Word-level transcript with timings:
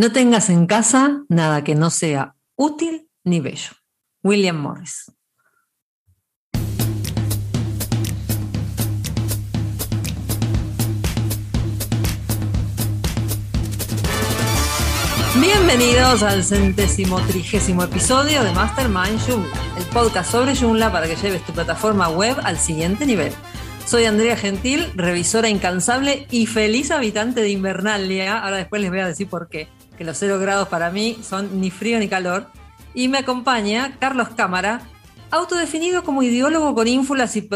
No 0.00 0.12
tengas 0.12 0.48
en 0.48 0.68
casa 0.68 1.24
nada 1.28 1.64
que 1.64 1.74
no 1.74 1.90
sea 1.90 2.36
útil 2.54 3.10
ni 3.24 3.40
bello. 3.40 3.72
William 4.22 4.56
Morris. 4.56 5.10
Bienvenidos 15.40 16.22
al 16.22 16.44
centésimo 16.44 17.20
trigésimo 17.22 17.82
episodio 17.82 18.44
de 18.44 18.52
Mastermind 18.52 19.18
Joomla, 19.26 19.48
el 19.78 19.84
podcast 19.86 20.30
sobre 20.30 20.54
Joomla 20.54 20.92
para 20.92 21.08
que 21.08 21.16
lleves 21.16 21.44
tu 21.44 21.52
plataforma 21.52 22.08
web 22.08 22.36
al 22.44 22.56
siguiente 22.56 23.04
nivel. 23.04 23.32
Soy 23.84 24.04
Andrea 24.04 24.36
Gentil, 24.36 24.92
revisora 24.94 25.48
incansable 25.48 26.28
y 26.30 26.46
feliz 26.46 26.92
habitante 26.92 27.40
de 27.40 27.48
Invernalia. 27.48 28.38
Ahora 28.38 28.58
después 28.58 28.80
les 28.80 28.90
voy 28.90 29.00
a 29.00 29.08
decir 29.08 29.28
por 29.28 29.48
qué, 29.48 29.66
que 29.98 30.04
los 30.04 30.16
cero 30.16 30.38
grados 30.38 30.68
para 30.68 30.90
mí 30.90 31.18
son 31.22 31.60
ni 31.60 31.70
frío 31.70 31.98
ni 31.98 32.08
calor. 32.08 32.46
Y 32.94 33.08
me 33.08 33.18
acompaña 33.18 33.96
Carlos 33.98 34.28
Cámara, 34.30 34.80
autodefinido 35.30 36.04
como 36.04 36.22
ideólogo 36.22 36.74
con 36.74 36.88
ínfulas 36.88 37.36
y 37.36 37.48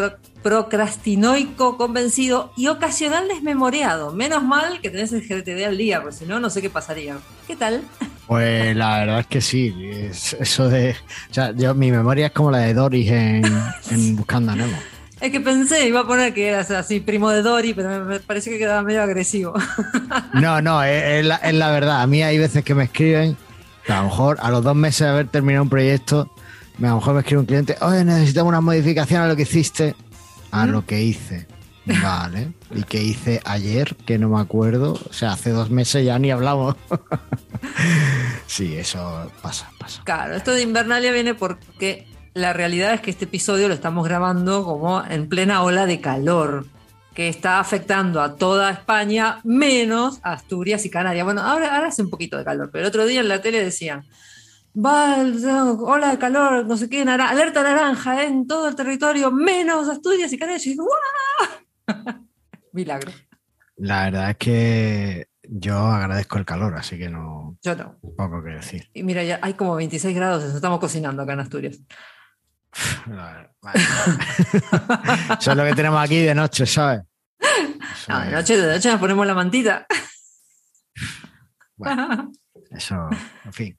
procrastinoico 0.42 1.78
convencido 1.78 2.52
y 2.56 2.66
ocasional 2.66 3.28
desmemoriado. 3.28 4.12
Menos 4.12 4.42
mal 4.42 4.80
que 4.80 4.90
tenés 4.90 5.12
el 5.12 5.22
GTD 5.22 5.64
al 5.64 5.78
día, 5.78 6.02
porque 6.02 6.16
si 6.16 6.26
no, 6.26 6.40
no 6.40 6.50
sé 6.50 6.60
qué 6.60 6.68
pasaría. 6.68 7.16
¿Qué 7.46 7.56
tal? 7.56 7.82
Pues 8.26 8.76
la 8.76 8.98
verdad 9.00 9.20
es 9.20 9.26
que 9.26 9.40
sí. 9.40 9.74
eso 10.10 10.68
de. 10.68 10.96
O 11.30 11.34
sea, 11.34 11.52
yo, 11.52 11.74
mi 11.74 11.90
memoria 11.90 12.26
es 12.26 12.32
como 12.32 12.50
la 12.50 12.58
de 12.58 12.74
Doris 12.74 13.10
en, 13.10 13.44
en 13.90 14.16
Buscando 14.16 14.52
a 14.52 14.56
Nemo. 14.56 14.78
Es 15.22 15.30
que 15.30 15.40
pensé, 15.40 15.86
iba 15.86 16.00
a 16.00 16.06
poner 16.06 16.34
que 16.34 16.48
eras 16.48 16.72
así, 16.72 16.98
primo 16.98 17.30
de 17.30 17.42
Dory, 17.42 17.74
pero 17.74 18.04
me 18.04 18.18
parece 18.18 18.50
que 18.50 18.58
quedaba 18.58 18.82
medio 18.82 19.02
agresivo. 19.02 19.54
No, 20.34 20.60
no, 20.60 20.82
es, 20.82 21.24
la, 21.24 21.36
es 21.36 21.54
la 21.54 21.70
verdad. 21.70 22.02
A 22.02 22.06
mí 22.08 22.22
hay 22.22 22.38
veces 22.38 22.64
que 22.64 22.74
me 22.74 22.84
escriben, 22.84 23.36
a 23.86 23.98
lo 23.98 24.04
mejor 24.04 24.38
a 24.40 24.50
los 24.50 24.64
dos 24.64 24.74
meses 24.74 25.00
de 25.00 25.08
haber 25.08 25.28
terminado 25.28 25.62
un 25.62 25.68
proyecto, 25.68 26.34
a 26.78 26.82
lo 26.82 26.96
mejor 26.96 27.14
me 27.14 27.20
escribe 27.20 27.40
un 27.40 27.46
cliente, 27.46 27.76
oye, 27.82 28.04
necesitamos 28.04 28.48
una 28.48 28.60
modificación 28.60 29.22
a 29.22 29.28
lo 29.28 29.36
que 29.36 29.42
hiciste, 29.42 29.94
a 30.50 30.66
lo 30.66 30.84
que 30.84 31.02
hice. 31.02 31.46
Vale. 31.84 32.52
¿Y 32.74 32.82
qué 32.82 33.02
hice 33.02 33.40
ayer? 33.44 33.94
Que 34.06 34.18
no 34.18 34.28
me 34.28 34.40
acuerdo. 34.40 34.94
O 35.08 35.12
sea, 35.12 35.32
hace 35.32 35.50
dos 35.50 35.70
meses 35.70 36.04
ya 36.04 36.18
ni 36.18 36.32
hablamos. 36.32 36.74
sí, 38.46 38.74
eso 38.76 39.30
pasa, 39.40 39.70
pasa. 39.78 40.02
Claro, 40.04 40.34
esto 40.34 40.52
de 40.52 40.62
Invernalia 40.62 41.12
viene 41.12 41.34
porque 41.34 42.06
la 42.34 42.52
realidad 42.52 42.94
es 42.94 43.00
que 43.00 43.10
este 43.10 43.24
episodio 43.26 43.68
lo 43.68 43.74
estamos 43.74 44.06
grabando 44.06 44.64
como 44.64 45.04
en 45.04 45.28
plena 45.28 45.62
ola 45.62 45.86
de 45.86 46.00
calor 46.00 46.66
que 47.14 47.28
está 47.28 47.60
afectando 47.60 48.22
a 48.22 48.36
toda 48.36 48.70
España, 48.70 49.40
menos 49.44 50.18
Asturias 50.22 50.84
y 50.86 50.90
Canarias. 50.90 51.24
Bueno, 51.24 51.42
ahora, 51.42 51.74
ahora 51.74 51.88
hace 51.88 52.02
un 52.02 52.10
poquito 52.10 52.38
de 52.38 52.44
calor, 52.44 52.70
pero 52.72 52.84
el 52.84 52.88
otro 52.88 53.04
día 53.04 53.20
en 53.20 53.28
la 53.28 53.42
tele 53.42 53.62
decían, 53.62 54.04
va, 54.74 55.18
ola 55.78 56.10
de 56.10 56.18
calor, 56.18 56.66
no 56.66 56.76
sé 56.76 56.88
qué, 56.88 57.02
alerta 57.02 57.62
naranja 57.62 58.24
en 58.24 58.46
todo 58.46 58.68
el 58.68 58.74
territorio, 58.74 59.30
menos 59.30 59.88
Asturias 59.88 60.32
y 60.32 60.38
Canarias. 60.38 60.66
Y 60.66 60.76
Milagro. 62.72 63.12
La 63.76 64.04
verdad 64.04 64.30
es 64.30 64.36
que 64.36 65.26
yo 65.42 65.76
agradezco 65.76 66.38
el 66.38 66.44
calor, 66.46 66.74
así 66.76 66.98
que 66.98 67.10
no. 67.10 67.58
Yo 67.62 67.76
no. 67.76 67.98
Poco 68.16 68.42
que 68.42 68.50
decir. 68.50 68.88
Y 68.94 69.02
mira, 69.02 69.22
ya 69.22 69.38
hay 69.42 69.54
como 69.54 69.74
26 69.74 70.14
grados, 70.14 70.44
estamos 70.44 70.80
cocinando 70.80 71.22
acá 71.22 71.34
en 71.34 71.40
Asturias. 71.40 71.80
Eso 75.38 75.50
es 75.50 75.56
lo 75.56 75.64
que 75.64 75.74
tenemos 75.74 76.02
aquí 76.02 76.20
de 76.20 76.34
noche, 76.34 76.66
¿sabes? 76.66 77.02
de 78.08 78.30
noche, 78.30 78.56
de 78.56 78.74
noche 78.74 78.90
nos 78.90 79.00
ponemos 79.00 79.26
la 79.26 79.34
mantita. 79.34 79.86
Bueno, 81.76 82.32
eso, 82.70 83.08
en 83.44 83.52
fin. 83.52 83.78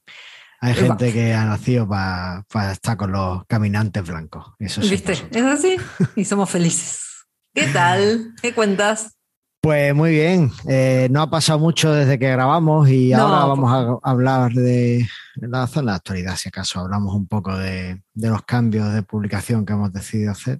Hay 0.62 0.74
gente 0.76 1.12
que 1.12 1.34
ha 1.34 1.44
nacido 1.44 1.88
para 1.88 2.72
estar 2.72 2.96
con 2.96 3.12
los 3.12 3.46
caminantes 3.48 4.02
blancos. 4.08 4.54
Eso 4.60 4.80
¿Viste? 4.82 5.12
Es 5.12 5.44
así. 5.44 5.76
Y 6.16 6.24
somos 6.24 6.50
felices. 6.50 7.26
¿Qué 7.54 7.68
tal? 7.68 8.34
¿Qué 8.42 8.54
cuentas? 8.54 9.18
Pues 9.64 9.96
muy 9.96 10.12
bien, 10.12 10.52
eh, 10.68 11.08
no 11.10 11.22
ha 11.22 11.30
pasado 11.30 11.58
mucho 11.58 11.94
desde 11.94 12.20
que 12.20 12.30
grabamos 12.30 12.90
y 12.90 13.14
ahora 13.14 13.46
vamos 13.46 13.72
a 13.72 13.98
hablar 14.12 14.52
de 14.52 15.08
la 15.36 15.68
zona 15.68 15.94
de 15.94 15.96
actualidad, 15.96 16.36
si 16.36 16.50
acaso 16.50 16.82
hablamos 16.82 17.16
un 17.16 17.28
poco 17.28 17.58
de, 17.58 18.04
los 18.14 18.42
cambios 18.42 18.94
de 18.94 19.04
publicación 19.04 19.66
que 19.66 19.72
hemos 19.72 19.94
decidido 19.94 20.34
hacer. 20.34 20.60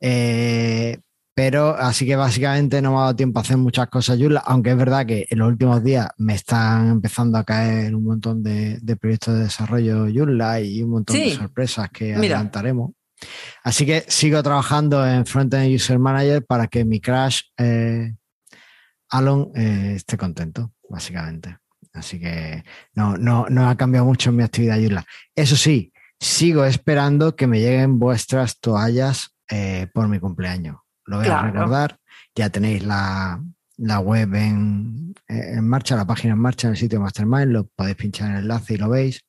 Eh, 0.00 1.00
pero 1.34 1.74
así 1.74 2.06
que 2.06 2.14
básicamente 2.14 2.80
no 2.80 2.92
me 2.92 2.98
ha 2.98 3.00
dado 3.00 3.16
tiempo 3.16 3.40
a 3.40 3.42
hacer 3.42 3.56
muchas 3.56 3.88
cosas, 3.88 4.16
Yula, 4.16 4.44
aunque 4.46 4.70
es 4.70 4.76
verdad 4.76 5.04
que 5.04 5.26
en 5.28 5.40
los 5.40 5.48
últimos 5.48 5.82
días 5.82 6.08
me 6.18 6.34
están 6.34 6.90
empezando 6.90 7.36
a 7.36 7.42
caer 7.42 7.96
un 7.96 8.04
montón 8.04 8.44
de, 8.44 8.80
proyectos 9.00 9.34
de 9.34 9.40
desarrollo 9.40 10.06
Yula 10.06 10.60
y 10.60 10.84
un 10.84 10.90
montón 10.90 11.16
de 11.16 11.34
sorpresas 11.34 11.90
que 11.90 12.14
adelantaremos. 12.14 12.92
Así 13.62 13.84
que 13.84 14.04
sigo 14.08 14.42
trabajando 14.42 15.06
en 15.06 15.26
Frontend 15.26 15.74
User 15.74 15.98
Manager 15.98 16.44
para 16.44 16.66
que 16.68 16.84
mi 16.84 17.00
crash 17.00 17.42
eh, 17.56 18.14
Alon 19.10 19.50
eh, 19.54 19.94
esté 19.96 20.16
contento, 20.16 20.72
básicamente. 20.88 21.58
Así 21.92 22.20
que 22.20 22.62
no, 22.94 23.16
no, 23.16 23.46
no 23.48 23.68
ha 23.68 23.76
cambiado 23.76 24.06
mucho 24.06 24.30
en 24.30 24.36
mi 24.36 24.42
actividad 24.42 24.78
Joomla. 24.78 25.04
Eso 25.34 25.56
sí, 25.56 25.92
sigo 26.20 26.64
esperando 26.64 27.34
que 27.36 27.46
me 27.46 27.60
lleguen 27.60 27.98
vuestras 27.98 28.60
toallas 28.60 29.34
eh, 29.50 29.88
por 29.92 30.08
mi 30.08 30.20
cumpleaños. 30.20 30.76
Lo 31.06 31.18
voy 31.18 31.26
a 31.26 31.42
recordar. 31.42 31.98
Ya 32.34 32.50
tenéis 32.50 32.84
la, 32.84 33.40
web 33.78 34.34
en, 34.34 35.14
en, 35.26 35.68
marcha, 35.68 35.96
la 35.96 36.06
página 36.06 36.34
en 36.34 36.40
marcha 36.40 36.68
en 36.68 36.72
el 36.72 36.78
sitio 36.78 37.00
Mastermind. 37.00 37.52
Lo 37.52 37.66
podéis 37.66 37.96
pinchar 37.96 38.28
en 38.30 38.36
el 38.36 38.42
enlace 38.42 38.74
y 38.74 38.76
lo 38.76 38.88
veis. 38.88 39.24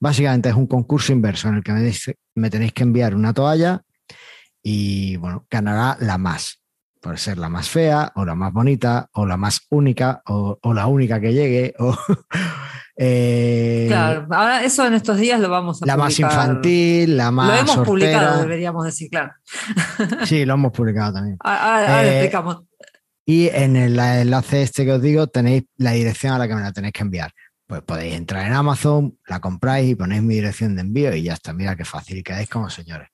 Básicamente 0.00 0.48
es 0.48 0.54
un 0.54 0.66
concurso 0.66 1.12
inverso 1.12 1.48
en 1.48 1.56
el 1.56 1.64
que 1.64 1.72
me, 2.34 2.50
tenéis 2.50 2.72
que 2.72 2.82
enviar 2.82 3.14
una 3.14 3.32
toalla 3.32 3.82
y 4.62 5.16
bueno, 5.16 5.46
ganará 5.50 5.96
la 6.00 6.18
más. 6.18 6.60
Puede 7.00 7.18
ser 7.18 7.36
la 7.36 7.50
más 7.50 7.68
fea, 7.68 8.12
o 8.14 8.24
la 8.24 8.34
más 8.34 8.52
bonita, 8.52 9.10
o 9.12 9.26
la 9.26 9.36
más 9.36 9.66
única, 9.68 10.22
o, 10.26 10.58
la 10.72 10.86
única 10.86 11.20
que 11.20 11.34
llegue. 11.34 11.74
O, 11.78 11.94
eh, 12.96 13.84
claro, 13.88 14.26
ahora 14.30 14.64
eso 14.64 14.86
en 14.86 14.94
estos 14.94 15.18
días 15.18 15.38
lo 15.38 15.50
vamos 15.50 15.82
a 15.82 15.86
La 15.86 15.98
más 15.98 16.18
infantil, 16.18 17.14
la 17.14 17.30
más. 17.30 17.48
Lo 17.48 17.72
hemos 17.72 17.86
publicado, 17.86 18.40
deberíamos 18.40 18.86
decir, 18.86 19.10
claro. 19.10 19.32
Sí, 20.24 20.46
lo 20.46 20.54
hemos 20.54 20.72
publicado 20.72 21.12
también. 21.12 21.36
Ahora, 21.40 22.04
eh, 22.04 22.14
explicamos. 22.20 22.62
Y 23.26 23.48
en 23.48 23.76
el 23.76 23.98
enlace 23.98 24.62
este 24.62 24.84
que 24.84 24.92
os 24.92 25.02
digo 25.02 25.26
tenéis 25.26 25.64
la 25.76 25.92
dirección 25.92 26.34
a 26.34 26.38
la 26.38 26.46
que 26.46 26.54
me 26.54 26.60
la 26.60 26.72
tenéis 26.72 26.92
que 26.92 27.02
enviar 27.02 27.32
pues 27.74 27.98
podéis 27.98 28.14
entrar 28.14 28.46
en 28.46 28.52
Amazon, 28.52 29.18
la 29.26 29.40
compráis 29.40 29.90
y 29.90 29.94
ponéis 29.96 30.22
mi 30.22 30.34
dirección 30.34 30.76
de 30.76 30.82
envío 30.82 31.12
y 31.14 31.24
ya 31.24 31.32
está. 31.32 31.52
Mira 31.52 31.74
qué 31.74 31.84
fácil, 31.84 32.18
y 32.18 32.22
quedáis 32.22 32.48
como 32.48 32.70
señores. 32.70 33.08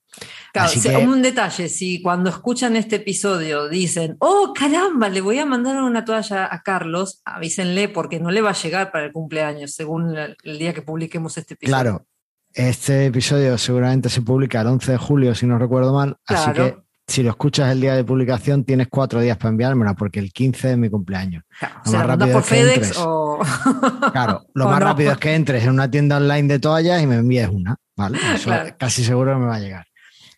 Claro, 0.53 0.71
un 1.09 1.23
detalle, 1.23 1.69
si 1.69 2.03
cuando 2.03 2.29
escuchan 2.29 2.77
este 2.77 2.97
episodio 2.97 3.69
dicen, 3.69 4.17
oh 4.19 4.53
caramba, 4.55 5.09
le 5.09 5.21
voy 5.21 5.39
a 5.39 5.47
mandar 5.47 5.81
una 5.83 6.05
toalla 6.05 6.53
a 6.53 6.63
Carlos, 6.63 7.23
avísenle 7.25 7.89
porque 7.89 8.19
no 8.19 8.31
le 8.31 8.43
va 8.43 8.51
a 8.51 8.55
llegar 8.55 8.91
para 8.91 9.07
el 9.07 9.13
cumpleaños, 9.13 9.73
según 9.73 10.17
el 10.17 10.59
día 10.59 10.75
que 10.75 10.83
publiquemos 10.83 11.39
este 11.39 11.55
episodio. 11.55 11.75
Claro, 11.75 12.07
este 12.53 13.07
episodio 13.07 13.57
seguramente 13.57 14.09
se 14.09 14.21
publica 14.21 14.61
el 14.61 14.67
11 14.67 14.93
de 14.93 14.99
julio, 14.99 15.35
si 15.35 15.47
no 15.47 15.59
recuerdo 15.59 15.95
mal, 15.95 16.17
así 16.27 16.53
que 16.53 16.77
si 17.11 17.23
lo 17.25 17.31
escuchas 17.31 17.73
el 17.73 17.81
día 17.81 17.95
de 17.95 18.05
publicación, 18.05 18.65
tienes 18.65 18.87
cuatro 18.89 19.21
días 19.21 19.37
para 19.37 19.51
enviármela, 19.51 19.95
porque 19.95 20.21
el 20.21 20.33
15 20.33 20.73
es 20.73 20.79
mi 20.79 20.89
cumpleaños. 20.89 21.43
Claro, 21.59 21.83
lo 21.85 21.89
más 21.89 22.07
rápido 22.07 22.39
es 22.39 22.47
que 22.47 22.61
entres, 22.61 22.93
Claro, 24.13 24.47
lo 24.55 24.69
más 24.69 24.81
rápido 24.81 25.13
es 25.13 25.19
que 25.19 25.35
entres 25.35 25.65
en 25.65 25.71
una 25.71 25.91
tienda 25.91 26.19
online 26.19 26.47
de 26.47 26.59
toallas 26.61 27.03
y 27.03 27.07
me 27.07 27.17
envíes 27.17 27.49
una, 27.49 27.77
¿vale? 27.97 28.19
Eso 28.35 28.53
casi 28.79 29.05
seguro 29.05 29.35
que 29.35 29.41
me 29.41 29.47
va 29.47 29.57
a 29.57 29.61
llegar. 29.61 29.87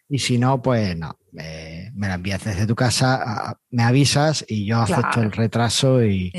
Y 0.09 0.19
si 0.19 0.39
no, 0.39 0.63
pues 0.63 0.97
no, 0.97 1.19
me 1.33 2.09
la 2.09 2.15
envías 2.15 2.43
desde 2.45 2.67
tu 2.67 2.75
casa, 2.75 3.59
me 3.71 3.83
avisas 3.83 4.45
y 4.49 4.67
yo 4.67 4.81
acepto 4.81 5.21
el 5.21 5.33
retraso 5.33 6.03
y, 6.03 6.33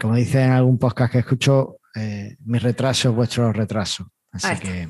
como 0.00 0.14
dice 0.14 0.42
en 0.42 0.52
algún 0.52 0.78
podcast 0.78 1.12
que 1.12 1.18
escucho, 1.18 1.76
eh, 1.94 2.36
mi 2.44 2.58
retraso 2.58 3.10
es 3.10 3.14
vuestro 3.14 3.52
retraso. 3.52 4.10
Así 4.30 4.56
que... 4.60 4.88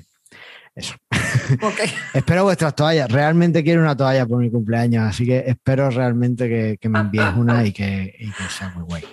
Eso. 0.75 0.95
espero 2.15 2.45
vuestras 2.45 2.75
toallas. 2.75 3.11
Realmente 3.11 3.63
quiero 3.63 3.83
una 3.83 3.97
toalla 3.97 4.27
por 4.27 4.39
mi 4.39 4.51
cumpleaños, 4.51 5.05
así 5.09 5.27
que 5.27 5.45
espero 5.47 5.91
realmente 5.91 6.79
que, 6.81 6.89
me 6.89 7.01
envíes 7.01 7.35
una 7.37 7.65
y 7.65 7.73
que, 7.73 8.15
sea 8.49 8.71
muy 8.71 8.85
guay. 8.85 9.05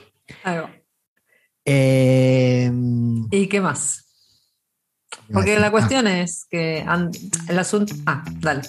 Eh, 1.65 2.71
¿Y 3.31 3.47
qué 3.47 3.61
más? 3.61 4.05
Porque 5.31 5.59
la 5.59 5.69
cuestión 5.69 6.07
es 6.07 6.47
que 6.49 6.85
el 7.47 7.59
asunto. 7.59 7.93
Ah, 8.05 8.23
dale. 8.39 8.61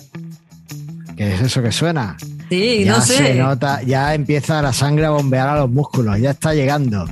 ¿Qué 1.16 1.34
es 1.34 1.40
eso 1.42 1.62
que 1.62 1.72
suena? 1.72 2.16
Sí, 2.48 2.84
no 2.87 3.00
sé. 3.00 3.16
Se 3.16 3.34
nota, 3.34 3.82
ya 3.82 4.14
empieza 4.14 4.60
la 4.60 4.72
sangre 4.72 5.06
a 5.06 5.10
bombear 5.10 5.48
a 5.48 5.56
los 5.56 5.70
músculos, 5.70 6.19
ya 6.19 6.31
está 6.32 6.54
llegando. 6.54 7.06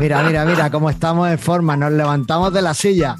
Mira, 0.00 0.22
mira, 0.22 0.44
mira 0.44 0.70
cómo 0.70 0.90
estamos 0.90 1.30
en 1.30 1.38
forma, 1.38 1.76
nos 1.76 1.92
levantamos 1.92 2.52
de 2.52 2.62
la 2.62 2.74
silla. 2.74 3.16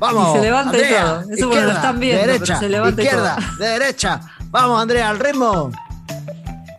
Vamos. 0.00 0.30
Y 0.30 0.38
se 0.38 0.44
levanta 0.44 0.72
todo. 0.72 1.20
Eso 1.20 1.32
izquierda, 1.32 1.66
lo 1.66 1.72
están 1.72 2.00
viendo, 2.00 2.26
derecha, 2.26 2.58
se 2.58 2.68
levanta 2.68 3.02
izquierda, 3.02 3.36
derecha. 3.58 4.20
Vamos, 4.46 4.82
Andrea, 4.82 5.10
al 5.10 5.18
ritmo. 5.20 5.70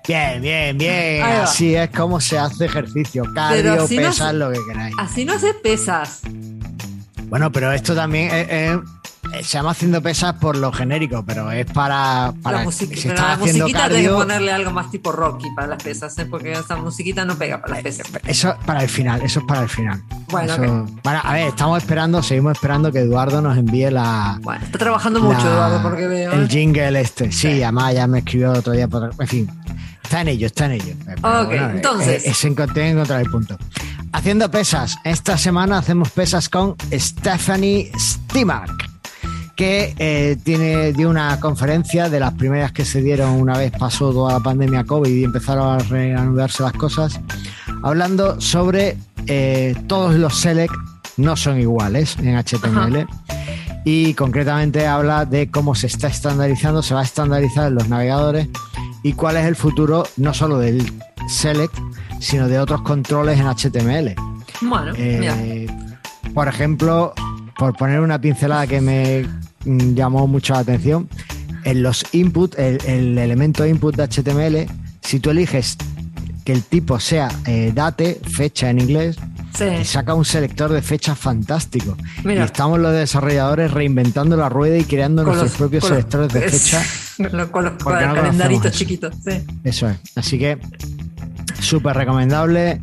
Bien, 0.07 0.41
bien, 0.41 0.77
bien. 0.77 1.23
Así 1.23 1.75
es 1.75 1.89
como 1.91 2.19
se 2.19 2.37
hace 2.37 2.65
ejercicio. 2.65 3.23
Cardio, 3.33 3.87
pesas, 3.87 4.33
lo 4.33 4.51
que 4.51 4.59
queráis. 4.67 4.95
Así 4.97 5.23
no 5.23 5.39
se 5.39 5.53
pesas. 5.53 6.21
Bueno, 7.27 7.49
pero 7.51 7.71
esto 7.71 7.95
también 7.95 8.29
es, 8.33 8.77
se 9.37 9.43
llama 9.43 9.71
haciendo 9.71 10.01
pesas 10.01 10.33
por 10.33 10.57
lo 10.57 10.71
genérico, 10.71 11.23
pero 11.25 11.51
es 11.51 11.65
para. 11.67 12.33
para 12.41 12.63
la, 12.63 12.71
si 12.71 12.85
la 13.07 13.37
musiquita 13.37 13.79
cardio, 13.79 14.09
que 14.11 14.15
ponerle 14.15 14.51
algo 14.51 14.71
más 14.71 14.91
tipo 14.91 15.11
Rocky 15.11 15.47
para 15.55 15.67
las 15.67 15.83
pesas, 15.83 16.17
¿eh? 16.19 16.25
porque 16.25 16.51
esa 16.51 16.75
musiquita 16.75 17.25
no 17.25 17.37
pega 17.37 17.61
para 17.61 17.75
las 17.75 17.83
pesas. 17.83 18.07
Eso 18.25 18.55
para 18.65 18.83
el 18.83 18.89
final, 18.89 19.21
eso 19.21 19.39
es 19.39 19.45
para 19.45 19.63
el 19.63 19.69
final. 19.69 20.01
Bueno, 20.29 20.87
a 21.03 21.33
ver, 21.33 21.47
estamos 21.47 21.81
esperando, 21.81 22.21
seguimos 22.21 22.53
esperando 22.53 22.91
que 22.91 22.99
Eduardo 22.99 23.41
nos 23.41 23.57
envíe 23.57 23.89
la. 23.89 24.39
Bueno, 24.41 24.63
está 24.63 24.77
trabajando 24.77 25.19
mucho, 25.19 25.41
Eduardo, 25.41 25.81
porque 25.81 26.07
veo. 26.07 26.31
El 26.33 26.43
¿eh? 26.43 26.47
jingle 26.49 27.01
este. 27.01 27.31
Sí, 27.31 27.63
además 27.63 27.93
ya 27.93 28.07
me 28.07 28.19
escribió 28.19 28.51
otro 28.51 28.73
día. 28.73 28.87
Por, 28.87 29.13
en 29.17 29.27
fin, 29.27 29.49
está 30.03 30.21
en 30.21 30.27
ello, 30.27 30.47
está 30.47 30.65
en 30.65 30.71
ello. 30.73 30.93
ok, 31.21 31.51
entonces. 31.75 32.25
Es, 32.25 32.31
es, 32.31 32.45
encontrar 32.45 33.21
el 33.21 33.29
punto. 33.29 33.57
Haciendo 34.13 34.51
pesas. 34.51 34.97
Esta 35.05 35.37
semana 35.37 35.77
hacemos 35.77 36.11
pesas 36.11 36.49
con 36.49 36.75
Stephanie 36.91 37.91
Stimack 37.97 38.90
que 39.61 39.93
eh, 39.99 40.37
tiene, 40.43 40.91
dio 40.91 41.07
una 41.07 41.39
conferencia 41.39 42.09
de 42.09 42.19
las 42.19 42.33
primeras 42.33 42.71
que 42.71 42.83
se 42.83 42.99
dieron 42.99 43.39
una 43.39 43.59
vez 43.59 43.71
pasó 43.71 44.11
toda 44.11 44.33
la 44.33 44.39
pandemia 44.39 44.85
COVID 44.85 45.07
y 45.07 45.23
empezaron 45.23 45.67
a 45.67 45.77
reanudarse 45.77 46.63
las 46.63 46.73
cosas, 46.73 47.19
hablando 47.83 48.41
sobre 48.41 48.97
eh, 49.27 49.75
todos 49.85 50.15
los 50.15 50.35
select 50.35 50.73
no 51.17 51.35
son 51.35 51.59
iguales 51.59 52.17
en 52.17 52.43
HTML. 52.43 53.05
Y 53.85 54.15
concretamente 54.15 54.87
habla 54.87 55.25
de 55.25 55.51
cómo 55.51 55.75
se 55.75 55.85
está 55.85 56.07
estandarizando, 56.07 56.81
se 56.81 56.95
va 56.95 57.01
a 57.01 57.03
estandarizar 57.03 57.67
en 57.67 57.75
los 57.75 57.87
navegadores 57.87 58.47
y 59.03 59.13
cuál 59.13 59.37
es 59.37 59.45
el 59.45 59.55
futuro 59.55 60.07
no 60.17 60.33
solo 60.33 60.57
del 60.57 60.91
select, 61.29 61.75
sino 62.19 62.47
de 62.47 62.57
otros 62.57 62.81
controles 62.81 63.39
en 63.39 63.45
HTML. 63.45 64.15
Bueno, 64.61 64.93
eh, 64.97 65.67
por 66.33 66.47
ejemplo, 66.47 67.13
por 67.59 67.77
poner 67.77 67.99
una 67.99 68.19
pincelada 68.19 68.65
que 68.65 68.81
me 68.81 69.50
llamó 69.65 70.27
mucho 70.27 70.53
la 70.53 70.59
atención, 70.59 71.09
en 71.63 71.83
los 71.83 72.05
input, 72.13 72.57
el, 72.57 73.17
elemento 73.17 73.65
input 73.65 73.95
de 73.95 74.07
HTML, 74.07 74.71
si 75.01 75.19
tú 75.19 75.29
eliges 75.29 75.77
que 76.43 76.53
el 76.53 76.63
tipo 76.63 76.99
sea 76.99 77.29
eh, 77.45 77.71
date, 77.73 78.19
fecha 78.23 78.69
en 78.69 78.79
inglés, 78.79 79.17
saca 79.83 80.13
un 80.13 80.25
selector 80.25 80.71
de 80.71 80.81
fechas 80.81 81.17
fantástico. 81.17 81.95
Y 82.23 82.31
estamos 82.31 82.79
los 82.79 82.93
desarrolladores 82.93 83.71
reinventando 83.71 84.35
la 84.35 84.49
rueda 84.49 84.77
y 84.77 84.83
creando 84.83 85.23
nuestros 85.23 85.51
propios 85.51 85.85
selectores 85.85 86.33
de 86.33 86.49
fecha. 86.49 86.83
con 87.51 87.65
los, 87.65 87.73
calendaritos 87.83 88.71
chiquitos. 88.71 89.13
Eso 89.63 89.89
es. 89.89 89.97
Así 90.15 90.39
que 90.39 90.57
súper 91.59 91.95
recomendable 91.95 92.81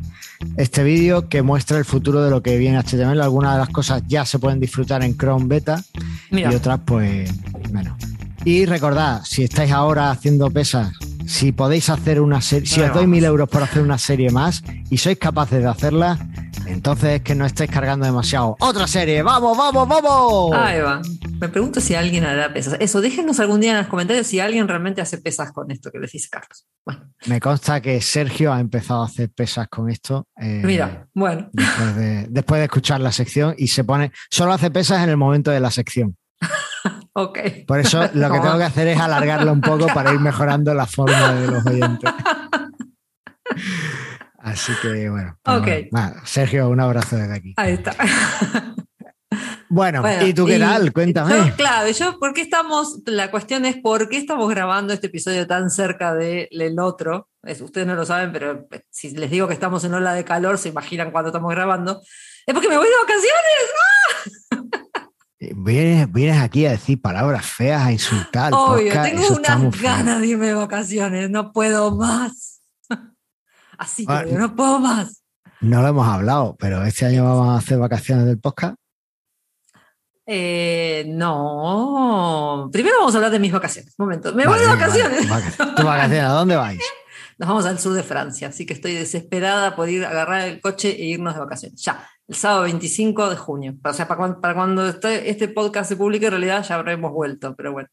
este 0.56 0.82
vídeo 0.82 1.28
que 1.28 1.42
muestra 1.42 1.78
el 1.78 1.84
futuro 1.84 2.22
de 2.22 2.30
lo 2.30 2.42
que 2.42 2.56
viene 2.58 2.78
HTML. 2.78 3.20
Algunas 3.20 3.54
de 3.54 3.58
las 3.58 3.68
cosas 3.68 4.02
ya 4.06 4.24
se 4.24 4.38
pueden 4.38 4.60
disfrutar 4.60 5.02
en 5.02 5.16
Chrome 5.16 5.46
Beta 5.46 5.82
y 6.30 6.44
otras, 6.44 6.80
pues, 6.84 7.30
menos. 7.72 7.96
Y 8.44 8.66
recordad, 8.66 9.22
si 9.24 9.42
estáis 9.42 9.72
ahora 9.72 10.10
haciendo 10.10 10.50
pesas, 10.50 10.92
si 11.26 11.52
podéis 11.52 11.90
hacer 11.90 12.20
una 12.20 12.40
serie, 12.40 12.66
si 12.66 12.80
os 12.80 12.94
doy 12.94 13.06
mil 13.06 13.24
euros 13.24 13.48
por 13.48 13.62
hacer 13.62 13.82
una 13.82 13.98
serie 13.98 14.30
más 14.30 14.62
y 14.90 14.96
sois 14.96 15.18
capaces 15.18 15.60
de 15.60 15.68
hacerla, 15.68 16.18
entonces 16.68 17.16
es 17.16 17.22
que 17.22 17.34
no 17.34 17.46
estáis 17.46 17.70
cargando 17.70 18.04
demasiado. 18.04 18.56
¡Otra 18.60 18.86
serie! 18.86 19.22
¡Vamos, 19.22 19.56
vamos, 19.56 19.88
vamos! 19.88 20.52
Ahí 20.54 20.80
va. 20.80 21.00
Me 21.40 21.48
pregunto 21.48 21.80
si 21.80 21.94
alguien 21.94 22.24
hará 22.24 22.52
pesas. 22.52 22.76
Eso, 22.80 23.00
déjenos 23.00 23.40
algún 23.40 23.60
día 23.60 23.72
en 23.72 23.78
los 23.78 23.86
comentarios 23.86 24.26
si 24.26 24.40
alguien 24.40 24.68
realmente 24.68 25.00
hace 25.00 25.18
pesas 25.18 25.52
con 25.52 25.70
esto 25.70 25.90
que 25.90 25.98
les 25.98 26.12
dice 26.12 26.28
Carlos. 26.30 26.66
Bueno. 26.84 27.12
Me 27.26 27.40
consta 27.40 27.80
que 27.80 28.00
Sergio 28.00 28.52
ha 28.52 28.60
empezado 28.60 29.02
a 29.02 29.06
hacer 29.06 29.30
pesas 29.30 29.68
con 29.68 29.88
esto. 29.88 30.26
Eh, 30.36 30.62
Mira, 30.64 31.06
bueno. 31.14 31.50
Después 32.28 32.60
de, 32.60 32.64
escuchar 32.64 33.00
la 33.00 33.12
sección 33.12 33.54
y 33.56 33.68
se 33.68 33.84
pone. 33.84 34.12
Solo 34.30 34.52
hace 34.52 34.70
pesas 34.70 35.02
en 35.02 35.10
el 35.10 35.16
momento 35.16 35.50
de 35.50 35.60
la 35.60 35.70
sección. 35.70 36.16
ok. 37.14 37.38
Por 37.66 37.80
eso 37.80 38.00
lo 38.14 38.30
que 38.30 38.40
tengo 38.40 38.58
que 38.58 38.64
hacer 38.64 38.88
es 38.88 38.98
alargarlo 38.98 39.52
un 39.52 39.60
poco 39.60 39.86
para 39.86 40.12
ir 40.12 40.20
mejorando 40.20 40.74
la 40.74 40.86
forma 40.86 41.32
de 41.32 41.46
los 41.46 41.66
oyentes. 41.66 42.10
Así 44.48 44.72
que 44.82 45.08
bueno. 45.10 45.38
Sergio, 46.24 46.68
un 46.68 46.80
abrazo 46.80 47.16
desde 47.16 47.34
aquí. 47.34 47.54
Ahí 47.56 47.74
está. 47.74 47.94
Bueno, 49.70 50.02
¿y 50.24 50.32
tú 50.32 50.46
qué 50.46 50.58
tal? 50.58 50.92
Cuéntame. 50.92 51.52
claro, 51.56 51.90
yo, 51.90 52.18
¿por 52.18 52.32
qué 52.32 52.40
estamos? 52.40 53.00
La 53.04 53.30
cuestión 53.30 53.66
es 53.66 53.76
por 53.76 54.08
qué 54.08 54.16
estamos 54.16 54.48
grabando 54.48 54.94
este 54.94 55.08
episodio 55.08 55.46
tan 55.46 55.70
cerca 55.70 56.14
del 56.14 56.78
otro. 56.80 57.28
Es, 57.42 57.60
ustedes 57.60 57.86
no 57.86 57.94
lo 57.94 58.06
saben, 58.06 58.32
pero 58.32 58.66
eh, 58.70 58.82
si 58.90 59.10
les 59.10 59.30
digo 59.30 59.46
que 59.46 59.54
estamos 59.54 59.84
en 59.84 59.92
ola 59.92 60.14
de 60.14 60.24
calor, 60.24 60.56
se 60.56 60.70
imaginan 60.70 61.10
cuando 61.10 61.28
estamos 61.28 61.50
grabando. 61.50 62.00
Es 62.46 62.54
porque 62.54 62.68
me 62.68 62.78
voy 62.78 62.86
de 62.86 62.94
vacaciones. 63.02 63.68
¡Ah! 63.76 64.68
Eh, 65.40 65.54
vienes, 66.08 66.42
aquí 66.42 66.66
a 66.66 66.72
decir 66.72 67.00
palabras 67.00 67.46
feas, 67.46 67.82
a 67.82 67.92
insultar. 67.92 68.52
Obvio, 68.52 68.92
tengo 69.02 69.28
unas 69.36 69.80
ganas 69.80 70.20
de 70.20 70.26
irme 70.26 70.48
de 70.48 70.54
vacaciones, 70.54 71.30
no 71.30 71.52
puedo 71.52 71.94
más. 71.94 72.57
Así 73.78 74.04
que 74.06 74.32
no 74.32 74.54
puedo 74.54 74.80
más. 74.80 75.22
No 75.60 75.82
lo 75.82 75.88
hemos 75.88 76.06
hablado, 76.06 76.56
pero 76.58 76.84
este 76.84 77.06
año 77.06 77.24
vamos 77.24 77.48
a 77.48 77.58
hacer 77.58 77.78
vacaciones 77.78 78.26
del 78.26 78.38
podcast. 78.38 78.76
Eh, 80.26 81.06
no. 81.08 82.68
Primero 82.70 82.98
vamos 82.98 83.14
a 83.14 83.18
hablar 83.18 83.32
de 83.32 83.38
mis 83.38 83.52
vacaciones. 83.52 83.94
Un 83.96 84.06
momento. 84.06 84.34
Me 84.34 84.46
voy 84.46 84.58
de 84.58 84.66
vacaciones. 84.66 85.26
¿Tu 85.56 85.84
vacaciones? 85.84 86.24
¿A 86.24 86.32
dónde 86.32 86.56
vais? 86.56 86.82
Nos 87.38 87.48
vamos 87.48 87.66
al 87.66 87.78
sur 87.78 87.94
de 87.94 88.02
Francia, 88.02 88.48
así 88.48 88.66
que 88.66 88.74
estoy 88.74 88.94
desesperada 88.94 89.76
por 89.76 89.88
ir 89.88 90.04
a 90.04 90.10
agarrar 90.10 90.48
el 90.48 90.60
coche 90.60 90.90
e 90.90 91.04
irnos 91.04 91.34
de 91.34 91.40
vacaciones. 91.40 91.80
Ya, 91.80 92.04
el 92.26 92.34
sábado 92.34 92.62
25 92.62 93.30
de 93.30 93.36
junio. 93.36 93.76
O 93.82 93.92
sea, 93.92 94.08
para 94.08 94.18
cuando, 94.18 94.40
para 94.40 94.54
cuando 94.54 94.88
este, 94.88 95.30
este 95.30 95.46
podcast 95.46 95.88
se 95.88 95.96
publique, 95.96 96.26
en 96.26 96.32
realidad 96.32 96.66
ya 96.68 96.74
habremos 96.74 97.12
vuelto, 97.12 97.54
pero 97.54 97.72
bueno. 97.72 97.88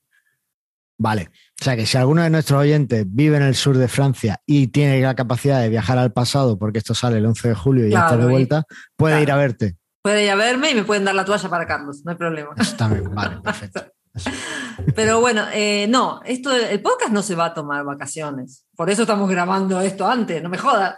Vale. 0.98 1.30
O 1.60 1.64
sea 1.64 1.76
que 1.76 1.86
si 1.86 1.98
alguno 1.98 2.24
de 2.24 2.30
nuestros 2.30 2.62
oyentes 2.62 3.06
vive 3.08 3.38
en 3.38 3.44
el 3.44 3.56
sur 3.56 3.78
de 3.78 3.88
Francia 3.88 4.42
y 4.46 4.68
tiene 4.68 5.02
la 5.02 5.16
capacidad 5.16 5.62
de 5.62 5.70
viajar 5.70 5.98
al 5.98 6.14
pasado, 6.14 6.58
porque 6.58 6.80
esto 6.80 6.94
sale 6.94 7.18
el 7.18 7.26
11 7.26 7.50
de 7.50 7.56
julio 7.56 7.88
y 7.88 7.92
ya 7.92 8.02
está 8.02 8.18
de 8.18 8.26
vuelta, 8.26 8.64
puede 8.96 9.22
ir 9.22 9.32
a 9.32 9.36
verte. 9.36 9.76
Puede 10.02 10.24
ir 10.24 10.30
a 10.30 10.36
verme 10.36 10.72
y 10.72 10.76
me 10.76 10.84
pueden 10.84 11.04
dar 11.04 11.16
la 11.16 11.26
toalla 11.26 11.50
para 11.50 11.66
Carlos, 11.66 12.02
no 12.06 12.12
hay 12.12 12.18
problema. 12.18 12.52
Está 12.58 12.88
bien, 12.88 13.14
vale, 13.14 13.42
perfecto. 13.42 13.86
Pero 14.96 15.20
bueno, 15.20 15.46
eh, 15.54 15.88
no, 15.90 16.22
esto, 16.24 16.56
el 16.56 16.82
podcast 16.82 17.12
no 17.12 17.22
se 17.22 17.36
va 17.36 17.46
a 17.46 17.54
tomar 17.54 17.84
vacaciones. 17.84 18.66
Por 18.76 18.90
eso 18.90 19.02
estamos 19.02 19.30
grabando 19.30 19.82
esto 19.82 20.08
antes, 20.08 20.42
no 20.42 20.50
me 20.50 20.58
jodas. 20.58 20.96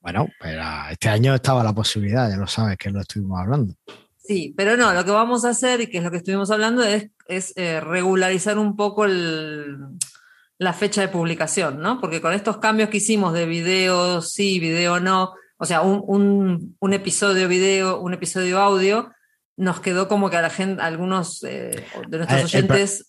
Bueno, 0.00 0.28
pero 0.38 0.62
este 0.90 1.08
año 1.08 1.34
estaba 1.34 1.64
la 1.64 1.72
posibilidad, 1.72 2.28
ya 2.28 2.36
lo 2.36 2.46
sabes 2.46 2.76
que 2.76 2.90
lo 2.90 3.00
estuvimos 3.00 3.40
hablando. 3.40 3.74
Sí, 4.18 4.54
pero 4.56 4.76
no, 4.76 4.92
lo 4.92 5.04
que 5.04 5.10
vamos 5.10 5.44
a 5.44 5.50
hacer, 5.50 5.80
y 5.80 5.86
que 5.86 5.98
es 5.98 6.04
lo 6.04 6.10
que 6.10 6.18
estuvimos 6.18 6.50
hablando, 6.50 6.82
es, 6.82 7.10
es 7.26 7.52
eh, 7.56 7.80
regularizar 7.80 8.58
un 8.58 8.76
poco 8.76 9.06
la 9.06 10.72
fecha 10.72 11.00
de 11.00 11.08
publicación, 11.08 11.80
¿no? 11.80 12.00
Porque 12.00 12.20
con 12.20 12.32
estos 12.32 12.58
cambios 12.58 12.88
que 12.88 12.98
hicimos 12.98 13.32
de 13.32 13.46
video 13.46 14.20
sí, 14.22 14.60
video 14.60 15.00
no, 15.00 15.32
o 15.56 15.64
sea, 15.64 15.82
un, 15.82 16.76
episodio 16.92 17.48
video, 17.48 18.00
un 18.00 18.14
episodio 18.14 18.60
audio, 18.60 19.10
nos 19.56 19.80
quedó 19.80 20.08
como 20.08 20.30
que 20.30 20.36
a 20.36 20.42
la 20.42 20.50
gente, 20.50 20.82
algunos 20.82 21.42
eh, 21.44 21.84
de 22.08 22.18
nuestros 22.18 22.44
oyentes... 22.44 23.06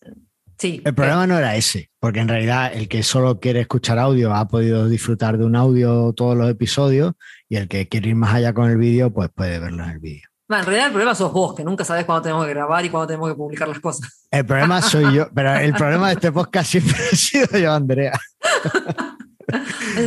sí, 0.58 0.82
el 0.86 0.94
problema 0.94 1.28
no 1.28 1.38
era 1.38 1.56
ese, 1.56 1.90
porque 2.00 2.20
en 2.20 2.28
realidad 2.28 2.72
el 2.74 2.88
que 2.88 3.04
solo 3.04 3.40
quiere 3.40 3.62
escuchar 3.62 4.00
audio 4.00 4.34
ha 4.34 4.48
podido 4.48 4.88
disfrutar 4.88 5.38
de 5.38 5.46
un 5.46 5.56
audio 5.56 6.14
todos 6.14 6.38
los 6.38 6.50
episodios 6.50 7.14
y 7.50 7.58
el 7.58 7.68
que 7.68 7.88
quiere 7.88 8.10
ir 8.10 8.16
más 8.16 8.34
allá 8.34 8.54
con 8.54 8.70
el 8.70 8.78
vídeo, 8.78 9.12
pues 9.12 9.30
puede 9.30 9.60
verlo 9.60 9.84
en 9.84 9.90
el 9.90 10.00
vídeo 10.00 10.35
en 10.50 10.66
realidad 10.66 10.86
el 10.88 10.92
problema 10.92 11.16
sos 11.16 11.34
vos, 11.34 11.56
que 11.56 11.64
nunca 11.64 11.84
sabes 11.84 12.06
cuándo 12.06 12.22
tenemos 12.22 12.46
que 12.46 12.54
grabar 12.54 12.86
y 12.86 12.90
cuándo 12.90 13.08
tenemos 13.08 13.30
que 13.30 13.36
publicar 13.36 13.68
las 13.68 13.80
cosas. 13.80 14.28
El 14.30 14.46
problema 14.46 14.82
soy 14.82 15.16
yo, 15.16 15.28
pero 15.34 15.56
el 15.56 15.74
problema 15.78 16.08
de 16.08 16.14
este 16.14 16.32
podcast 16.32 16.70
siempre 16.70 16.96
ha 17.12 17.16
sido 17.16 17.58
yo, 17.58 17.74
Andrea. 17.74 18.20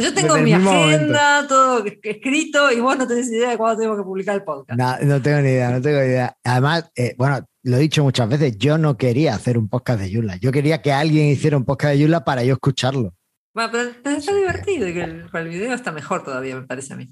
Yo 0.02 0.12
tengo 0.12 0.36
mi 0.38 0.52
agenda, 0.52 1.46
todo 1.46 1.84
escrito, 1.84 2.72
y 2.72 2.80
vos 2.80 2.98
no 2.98 3.06
tenés 3.06 3.30
idea 3.30 3.50
de 3.50 3.56
cuándo 3.56 3.78
tenemos 3.78 3.98
que 3.98 4.04
publicar 4.04 4.34
el 4.34 4.42
podcast. 4.42 4.78
No, 4.78 4.98
no 5.06 5.22
tengo 5.22 5.40
ni 5.40 5.50
idea, 5.50 5.70
no 5.70 5.80
tengo 5.80 6.00
ni 6.00 6.06
idea. 6.06 6.36
Además, 6.42 6.90
eh, 6.96 7.14
bueno, 7.16 7.46
lo 7.62 7.76
he 7.76 7.80
dicho 7.80 8.02
muchas 8.02 8.28
veces, 8.28 8.58
yo 8.58 8.78
no 8.78 8.96
quería 8.96 9.34
hacer 9.34 9.56
un 9.56 9.68
podcast 9.68 10.00
de 10.00 10.10
Yula. 10.10 10.36
Yo 10.36 10.50
quería 10.50 10.82
que 10.82 10.92
alguien 10.92 11.28
hiciera 11.28 11.56
un 11.56 11.64
podcast 11.64 11.92
de 11.92 12.00
Yula 12.00 12.24
para 12.24 12.42
yo 12.42 12.54
escucharlo. 12.54 13.14
Bueno, 13.54 13.70
pero, 13.72 14.16
está 14.16 14.34
divertido 14.34 14.88
y 14.88 14.94
que 14.94 15.02
el, 15.02 15.26
el 15.32 15.48
video 15.48 15.72
está 15.72 15.92
mejor 15.92 16.24
todavía, 16.24 16.56
me 16.56 16.66
parece 16.66 16.94
a 16.94 16.96
mí. 16.96 17.08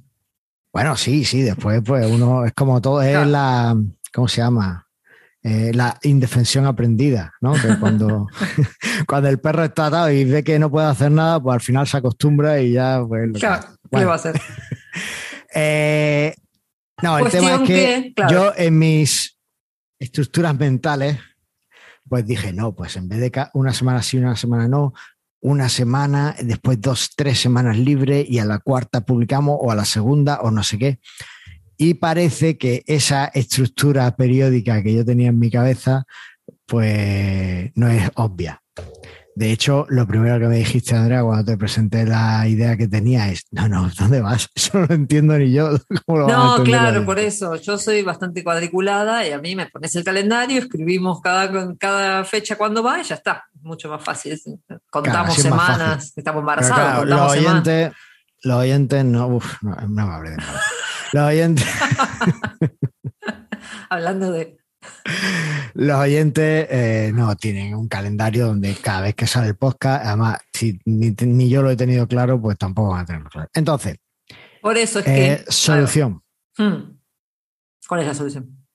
Bueno, 0.77 0.95
sí, 0.95 1.25
sí, 1.25 1.41
después 1.41 1.81
pues 1.83 2.05
uno 2.05 2.45
es 2.45 2.53
como 2.53 2.83
todo, 2.83 3.01
es 3.01 3.27
la, 3.27 3.75
¿cómo 4.13 4.29
se 4.29 4.43
llama? 4.43 4.87
Eh, 5.43 5.73
la 5.73 5.99
indefensión 6.03 6.67
aprendida, 6.67 7.33
¿no? 7.41 7.55
Que 7.55 7.79
cuando, 7.81 8.27
cuando 9.09 9.31
el 9.31 9.41
perro 9.41 9.65
está 9.65 9.87
atado 9.87 10.11
y 10.11 10.27
ve 10.27 10.45
que 10.45 10.59
no 10.59 10.71
puede 10.71 10.87
hacer 10.87 11.11
nada, 11.11 11.41
pues 11.41 11.55
al 11.55 11.61
final 11.63 11.87
se 11.87 11.97
acostumbra 11.97 12.61
y 12.61 12.73
ya, 12.73 13.03
pues... 13.09 13.33
Claro, 13.41 13.69
¿qué 13.91 14.05
va 14.05 14.13
a 14.13 14.17
hacer? 14.17 14.39
Eh, 15.55 16.35
no, 17.03 17.19
el 17.21 17.31
tema 17.31 17.55
es 17.55 17.61
que, 17.63 18.15
yo 18.29 18.53
en 18.55 18.79
mis 18.79 19.39
estructuras 19.99 20.55
mentales, 20.59 21.19
pues 22.07 22.27
dije, 22.27 22.53
no, 22.53 22.75
pues 22.75 22.97
en 22.97 23.09
vez 23.09 23.21
de 23.21 23.47
una 23.55 23.73
semana 23.73 24.03
sí, 24.03 24.19
una 24.19 24.37
semana 24.37 24.69
no, 24.69 24.93
una 25.47 25.69
semana, 25.69 26.35
después 26.43 26.81
dos, 26.81 27.11
tres 27.15 27.39
semanas 27.39 27.79
libre 27.79 28.27
y 28.29 28.41
a 28.41 28.45
la 28.45 28.59
cuarta 28.59 29.03
publicamos 29.03 29.57
o 29.61 29.71
a 29.71 29.77
la 29.77 29.85
segunda 29.85 30.41
o 30.41 30.51
no 30.51 30.65
sé 30.65 30.77
qué. 30.77 30.99
Y 31.77 31.95
parece 31.95 32.59
que 32.59 32.83
esa 32.89 33.27
estructura 33.27 34.17
periódica 34.17 34.83
que 34.83 34.93
yo 34.93 35.05
tenía 35.05 35.29
en 35.29 35.39
mi 35.39 35.49
cabeza, 35.49 36.05
pues 36.67 37.71
no 37.77 37.89
es 37.89 38.11
obvia. 38.17 38.61
De 39.37 39.53
hecho, 39.53 39.85
lo 39.91 40.07
primero 40.07 40.41
que 40.41 40.47
me 40.47 40.57
dijiste, 40.57 40.97
Andrea, 40.97 41.23
cuando 41.23 41.45
te 41.45 41.59
presenté 41.59 42.07
la 42.07 42.49
idea 42.49 42.75
que 42.75 42.89
tenía 42.89 43.29
es, 43.29 43.45
no, 43.51 43.69
no, 43.69 43.91
¿dónde 43.99 44.23
vas? 44.23 44.49
Eso 44.55 44.79
no 44.79 44.87
lo 44.87 44.95
entiendo 44.95 45.37
ni 45.37 45.53
yo. 45.53 45.73
no, 46.09 46.65
claro, 46.65 47.05
por 47.05 47.19
eso. 47.19 47.55
Yo 47.57 47.77
soy 47.77 48.01
bastante 48.03 48.43
cuadriculada 48.43 49.29
y 49.29 49.33
a 49.33 49.39
mí 49.39 49.55
me 49.55 49.67
pones 49.67 49.95
el 49.95 50.05
calendario, 50.05 50.59
escribimos 50.59 51.21
cada, 51.21 51.75
cada 51.77 52.25
fecha 52.25 52.57
cuando 52.57 52.83
va 52.83 52.99
y 52.99 53.05
ya 53.05 53.17
está. 53.17 53.45
Mucho 53.61 53.91
más 53.91 54.03
fácil. 54.03 54.41
Contamos 54.89 55.35
semanas, 55.35 56.15
estamos 56.17 56.41
embarazados. 56.41 57.07
los, 57.07 57.33
oyentes, 57.33 57.93
los 58.43 58.57
oyentes 58.57 59.05
no, 59.05 59.27
uf, 59.27 59.63
no, 59.63 59.77
no 59.77 60.07
me 60.07 60.15
hablé 60.15 60.31
de 60.31 60.37
nada. 60.39 60.63
Los 61.13 61.29
oyentes. 61.29 61.67
Hablando 63.91 64.33
de 64.33 64.57
los 65.75 65.99
oyentes 65.99 66.67
eh, 66.71 67.11
no 67.15 67.37
tienen 67.37 67.75
un 67.75 67.89
calendario 67.89 68.47
donde 68.47 68.75
cada 68.75 69.03
vez 69.03 69.15
que 69.15 69.27
sale 69.27 69.49
el 69.49 69.57
podcast, 69.57 70.05
además, 70.07 70.39
si 70.53 70.79
ni, 70.85 71.49
yo 71.49 71.63
lo 71.63 71.71
he 71.71 71.77
tenido 71.77 72.07
claro, 72.07 72.41
pues 72.41 72.57
tampoco 72.59 72.91
van 72.91 73.03
a 73.03 73.05
tenerlo 73.05 73.31
claro. 73.31 73.49
Entonces, 73.55 73.97
por 74.61 74.77
eso 74.77 75.01
es 75.01 75.05
que. 75.05 75.33
Eh, 75.33 75.45
solución. 75.49 76.23
Hmm. 76.57 76.97
¿Cuál 77.87 78.01
es 78.01 78.07
la 78.07 78.15
solución? 78.15 78.67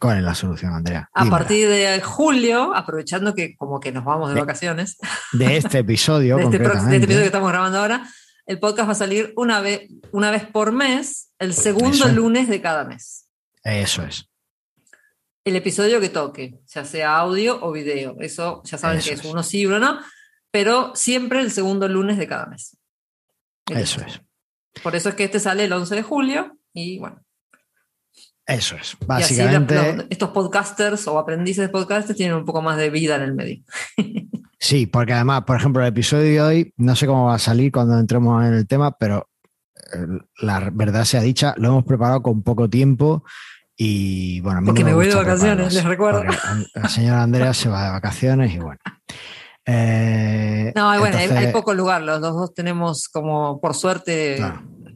¿Cuál 0.00 0.18
es 0.18 0.24
la 0.24 0.34
solución, 0.34 0.74
Andrea? 0.74 1.08
A 1.14 1.24
partir 1.26 1.68
de 1.68 2.00
julio, 2.02 2.74
aprovechando 2.74 3.34
que 3.34 3.56
como 3.56 3.80
que 3.80 3.92
nos 3.92 4.04
vamos 4.04 4.34
de, 4.34 4.40
vacaciones. 4.40 4.98
De 5.32 5.56
este 5.56 5.78
episodio. 5.78 6.36
de, 6.36 6.44
este, 6.44 6.58
de, 6.58 6.64
este, 6.64 6.96
episodio 6.96 7.20
que 7.20 7.26
estamos 7.26 7.50
grabando 7.50 7.78
ahora, 7.78 8.06
el 8.44 8.58
podcast 8.58 8.88
va 8.88 8.92
a 8.92 8.96
salir 8.96 9.32
una 9.36 9.60
vez, 9.60 9.88
una 10.12 10.30
vez 10.30 10.44
por 10.44 10.72
mes, 10.72 11.30
el 11.38 11.54
segundo 11.54 12.08
lunes 12.08 12.48
de 12.48 12.60
cada 12.60 12.84
mes. 12.84 13.28
Eso 13.62 14.02
es 14.02 14.28
el 15.46 15.54
episodio 15.54 16.00
que 16.00 16.08
toque, 16.08 16.58
ya 16.66 16.84
sea 16.84 17.18
audio 17.18 17.64
o 17.64 17.70
video. 17.70 18.16
Eso 18.18 18.62
ya 18.64 18.76
saben 18.76 19.00
que 19.00 19.12
es, 19.12 19.24
uno 19.24 19.44
sí, 19.44 19.64
uno 19.64 19.78
no, 19.78 20.00
pero 20.50 20.92
siempre 20.96 21.40
el 21.40 21.52
segundo 21.52 21.86
lunes 21.86 22.18
de 22.18 22.26
cada 22.26 22.46
mes. 22.46 22.76
Eso 23.70 24.00
es. 24.04 24.20
Por 24.82 24.96
eso 24.96 25.08
es 25.08 25.14
que 25.14 25.22
este 25.22 25.38
sale 25.38 25.64
el 25.64 25.72
11 25.72 25.94
de 25.94 26.02
julio 26.02 26.58
y 26.72 26.98
bueno. 26.98 27.22
Eso 28.44 28.74
es, 28.76 28.96
básicamente. 29.06 30.06
estos 30.10 30.30
podcasters 30.30 31.06
o 31.06 31.16
aprendices 31.16 31.66
de 31.66 31.68
podcasters 31.68 32.16
tienen 32.16 32.36
un 32.36 32.44
poco 32.44 32.60
más 32.60 32.76
de 32.76 32.90
vida 32.90 33.14
en 33.14 33.22
el 33.22 33.34
medio. 33.34 33.62
Sí, 34.58 34.86
porque 34.86 35.12
además, 35.12 35.44
por 35.44 35.58
ejemplo, 35.58 35.82
el 35.82 35.88
episodio 35.88 36.24
de 36.24 36.40
hoy, 36.40 36.74
no 36.78 36.96
sé 36.96 37.06
cómo 37.06 37.26
va 37.26 37.34
a 37.34 37.38
salir 37.38 37.70
cuando 37.70 37.96
entremos 38.00 38.42
en 38.42 38.54
el 38.54 38.66
tema, 38.66 38.96
pero 38.96 39.28
eh, 39.92 39.98
la 40.38 40.70
verdad 40.72 41.04
sea 41.04 41.20
dicha, 41.20 41.54
lo 41.58 41.68
hemos 41.68 41.84
preparado 41.84 42.22
con 42.22 42.42
poco 42.42 42.68
tiempo 42.68 43.22
y 43.76 44.40
bueno, 44.40 44.62
Porque 44.64 44.84
me, 44.84 44.94
voy 44.94 45.06
de 45.08 45.14
vacaciones, 45.14 45.74
les 45.74 45.84
recuerdo. 45.84 46.24
La 46.74 46.88
señora 46.88 47.22
Andrea 47.22 47.52
se 47.52 47.68
va 47.68 47.84
de 47.84 47.90
vacaciones 47.90 48.54
y 48.54 48.58
bueno. 48.58 48.80
Eh, 49.68 50.72
no, 50.76 50.96
bueno, 51.00 51.18
hay, 51.18 51.50
poco 51.50 51.74
lugar. 51.74 52.00
Los 52.00 52.20
dos 52.20 52.54
tenemos 52.54 53.08
como, 53.08 53.60
por 53.60 53.74
suerte, 53.74 54.36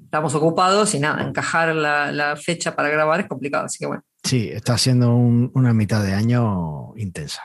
estamos 0.04 0.32
ocupados 0.36 0.94
y 0.94 1.00
nada, 1.00 1.24
encajar 1.24 1.74
la, 1.74 2.36
fecha 2.36 2.76
para 2.76 2.88
grabar 2.88 3.18
es 3.18 3.26
complicado, 3.26 3.64
así 3.64 3.78
que 3.80 3.86
bueno. 3.86 4.04
Sí, 4.22 4.48
está 4.48 4.78
siendo 4.78 5.12
una 5.12 5.74
mitad 5.74 6.04
de 6.04 6.14
año 6.14 6.94
intensa. 6.94 7.42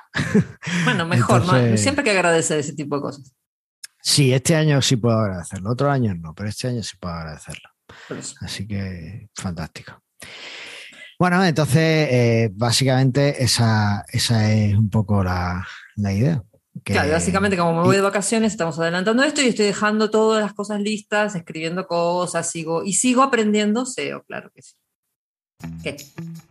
Bueno, 0.84 1.08
mejor, 1.08 1.42
siempre 1.80 2.02
hay 2.02 2.12
que 2.12 2.12
agradecer 2.12 2.60
ese 2.60 2.74
tipo 2.74 2.98
de 2.98 3.02
cosas. 3.02 3.34
Sí, 4.04 4.32
este 4.32 4.56
año 4.56 4.80
sí 4.84 4.96
puedo 4.96 5.18
agradecerlo, 5.18 5.72
otro 5.72 5.90
año 5.90 6.14
no, 6.14 6.36
pero 6.36 6.48
este 6.48 6.68
año 6.68 6.84
sí 6.84 6.96
puedo 7.00 7.16
agradecerlo. 7.16 7.70
Así 8.42 8.68
que 8.68 9.30
fantástico. 9.34 10.00
Bueno, 11.18 11.44
entonces, 11.46 12.08
eh, 12.12 12.52
básicamente 12.54 13.44
esa, 13.44 14.06
esa 14.10 14.52
es 14.52 14.76
un 14.76 14.90
poco 14.90 15.24
la, 15.24 15.66
idea. 15.98 16.44
claro, 16.84 17.12
básicamente 17.12 17.56
como 17.56 17.74
me 17.74 17.84
voy 17.84 17.96
de 17.96 18.02
vacaciones, 18.02 18.52
estamos 18.52 18.78
adelantando 18.80 19.24
esto 19.24 19.42
y 19.42 19.48
estoy 19.48 19.68
dejando 19.68 20.10
todas 20.10 20.44
las 20.44 20.54
cosas 20.54 20.82
listas, 20.82 21.36
escribiendo 21.36 21.88
cosas, 21.88 22.50
sigo 22.50 22.84
y 22.84 22.94
sigo 22.94 23.24
aprendiendo 23.24 23.86
SEO, 23.86 24.24
claro 24.24 24.52
que 24.54 24.62
sí. 24.62 24.76
¿Qué? 25.84 25.96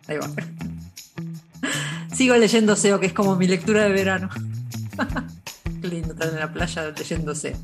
Ahí 0.06 0.16
va. 0.16 0.30
sigo 2.14 2.34
leyendo 2.36 2.74
SEO, 2.74 2.98
que 3.00 3.06
es 3.06 3.12
como 3.12 3.36
mi 3.36 3.46
lectura 3.46 3.84
de 3.84 3.92
verano. 3.92 4.30
Qué 5.82 5.88
lindo 5.88 6.14
estar 6.14 6.28
en 6.28 6.40
la 6.40 6.50
playa 6.50 6.90
leyendo 6.96 7.34
SEO. 7.34 7.58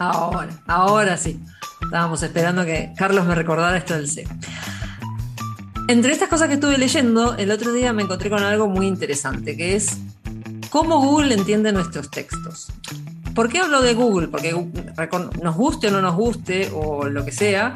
Ahora, 0.00 0.48
ahora 0.66 1.16
sí. 1.18 1.38
Estábamos 1.82 2.22
esperando 2.22 2.64
que 2.64 2.92
Carlos 2.96 3.26
me 3.26 3.34
recordara 3.34 3.76
esto 3.76 3.94
del 3.94 4.08
C. 4.08 4.26
Entre 5.88 6.12
estas 6.12 6.30
cosas 6.30 6.48
que 6.48 6.54
estuve 6.54 6.78
leyendo, 6.78 7.36
el 7.36 7.50
otro 7.50 7.72
día 7.72 7.92
me 7.92 8.02
encontré 8.02 8.30
con 8.30 8.42
algo 8.42 8.66
muy 8.66 8.86
interesante, 8.86 9.56
que 9.58 9.76
es 9.76 9.98
cómo 10.70 11.00
Google 11.00 11.34
entiende 11.34 11.70
nuestros 11.72 12.10
textos. 12.10 12.72
¿Por 13.34 13.50
qué 13.50 13.58
hablo 13.58 13.82
de 13.82 13.92
Google? 13.92 14.28
Porque 14.28 14.54
nos 15.42 15.56
guste 15.56 15.88
o 15.88 15.90
no 15.90 16.00
nos 16.00 16.16
guste, 16.16 16.70
o 16.74 17.04
lo 17.04 17.22
que 17.26 17.32
sea, 17.32 17.74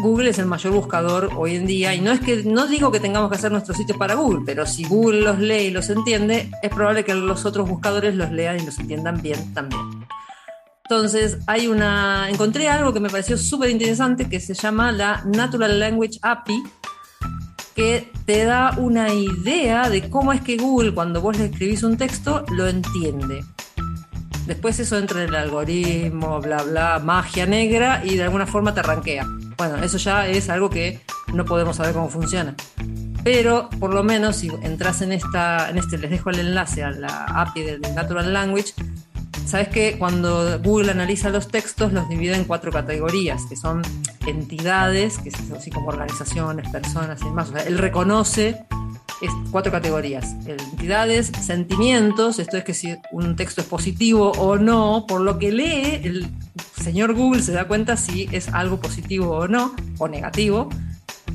Google 0.00 0.30
es 0.30 0.40
el 0.40 0.46
mayor 0.46 0.72
buscador 0.72 1.30
hoy 1.36 1.54
en 1.54 1.66
día 1.66 1.94
y 1.94 2.00
no 2.00 2.10
es 2.10 2.18
que 2.18 2.42
no 2.42 2.66
digo 2.66 2.90
que 2.90 2.98
tengamos 2.98 3.30
que 3.30 3.36
hacer 3.36 3.52
nuestros 3.52 3.76
sitios 3.76 3.96
para 3.96 4.14
Google, 4.14 4.42
pero 4.44 4.66
si 4.66 4.84
Google 4.84 5.20
los 5.20 5.38
lee 5.38 5.66
y 5.66 5.70
los 5.70 5.90
entiende, 5.90 6.50
es 6.60 6.70
probable 6.70 7.04
que 7.04 7.14
los 7.14 7.44
otros 7.44 7.68
buscadores 7.68 8.16
los 8.16 8.32
lean 8.32 8.58
y 8.58 8.66
los 8.66 8.78
entiendan 8.80 9.22
bien 9.22 9.54
también. 9.54 9.95
Entonces, 10.88 11.38
hay 11.48 11.66
una. 11.66 12.30
Encontré 12.30 12.68
algo 12.68 12.92
que 12.92 13.00
me 13.00 13.10
pareció 13.10 13.36
súper 13.36 13.70
interesante 13.70 14.28
que 14.28 14.38
se 14.38 14.54
llama 14.54 14.92
la 14.92 15.20
Natural 15.24 15.80
Language 15.80 16.20
API, 16.22 16.62
que 17.74 18.12
te 18.24 18.44
da 18.44 18.72
una 18.78 19.12
idea 19.12 19.90
de 19.90 20.08
cómo 20.08 20.32
es 20.32 20.42
que 20.42 20.56
Google, 20.56 20.94
cuando 20.94 21.20
vos 21.20 21.36
le 21.38 21.46
escribís 21.46 21.82
un 21.82 21.96
texto, 21.96 22.44
lo 22.52 22.68
entiende. 22.68 23.44
Después 24.46 24.78
eso 24.78 24.96
entra 24.96 25.24
en 25.24 25.30
el 25.30 25.34
algoritmo, 25.34 26.40
bla, 26.40 26.62
bla, 26.62 27.00
magia 27.00 27.46
negra 27.46 28.02
y 28.04 28.14
de 28.14 28.22
alguna 28.22 28.46
forma 28.46 28.72
te 28.72 28.78
arranquea. 28.78 29.26
Bueno, 29.58 29.78
eso 29.78 29.98
ya 29.98 30.28
es 30.28 30.48
algo 30.50 30.70
que 30.70 31.00
no 31.32 31.44
podemos 31.44 31.78
saber 31.78 31.94
cómo 31.94 32.08
funciona. 32.08 32.54
Pero 33.24 33.68
por 33.80 33.92
lo 33.92 34.04
menos 34.04 34.36
si 34.36 34.48
entras 34.62 35.02
en 35.02 35.10
esta, 35.10 35.68
en 35.68 35.78
este, 35.78 35.98
les 35.98 36.12
dejo 36.12 36.30
el 36.30 36.38
enlace 36.38 36.84
a 36.84 36.92
la 36.92 37.24
API 37.24 37.62
del 37.62 37.80
Natural 37.80 38.32
Language, 38.32 38.72
Sabes 39.46 39.68
que 39.68 39.96
cuando 39.96 40.60
Google 40.60 40.90
analiza 40.90 41.30
los 41.30 41.46
textos 41.48 41.92
los 41.92 42.08
divide 42.08 42.34
en 42.34 42.44
cuatro 42.44 42.72
categorías, 42.72 43.44
que 43.48 43.54
son 43.54 43.82
entidades, 44.26 45.18
que 45.18 45.30
son 45.30 45.52
así 45.56 45.70
como 45.70 45.88
organizaciones, 45.88 46.68
personas 46.68 47.22
y 47.22 47.26
demás. 47.26 47.52
O 47.52 47.56
él 47.56 47.78
reconoce 47.78 48.66
cuatro 49.52 49.70
categorías. 49.70 50.34
Entidades, 50.46 51.30
sentimientos, 51.40 52.40
esto 52.40 52.56
es 52.56 52.64
que 52.64 52.74
si 52.74 52.96
un 53.12 53.36
texto 53.36 53.60
es 53.60 53.68
positivo 53.68 54.32
o 54.32 54.56
no, 54.56 55.06
por 55.06 55.20
lo 55.20 55.38
que 55.38 55.52
lee, 55.52 56.00
el 56.02 56.28
señor 56.82 57.14
Google 57.14 57.42
se 57.42 57.52
da 57.52 57.68
cuenta 57.68 57.96
si 57.96 58.28
es 58.32 58.48
algo 58.48 58.80
positivo 58.80 59.30
o 59.30 59.46
no, 59.46 59.74
o 59.98 60.08
negativo, 60.08 60.68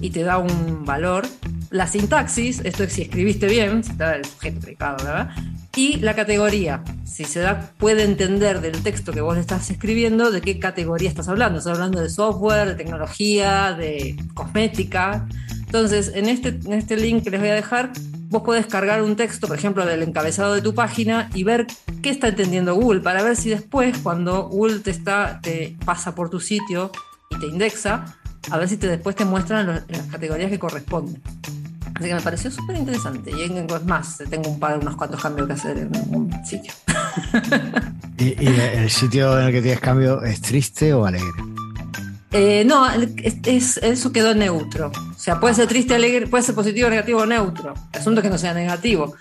y 0.01 0.10
te 0.10 0.24
da 0.24 0.38
un 0.38 0.84
valor. 0.86 1.25
La 1.70 1.88
sintaxis, 1.88 2.60
esto 2.65 2.84
es 2.84 2.91
si 2.91 3.03
escribiste 3.03 3.48
bien, 3.48 3.86
si 3.86 3.91
está 3.91 4.18
el 4.18 4.25
sujeto 4.25 4.60
predicado, 4.60 4.98
¿verdad? 5.06 5.30
Y 5.75 5.98
la 5.98 6.16
categoría. 6.16 6.84
Si 7.06 7.25
se 7.25 7.40
da, 7.40 7.72
puede 7.78 8.04
entender 8.04 8.62
del 8.62 8.84
texto 8.84 9.12
que 9.12 9.22
vos 9.22 9.38
estás 9.38 9.70
escribiendo 9.70 10.32
de 10.32 10.42
qué 10.42 10.60
categoría 10.60 11.10
estás 11.10 11.28
hablando. 11.28 11.60
Estás 11.60 11.78
hablando 11.78 12.01
de 12.01 12.10
software, 12.10 12.70
de 12.70 12.75
tecnología, 12.75 13.74
de 13.74 14.16
cosmética. 14.34 15.28
Entonces, 15.66 16.12
en 16.13 16.28
este, 16.28 16.50
en 16.50 16.74
este 16.74 16.98
link 16.98 17.24
que 17.24 17.30
les 17.30 17.40
voy 17.40 17.50
a 17.50 17.56
dejar, 17.56 17.92
vos 18.30 18.44
podés 18.44 18.66
cargar 18.66 19.01
un 19.01 19.16
texto, 19.16 19.48
por 19.48 19.58
ejemplo, 19.58 19.86
del 19.86 20.04
encabezado 20.04 20.54
de 20.54 20.62
tu 20.62 20.74
página 20.74 21.30
y 21.34 21.44
ver 21.44 21.68
qué 22.01 22.10
está 22.10 22.30
entendiendo 22.30 22.75
Google 22.75 23.01
para 23.01 23.24
ver 23.24 23.36
si 23.36 23.50
después, 23.50 23.98
cuando 24.00 24.50
Google 24.50 24.80
te, 24.80 24.92
está, 24.92 25.40
te 25.42 25.78
pasa 25.86 26.16
por 26.16 26.30
tu 26.30 26.40
sitio 26.40 26.92
y 27.30 27.40
te 27.40 27.48
indexa, 27.48 28.18
a 28.50 28.58
ver 28.58 28.68
si 28.68 28.78
te, 28.78 28.88
después 28.88 29.16
te 29.16 29.25
muestran 29.25 29.86
las 29.88 30.08
categorías 30.08 30.50
que 30.50 30.60
corresponden. 30.60 31.22
Así 32.01 32.10
que 32.10 32.15
me 32.15 32.22
pareció 32.22 32.50
súper 32.50 32.77
interesante. 32.77 33.29
Y 33.29 33.43
es 33.43 33.86
más, 33.86 34.24
tengo 34.27 34.50
un 34.50 34.60
par, 34.60 34.79
unos 34.79 34.96
cuantos 34.96 35.22
cambios 35.22 35.46
que 35.46 35.53
hacer 35.53 35.77
en 35.77 35.91
un 36.10 36.34
sitio. 36.43 36.74
¿Y, 38.17 38.34
el 38.48 38.89
sitio 38.89 39.39
en 39.39 39.46
el 39.46 39.51
que 39.51 39.62
tienes 39.62 39.79
cambio 39.79 40.24
es 40.24 40.41
triste 40.41 40.96
o 40.96 41.05
alegre? 41.05 41.29
Eh, 42.31 42.63
no, 42.65 42.88
es, 42.89 43.77
eso 43.77 44.12
quedó 44.12 44.34
neutro. 44.34 44.91
O 45.15 45.20
sea, 45.20 45.39
puede 45.39 45.53
ser 45.53 45.67
triste, 45.67 45.93
alegre, 45.93 46.25
puede 46.25 46.43
ser 46.43 46.55
positivo, 46.55 46.89
negativo 46.89 47.20
o 47.20 47.25
neutro. 47.27 47.75
El 47.93 48.00
asunto 48.00 48.22
es 48.22 48.24
que 48.24 48.31
no 48.31 48.39
sea 48.39 48.55
negativo. 48.55 49.13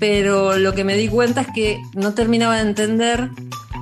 Pero 0.00 0.58
lo 0.58 0.74
que 0.74 0.82
me 0.82 0.96
di 0.96 1.06
cuenta 1.06 1.42
es 1.42 1.48
que 1.54 1.80
no 1.94 2.14
terminaba 2.14 2.56
de 2.56 2.62
entender 2.62 3.30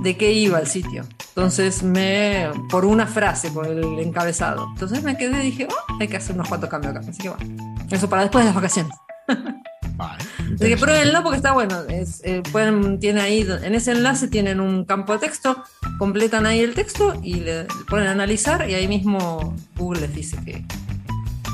de 0.03 0.17
qué 0.17 0.33
iba 0.33 0.59
el 0.59 0.67
sitio. 0.67 1.05
Entonces 1.29 1.83
me, 1.83 2.51
por 2.71 2.85
una 2.85 3.07
frase, 3.07 3.51
por 3.51 3.67
el 3.67 3.99
encabezado. 4.01 4.69
Entonces 4.73 5.03
me 5.03 5.17
quedé 5.17 5.43
y 5.43 5.51
dije, 5.51 5.69
oh, 5.71 5.97
hay 6.01 6.09
que 6.09 6.17
hacer 6.17 6.35
unos 6.35 6.49
cuantos 6.49 6.69
cambios 6.69 6.95
acá. 6.95 7.07
Así 7.09 7.23
que 7.23 7.29
bueno, 7.31 7.85
eso 7.91 8.09
para 8.09 8.23
después 8.23 8.45
de 8.45 8.47
las 8.47 8.55
vacaciones. 8.55 8.93
Vale. 9.97 10.25
Así 10.55 10.69
que 10.69 10.77
pruébenlo 10.77 11.23
porque 11.23 11.37
está 11.37 11.53
bueno. 11.53 11.77
Eh, 11.89 12.43
pueden, 12.51 12.99
tiene 12.99 13.21
ahí, 13.21 13.47
en 13.63 13.75
ese 13.75 13.93
enlace 13.93 14.29
tienen 14.29 14.61
un 14.61 14.85
campo 14.85 15.13
de 15.13 15.21
texto, 15.21 15.63
completan 15.99 16.47
ahí 16.47 16.61
el 16.61 16.75
texto 16.75 17.15
y 17.23 17.37
le, 17.37 17.67
ponen 17.89 18.09
a 18.09 18.13
analizar 18.13 18.69
y 18.69 18.75
ahí 18.75 18.89
mismo 18.89 19.55
Google 19.77 20.03
les 20.03 20.15
dice 20.15 20.37
que, 20.45 20.65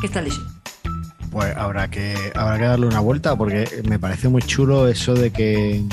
que 0.01 0.07
está 0.07 0.23
leyendo. 0.23 0.51
Pues 1.31 1.55
habrá 1.57 1.89
que, 1.91 2.15
habrá 2.35 2.59
que 2.59 2.65
darle 2.65 2.87
una 2.87 3.01
vuelta 3.01 3.37
porque 3.37 3.83
me 3.89 3.99
parece 3.99 4.29
muy 4.29 4.43
chulo 4.43 4.89
eso 4.89 5.15
de 5.15 5.31
que 5.31 5.85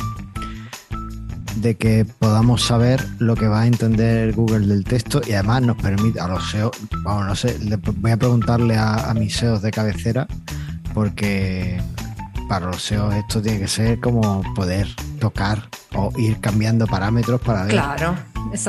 de 1.55 1.75
que 1.75 2.05
podamos 2.19 2.63
saber 2.65 3.05
lo 3.19 3.35
que 3.35 3.47
va 3.47 3.61
a 3.61 3.67
entender 3.67 4.33
Google 4.33 4.67
del 4.67 4.83
texto 4.83 5.21
y 5.25 5.33
además 5.33 5.61
nos 5.61 5.77
permite 5.77 6.19
a 6.19 6.27
los 6.27 6.49
SEO, 6.49 6.71
vamos, 7.03 7.25
no 7.25 7.35
sé, 7.35 7.57
voy 7.97 8.11
a 8.11 8.17
preguntarle 8.17 8.77
a, 8.77 9.09
a 9.09 9.13
mis 9.13 9.35
SEOs 9.37 9.61
de 9.61 9.71
cabecera 9.71 10.27
porque 10.93 11.81
para 12.47 12.67
los 12.67 12.81
SEO 12.81 13.11
esto 13.11 13.41
tiene 13.41 13.59
que 13.59 13.67
ser 13.67 13.99
como 13.99 14.43
poder 14.53 14.87
tocar 15.19 15.69
o 15.95 16.11
ir 16.17 16.39
cambiando 16.39 16.85
parámetros 16.87 17.41
para 17.41 17.63
ver 17.63 17.71
claro, 17.71 18.15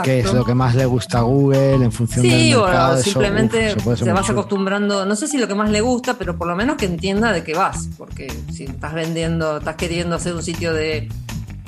qué 0.02 0.20
es 0.20 0.32
lo 0.32 0.44
que 0.44 0.54
más 0.54 0.74
le 0.74 0.86
gusta 0.86 1.18
a 1.18 1.22
Google 1.22 1.84
en 1.84 1.92
función 1.92 2.22
sí, 2.22 2.30
del 2.50 2.60
mercado. 2.60 2.96
simplemente 2.98 3.76
se, 3.96 4.12
vas 4.12 4.30
acostumbrando, 4.30 5.04
no 5.04 5.16
sé 5.16 5.28
si 5.28 5.38
lo 5.38 5.48
que 5.48 5.54
más 5.54 5.70
le 5.70 5.80
gusta, 5.80 6.14
pero 6.14 6.36
por 6.36 6.46
lo 6.46 6.56
menos 6.56 6.76
que 6.76 6.86
entienda 6.86 7.32
de 7.32 7.44
qué 7.44 7.54
vas, 7.54 7.88
porque 7.98 8.32
si 8.52 8.64
estás 8.64 8.94
vendiendo, 8.94 9.58
estás 9.58 9.76
queriendo 9.76 10.16
hacer 10.16 10.34
un 10.34 10.42
sitio 10.42 10.72
de, 10.72 11.08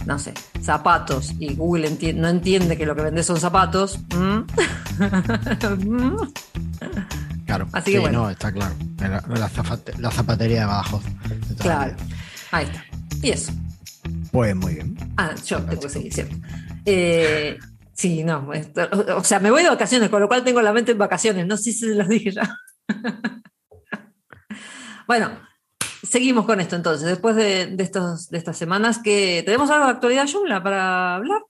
no 0.09 0.19
sé, 0.19 0.33
zapatos 0.63 1.35
y 1.39 1.55
Google 1.55 1.91
no 2.15 2.29
entiende 2.29 2.79
que 2.79 2.87
lo 2.87 2.97
que 2.97 3.03
vendes 3.03 3.27
son 3.27 3.39
zapatos. 3.39 4.01
Claro. 7.47 7.67
Así 7.73 7.93
que 7.93 7.99
bueno. 7.99 8.29
está 8.29 8.53
claro. 8.53 8.75
La, 9.99 10.11
zapatería 10.11 10.59
de 10.59 10.63
abajo. 10.65 11.01
claro. 11.59 11.97
Ahí 12.51 12.67
está. 12.67 12.85
Y 13.23 13.31
eso. 13.31 13.53
Pues 14.31 14.55
muy 14.55 14.75
bien. 14.75 15.15
Ah, 15.17 15.35
yo 15.47 15.57
tengo 15.63 15.81
que 15.81 15.89
seguir, 15.89 16.13
¿cierto? 16.13 16.37
Eh, 16.85 17.57
sí, 17.95 18.23
no. 18.23 18.51
o 19.17 19.25
sea, 19.25 19.41
me 19.41 19.51
voy 19.51 19.63
de 19.63 19.71
vacaciones, 19.71 20.11
con 20.11 20.21
lo 20.21 20.29
cual 20.29 20.45
tengo 20.45 20.61
la 20.61 20.75
mente 20.75 20.93
en 20.93 20.99
vacaciones. 20.99 21.47
No 21.47 21.57
sé 21.57 21.73
si 21.73 21.75
se 21.79 21.95
los 21.95 22.07
dije 22.07 22.33
ya. 22.33 22.55
bueno, 25.07 25.31
seguimos 26.09 26.45
con 26.45 26.61
esto 26.61 26.77
entonces. 26.77 27.09
Después 27.09 27.37
de, 27.37 27.75
estos, 27.79 28.29
de 28.29 28.39
estas 28.39 28.57
semanas, 28.57 28.99
que 28.99 29.43
¿tenemos 29.45 29.71
algo 29.71 29.87
de 29.87 29.93
actualidad, 29.93 30.27
Yula, 30.27 30.63
para 30.63 31.17
hablar? 31.17 31.43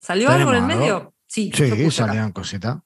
¿Salió 0.00 0.30
algo 0.30 0.50
en 0.50 0.56
el 0.56 0.62
medio? 0.64 1.14
Sí, 1.26 1.50
sí 1.54 1.90
salían 1.90 2.32
cositas. 2.32 2.78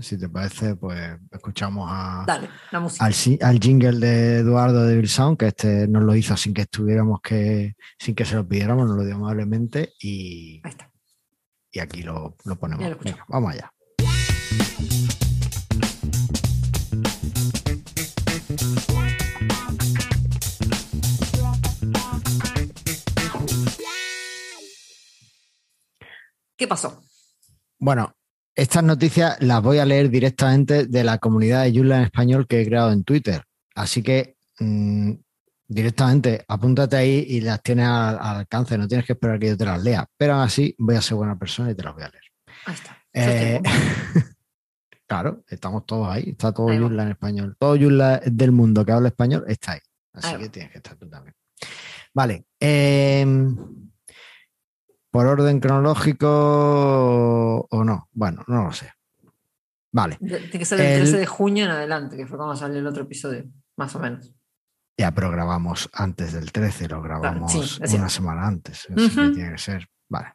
Si 0.00 0.18
te 0.18 0.28
parece, 0.28 0.74
pues 0.74 0.98
escuchamos 1.30 1.86
a, 1.88 2.24
Al, 2.98 3.60
jingle 3.60 4.00
de 4.00 4.38
Eduardo 4.38 4.84
de 4.84 5.06
Sound, 5.06 5.38
que 5.38 5.46
este 5.48 5.86
nos 5.86 6.02
lo 6.02 6.16
hizo 6.16 6.36
sin 6.36 6.54
que 6.54 6.62
estuviéramos 6.62 7.20
que, 7.20 7.76
sin 7.98 8.14
que 8.14 8.24
se 8.24 8.34
lo 8.34 8.48
pidiéramos, 8.48 8.88
nos 8.88 8.96
lo 8.96 9.04
dio 9.04 9.14
amablemente 9.14 9.92
y, 10.00 10.60
y 11.70 11.78
aquí 11.78 12.02
lo, 12.02 12.36
ponemos. 12.58 12.96
vamos 13.28 13.52
allá. 13.52 13.72
¿Qué 26.60 26.68
pasó? 26.68 27.02
Bueno, 27.78 28.14
estas 28.54 28.84
noticias 28.84 29.38
las 29.40 29.62
voy 29.62 29.78
a 29.78 29.86
leer 29.86 30.10
directamente 30.10 30.84
de 30.84 31.04
la 31.04 31.16
comunidad 31.16 31.64
de 31.64 31.72
Joomla 31.72 31.96
en 31.96 32.02
español 32.02 32.46
que 32.46 32.60
he 32.60 32.66
creado 32.66 32.92
en 32.92 33.02
Twitter. 33.02 33.42
Así 33.74 34.02
que 34.02 34.36
mm, 34.58 35.12
directamente 35.66 36.44
apúntate 36.46 36.96
ahí 36.96 37.24
y 37.26 37.40
las 37.40 37.62
tienes 37.62 37.86
al, 37.86 38.18
alcance. 38.18 38.76
No 38.76 38.86
tienes 38.86 39.06
que 39.06 39.14
esperar 39.14 39.38
que 39.38 39.48
yo 39.48 39.56
te 39.56 39.64
las 39.64 39.82
lea. 39.82 40.06
Pero 40.18 40.34
aún 40.34 40.42
así 40.42 40.74
voy 40.76 40.96
a 40.96 41.00
ser 41.00 41.16
buena 41.16 41.38
persona 41.38 41.70
y 41.70 41.74
te 41.74 41.82
las 41.82 41.94
voy 41.94 42.02
a 42.02 42.10
leer. 42.10 42.24
Ahí 42.66 42.74
está. 42.74 42.98
Eh, 43.14 43.62
claro, 45.08 45.42
estamos 45.48 45.86
todos 45.86 46.08
ahí. 46.08 46.28
Está 46.28 46.52
todo 46.52 46.66
Joomla 46.66 47.04
en 47.04 47.10
español. 47.12 47.56
Todo 47.58 47.74
Joomla 47.74 48.20
del 48.26 48.52
mundo 48.52 48.84
que 48.84 48.92
habla 48.92 49.08
español 49.08 49.46
está 49.48 49.72
ahí. 49.72 49.80
Así 50.12 50.36
que 50.36 50.50
tienes 50.50 50.72
que 50.72 50.76
estar 50.76 50.94
tú 50.96 51.08
también. 51.08 51.34
Vale. 52.12 52.44
Eh, 52.60 53.24
¿Por 55.10 55.26
orden 55.26 55.60
cronológico 55.60 57.66
o 57.68 57.84
no? 57.84 58.08
Bueno, 58.12 58.44
no 58.46 58.64
lo 58.64 58.72
sé. 58.72 58.92
Vale. 59.92 60.16
Tiene 60.16 60.50
que 60.50 60.64
ser 60.64 60.80
el 60.80 61.02
13 61.02 61.18
de 61.18 61.26
junio 61.26 61.64
en 61.64 61.70
adelante, 61.70 62.16
que 62.16 62.26
fue 62.26 62.36
cuando 62.36 62.54
salió 62.54 62.78
el 62.78 62.86
otro 62.86 63.02
episodio, 63.02 63.44
más 63.76 63.94
o 63.96 63.98
menos. 63.98 64.32
Ya, 64.96 65.12
pero 65.12 65.30
grabamos 65.30 65.88
antes 65.92 66.32
del 66.32 66.52
13, 66.52 66.88
lo 66.88 67.02
grabamos 67.02 67.80
una 67.92 68.08
semana 68.08 68.46
antes. 68.46 68.86
tiene 68.94 69.52
que 69.52 69.58
ser. 69.58 69.88
Vale. 70.08 70.34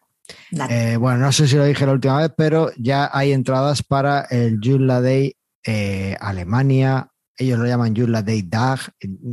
Eh, 0.70 0.98
bueno, 0.98 1.20
no 1.20 1.32
sé 1.32 1.48
si 1.48 1.56
lo 1.56 1.66
dije 1.66 1.86
la 1.86 1.92
última 1.92 2.18
vez, 2.18 2.32
pero 2.36 2.72
ya 2.78 3.10
hay 3.14 3.32
entradas 3.32 3.84
para 3.84 4.22
el 4.22 4.60
Joomla 4.62 5.02
Day 5.02 5.36
eh, 5.64 6.18
Alemania. 6.20 7.10
Ellos 7.38 7.60
lo 7.60 7.66
llaman 7.66 7.96
Joomla 7.96 8.24
Day 8.24 8.42
Dag. 8.42 8.80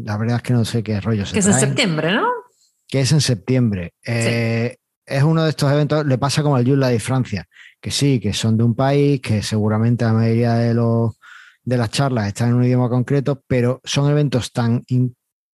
La 0.04 0.18
verdad 0.18 0.36
es 0.36 0.42
que 0.42 0.52
no 0.52 0.64
sé 0.64 0.82
qué 0.82 1.00
rollo 1.00 1.24
se 1.24 1.32
Que 1.32 1.38
es 1.38 1.46
en 1.46 1.54
septiembre, 1.54 2.12
¿no? 2.12 2.26
Que 2.86 3.00
es 3.00 3.12
en 3.12 3.20
septiembre. 3.20 3.94
Eh, 4.04 4.76
es 5.06 5.22
uno 5.22 5.44
de 5.44 5.50
estos 5.50 5.70
eventos, 5.72 6.06
le 6.06 6.18
pasa 6.18 6.42
como 6.42 6.56
al 6.56 6.66
Joomla 6.66 6.88
de 6.88 7.00
Francia, 7.00 7.48
que 7.80 7.90
sí, 7.90 8.20
que 8.20 8.32
son 8.32 8.56
de 8.56 8.64
un 8.64 8.74
país, 8.74 9.20
que 9.20 9.42
seguramente 9.42 10.04
la 10.04 10.12
mayoría 10.12 10.54
de, 10.54 10.74
los, 10.74 11.18
de 11.64 11.76
las 11.76 11.90
charlas 11.90 12.28
están 12.28 12.50
en 12.50 12.54
un 12.54 12.64
idioma 12.64 12.88
concreto, 12.88 13.42
pero 13.46 13.80
son 13.84 14.10
eventos 14.10 14.52
tan 14.52 14.84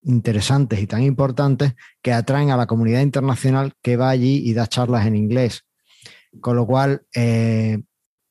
interesantes 0.03 0.81
y 0.81 0.87
tan 0.87 1.03
importantes 1.03 1.75
que 2.03 2.13
atraen 2.13 2.51
a 2.51 2.57
la 2.57 2.67
comunidad 2.67 3.01
internacional 3.01 3.73
que 3.83 3.97
va 3.97 4.11
allí 4.11 4.43
y 4.45 4.53
da 4.55 4.67
charlas 4.67 5.07
en 5.07 5.17
inglés. 5.17 5.65
Con 6.41 6.57
lo 6.57 6.67
cual, 6.67 7.03
eh, 7.15 7.81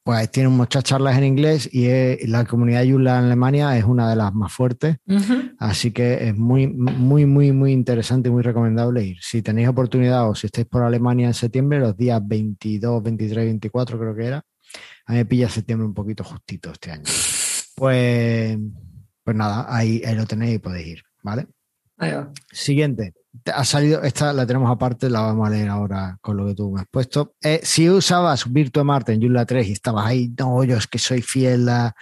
pues 0.08 0.32
tienen 0.32 0.54
muchas 0.54 0.86
charlas 0.86 1.18
en 1.18 1.26
inglés 1.26 1.70
y 1.70 2.26
la 2.28 2.46
comunidad 2.46 2.86
Joomla 2.86 3.20
en 3.20 3.26
Alemania 3.26 3.78
es 3.78 3.84
una 3.84 4.10
de 4.10 4.16
las 4.16 4.34
más 4.34 4.54
fuertes. 4.54 4.96
Así 5.60 5.92
que 5.92 6.30
es 6.30 6.34
muy, 6.34 6.66
muy, 6.66 7.26
muy, 7.26 7.52
muy 7.52 7.74
interesante 7.74 8.30
y 8.30 8.32
muy 8.32 8.42
recomendable 8.42 9.04
ir. 9.04 9.18
Si 9.20 9.42
tenéis 9.42 9.68
oportunidad 9.68 10.30
o 10.30 10.34
si 10.34 10.48
estáis 10.48 10.66
por 10.66 10.84
Alemania 10.84 11.28
en 11.28 11.34
septiembre, 11.34 11.80
los 11.80 11.98
días 11.98 12.26
22, 12.26 13.04
23, 13.04 13.46
24 13.48 14.00
creo 14.00 14.16
que 14.16 14.26
era. 14.26 14.38
A 15.08 15.12
mí 15.12 15.18
me 15.18 15.26
pilla 15.26 15.50
septiembre 15.50 15.86
un 15.86 15.94
poquito 15.94 16.24
justito 16.24 16.72
este 16.72 16.92
año. 16.92 17.04
Pues, 17.76 18.58
pues 19.26 19.36
nada, 19.36 19.66
ahí, 19.68 20.02
ahí 20.06 20.16
lo 20.16 20.26
tenéis 20.26 20.56
y 20.56 20.60
podéis 20.60 20.88
ir, 20.88 21.04
¿vale? 21.22 21.48
Siguiente 22.50 23.14
ha 23.54 23.66
salido, 23.66 24.04
esta 24.04 24.34
la 24.34 24.46
tenemos 24.46 24.70
aparte, 24.70 25.10
la 25.10 25.22
vamos 25.22 25.48
a 25.48 25.52
leer 25.52 25.70
ahora 25.70 26.18
con 26.22 26.38
lo 26.38 26.46
que 26.46 26.56
tú 26.56 26.72
me 26.72 26.82
has 26.82 26.88
puesto. 26.90 27.36
Eh, 27.42 27.60
si 27.64 27.90
usabas 27.90 28.46
Mart 28.48 29.10
en 29.10 29.22
Joomla 29.22 29.46
3 29.46 29.68
y 29.68 29.72
estabas 29.72 30.06
ahí, 30.06 30.34
no, 30.38 30.64
yo 30.64 30.78
es 30.78 30.88
que 30.88 31.00
soy 31.00 31.22
fiel 31.22 31.68
a 31.70 31.96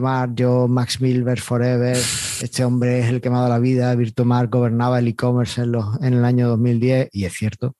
Mart, 0.00 0.32
yo 0.34 0.68
Max 0.68 1.00
Milver 1.00 1.40
Forever, 1.40 1.96
este 2.42 2.64
hombre 2.64 3.00
es 3.00 3.08
el 3.08 3.20
que 3.20 3.30
me 3.30 3.36
ha 3.36 3.40
dado 3.40 3.50
la 3.50 3.58
vida, 3.58 3.96
Mart 4.24 4.50
gobernaba 4.50 4.98
el 4.98 5.08
e-commerce 5.08 5.60
en, 5.60 5.74
en 6.00 6.14
el 6.14 6.24
año 6.24 6.48
2010 6.48 7.08
y 7.12 7.24
es 7.24 7.32
cierto. 7.32 7.74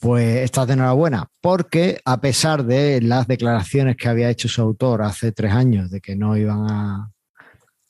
Pues 0.00 0.44
estás 0.44 0.66
de 0.66 0.74
enhorabuena, 0.74 1.28
porque 1.40 1.98
a 2.04 2.20
pesar 2.20 2.64
de 2.64 3.00
las 3.00 3.26
declaraciones 3.26 3.96
que 3.96 4.08
había 4.08 4.28
hecho 4.28 4.48
su 4.48 4.60
autor 4.60 5.02
hace 5.02 5.32
tres 5.32 5.52
años 5.52 5.90
de 5.90 6.00
que 6.00 6.14
no 6.14 6.36
iban 6.36 6.70
a, 6.70 7.10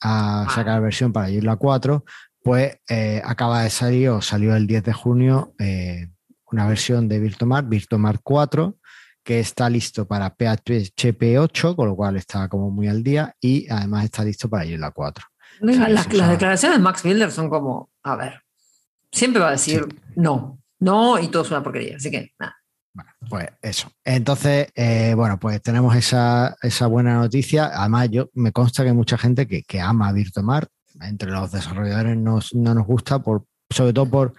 a 0.01 0.47
sacar 0.53 0.81
versión 0.81 1.11
para 1.11 1.29
Joomla 1.29 1.55
4, 1.55 2.05
pues 2.45 2.77
eh, 2.87 3.23
acaba 3.25 3.63
de 3.63 3.71
salir 3.71 4.09
o 4.09 4.21
salió 4.21 4.55
el 4.55 4.67
10 4.67 4.83
de 4.83 4.93
junio 4.93 5.55
eh, 5.57 6.09
una 6.51 6.67
versión 6.67 7.07
de 7.09 7.17
Virtomar, 7.17 7.65
Virtomar 7.65 8.19
4, 8.21 8.77
que 9.23 9.39
está 9.39 9.67
listo 9.67 10.07
para 10.07 10.29
PHP 10.29 11.39
8, 11.39 11.75
con 11.75 11.87
lo 11.87 11.95
cual 11.95 12.17
está 12.17 12.47
como 12.47 12.69
muy 12.69 12.87
al 12.87 13.01
día 13.01 13.33
y 13.41 13.67
además 13.67 14.05
está 14.05 14.23
listo 14.23 14.47
para 14.47 14.63
la 14.63 14.91
4. 14.91 15.25
las, 15.61 16.07
declaraciones 16.07 16.77
de 16.77 16.83
Max 16.83 17.01
Builder 17.01 17.31
son 17.31 17.49
como, 17.49 17.89
a 18.03 18.15
ver, 18.15 18.43
siempre 19.11 19.41
va 19.41 19.47
a 19.47 19.53
decir 19.53 19.83
no, 20.15 20.59
no 20.77 21.17
y 21.17 21.29
todo 21.29 21.41
es 21.41 21.49
una 21.49 21.63
porquería, 21.63 21.95
así 21.95 22.11
que 22.11 22.31
nada. 22.37 22.55
Bueno, 22.93 23.09
pues 23.27 23.49
eso. 23.63 23.89
Entonces, 24.03 24.67
eh, 24.75 25.15
bueno, 25.15 25.39
pues 25.39 25.59
tenemos 25.63 25.95
esa, 25.95 26.55
buena 26.87 27.15
noticia. 27.15 27.71
Además, 27.73 28.09
yo 28.11 28.29
me 28.35 28.51
consta 28.51 28.83
que 28.83 28.89
hay 28.89 28.95
mucha 28.95 29.17
gente 29.17 29.47
que, 29.47 29.63
que 29.63 29.81
ama 29.81 30.11
Virtomar 30.11 30.69
entre 31.01 31.31
los 31.31 31.51
desarrolladores 31.51 32.17
no 32.17 32.41
nos 32.53 32.85
gusta, 32.85 33.19
por, 33.19 33.45
sobre 33.69 33.93
todo 33.93 34.09
por, 34.09 34.33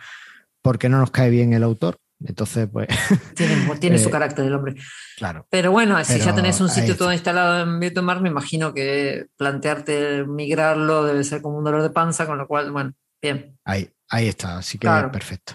porque 0.63 0.89
no 0.89 0.99
nos 0.99 1.11
cae 1.11 1.31
bien 1.31 1.53
el 1.53 1.63
autor. 1.63 1.99
Entonces, 2.25 2.69
pues. 2.73 2.89
Tiene, 3.81 3.99
su 3.99 4.09
eh, 4.09 4.11
carácter 4.11 4.47
el 4.47 4.55
hombre. 4.55 4.77
Claro. 5.17 5.47
Pero 5.51 5.71
bueno, 5.71 6.03
si 6.05 6.19
ya 6.19 6.35
tenés 6.35 6.61
un 6.61 6.69
sitio 6.69 6.97
todo 6.97 7.13
instalado 7.13 7.63
en 7.63 7.79
Virtuemar, 7.79 8.21
me 8.21 8.31
imagino 8.31 8.73
que 8.73 9.27
plantearte 9.37 10.25
migrarlo 10.25 11.05
debe 11.05 11.25
ser 11.25 11.43
como 11.43 11.59
un 11.59 11.65
dolor 11.65 11.83
de 11.83 11.91
panza, 11.91 12.27
con 12.27 12.39
lo 12.39 12.47
cual, 12.47 12.73
bueno, 12.73 12.93
bien. 13.21 13.59
Ahí, 13.65 13.91
ahí 14.09 14.29
está, 14.29 14.59
así 14.59 14.79
que 14.79 14.89
perfecto. 15.13 15.55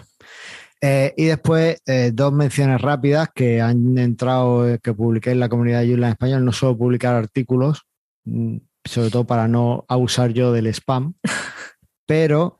Eh, 0.80 1.14
y 1.16 1.26
después, 1.26 1.80
eh, 1.86 2.10
dos 2.12 2.32
menciones 2.32 2.80
rápidas 2.80 3.28
que 3.34 3.60
han 3.60 3.98
entrado, 3.98 4.78
que 4.80 4.94
publiqué 4.94 5.30
en 5.30 5.40
la 5.40 5.48
comunidad 5.48 5.80
de 5.80 5.88
Joomla 5.88 6.06
en 6.08 6.12
español. 6.12 6.44
No 6.44 6.52
suelo 6.52 6.76
publicar 6.76 7.14
artículos, 7.14 7.82
mm, 8.24 8.56
sobre 8.84 9.10
todo 9.10 9.26
para 9.26 9.48
no 9.48 9.84
abusar 9.88 10.32
yo 10.32 10.52
del 10.52 10.66
spam, 10.68 11.14
pero... 12.06 12.58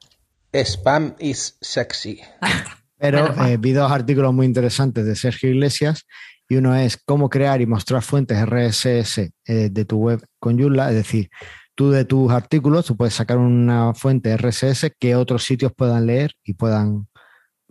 Spam 0.53 1.15
is 1.19 1.57
sexy. 1.61 2.21
Pero 2.99 3.35
vi 3.59 3.73
dos 3.73 3.91
artículos 3.91 4.33
muy 4.33 4.47
interesantes 4.47 5.05
de 5.07 5.17
Sergio 5.17 5.51
Iglesias 5.51 6.07
y 6.49 6.57
uno 6.57 6.77
es 6.77 6.99
cómo 7.05 7.31
crear 7.31 7.61
y 7.61 7.67
mostrar 7.67 8.03
fuentes 8.03 8.39
RSS 8.47 9.33
de 9.47 9.85
tu 9.87 9.97
web 9.97 10.25
con 10.39 10.59
Joomla, 10.59 10.91
es 10.91 10.97
decir, 10.97 11.31
tú 11.75 11.91
de 11.91 12.05
tus 12.05 12.31
artículos, 12.33 12.87
tú 12.87 12.97
puedes 12.97 13.15
sacar 13.15 13.39
una 13.39 13.95
fuente 13.95 14.37
RSS 14.37 14.93
que 14.99 15.17
otros 15.17 15.45
sitios 15.45 15.73
puedan 15.75 16.07
leer 16.07 16.33
y 16.45 16.55
puedan 16.55 17.09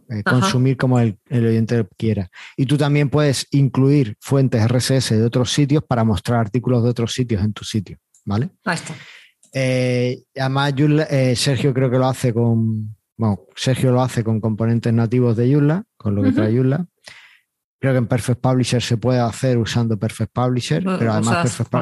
eh, 0.10 0.24
consumir 0.24 0.78
como 0.78 1.00
el, 1.00 1.18
oyente 1.30 1.88
quiera. 1.98 2.30
Y 2.58 2.66
tú 2.66 2.78
también 2.78 3.10
puedes 3.10 3.48
incluir 3.52 4.18
fuentes 4.20 4.68
RSS 4.68 5.12
de 5.12 5.24
otros 5.24 5.52
sitios 5.52 5.84
para 5.84 6.04
mostrar 6.04 6.40
artículos 6.40 6.84
de 6.84 6.90
otros 6.90 7.14
sitios 7.14 7.44
en 7.44 7.54
tu 7.54 7.64
sitio, 7.64 7.98
¿vale? 8.26 8.50
Ahí 8.66 8.76
está. 8.76 8.96
Eh, 9.54 10.24
además, 10.38 10.74
eh, 11.10 11.36
Sergio 11.36 11.74
creo 11.74 11.90
que 11.90 11.98
lo 11.98 12.08
hace 12.08 12.34
con, 12.34 12.96
bueno, 13.18 13.42
Sergio 13.56 13.92
lo 13.92 14.02
hace 14.02 14.24
con 14.24 14.40
componentes 14.40 14.94
nativos 14.94 15.36
de 15.36 15.54
Joomla, 15.54 15.84
con 15.98 16.16
lo 16.16 16.24
que 16.24 16.32
trae 16.32 16.56
Joomla. 16.56 16.86
Creo 17.80 17.94
que 17.94 17.98
en 17.98 18.08
Perfect 18.08 18.42
Publisher 18.42 18.82
se 18.82 18.98
puede 18.98 19.20
hacer 19.20 19.58
usando 19.58 19.98
Perfect 19.98 20.32
Publisher, 20.32 20.84
pero 20.84 21.14
además 21.14 21.44
Perfect, 21.44 21.74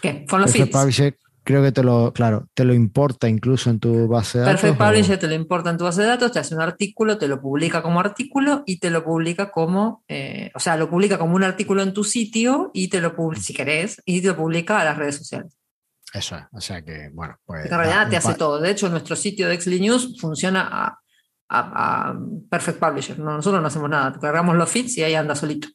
¿Qué? 0.00 0.26
Perfect 0.28 0.72
Publisher 0.72 1.16
creo 1.44 1.62
que 1.62 1.72
te 1.72 1.82
lo, 1.82 2.12
claro, 2.12 2.48
te 2.54 2.64
lo 2.64 2.72
importa 2.72 3.28
incluso 3.28 3.68
en 3.68 3.78
tu 3.78 4.08
base 4.08 4.38
de 4.38 4.44
datos. 4.44 4.60
Perfect 4.60 4.82
Publisher 4.82 5.18
te 5.18 5.28
lo 5.28 5.34
importa 5.34 5.70
en 5.70 5.76
tu 5.76 5.84
base 5.84 6.00
de 6.00 6.06
datos, 6.08 6.32
te 6.32 6.38
hace 6.38 6.54
un 6.54 6.62
artículo, 6.62 7.18
te 7.18 7.28
lo 7.28 7.40
publica 7.40 7.82
como 7.82 8.00
artículo 8.00 8.62
y 8.66 8.78
te 8.78 8.90
lo 8.90 9.04
publica 9.04 9.50
como, 9.50 10.02
eh, 10.08 10.50
o 10.54 10.58
sea, 10.58 10.76
lo 10.76 10.88
publica 10.88 11.18
como 11.18 11.36
un 11.36 11.44
artículo 11.44 11.82
en 11.82 11.92
tu 11.92 12.02
sitio 12.02 12.70
y 12.72 12.88
te 12.88 13.00
lo 13.00 13.14
publica, 13.14 13.42
si 13.42 13.52
querés, 13.52 14.00
y 14.06 14.22
te 14.22 14.28
lo 14.28 14.36
publica 14.36 14.80
a 14.80 14.84
las 14.84 14.96
redes 14.96 15.16
sociales. 15.16 15.58
Eso 16.14 16.36
es, 16.36 16.44
o 16.52 16.60
sea 16.60 16.80
que, 16.82 17.10
bueno, 17.12 17.36
pues. 17.44 17.66
En 17.66 17.76
realidad 17.76 18.08
te 18.08 18.16
hace 18.16 18.34
todo. 18.34 18.60
De 18.60 18.70
hecho, 18.70 18.88
nuestro 18.88 19.16
sitio 19.16 19.48
de 19.48 19.54
Exli 19.54 19.80
News 19.80 20.16
funciona 20.20 20.68
a, 20.70 21.00
Perfect 22.50 22.78
Publisher. 22.78 23.18
nosotros 23.18 23.60
no 23.60 23.68
hacemos 23.68 23.90
nada, 23.90 24.18
cargamos 24.18 24.56
los 24.56 24.68
feeds 24.68 24.96
y 24.98 25.02
ahí 25.02 25.14
anda 25.14 25.34
solito. 25.34 25.68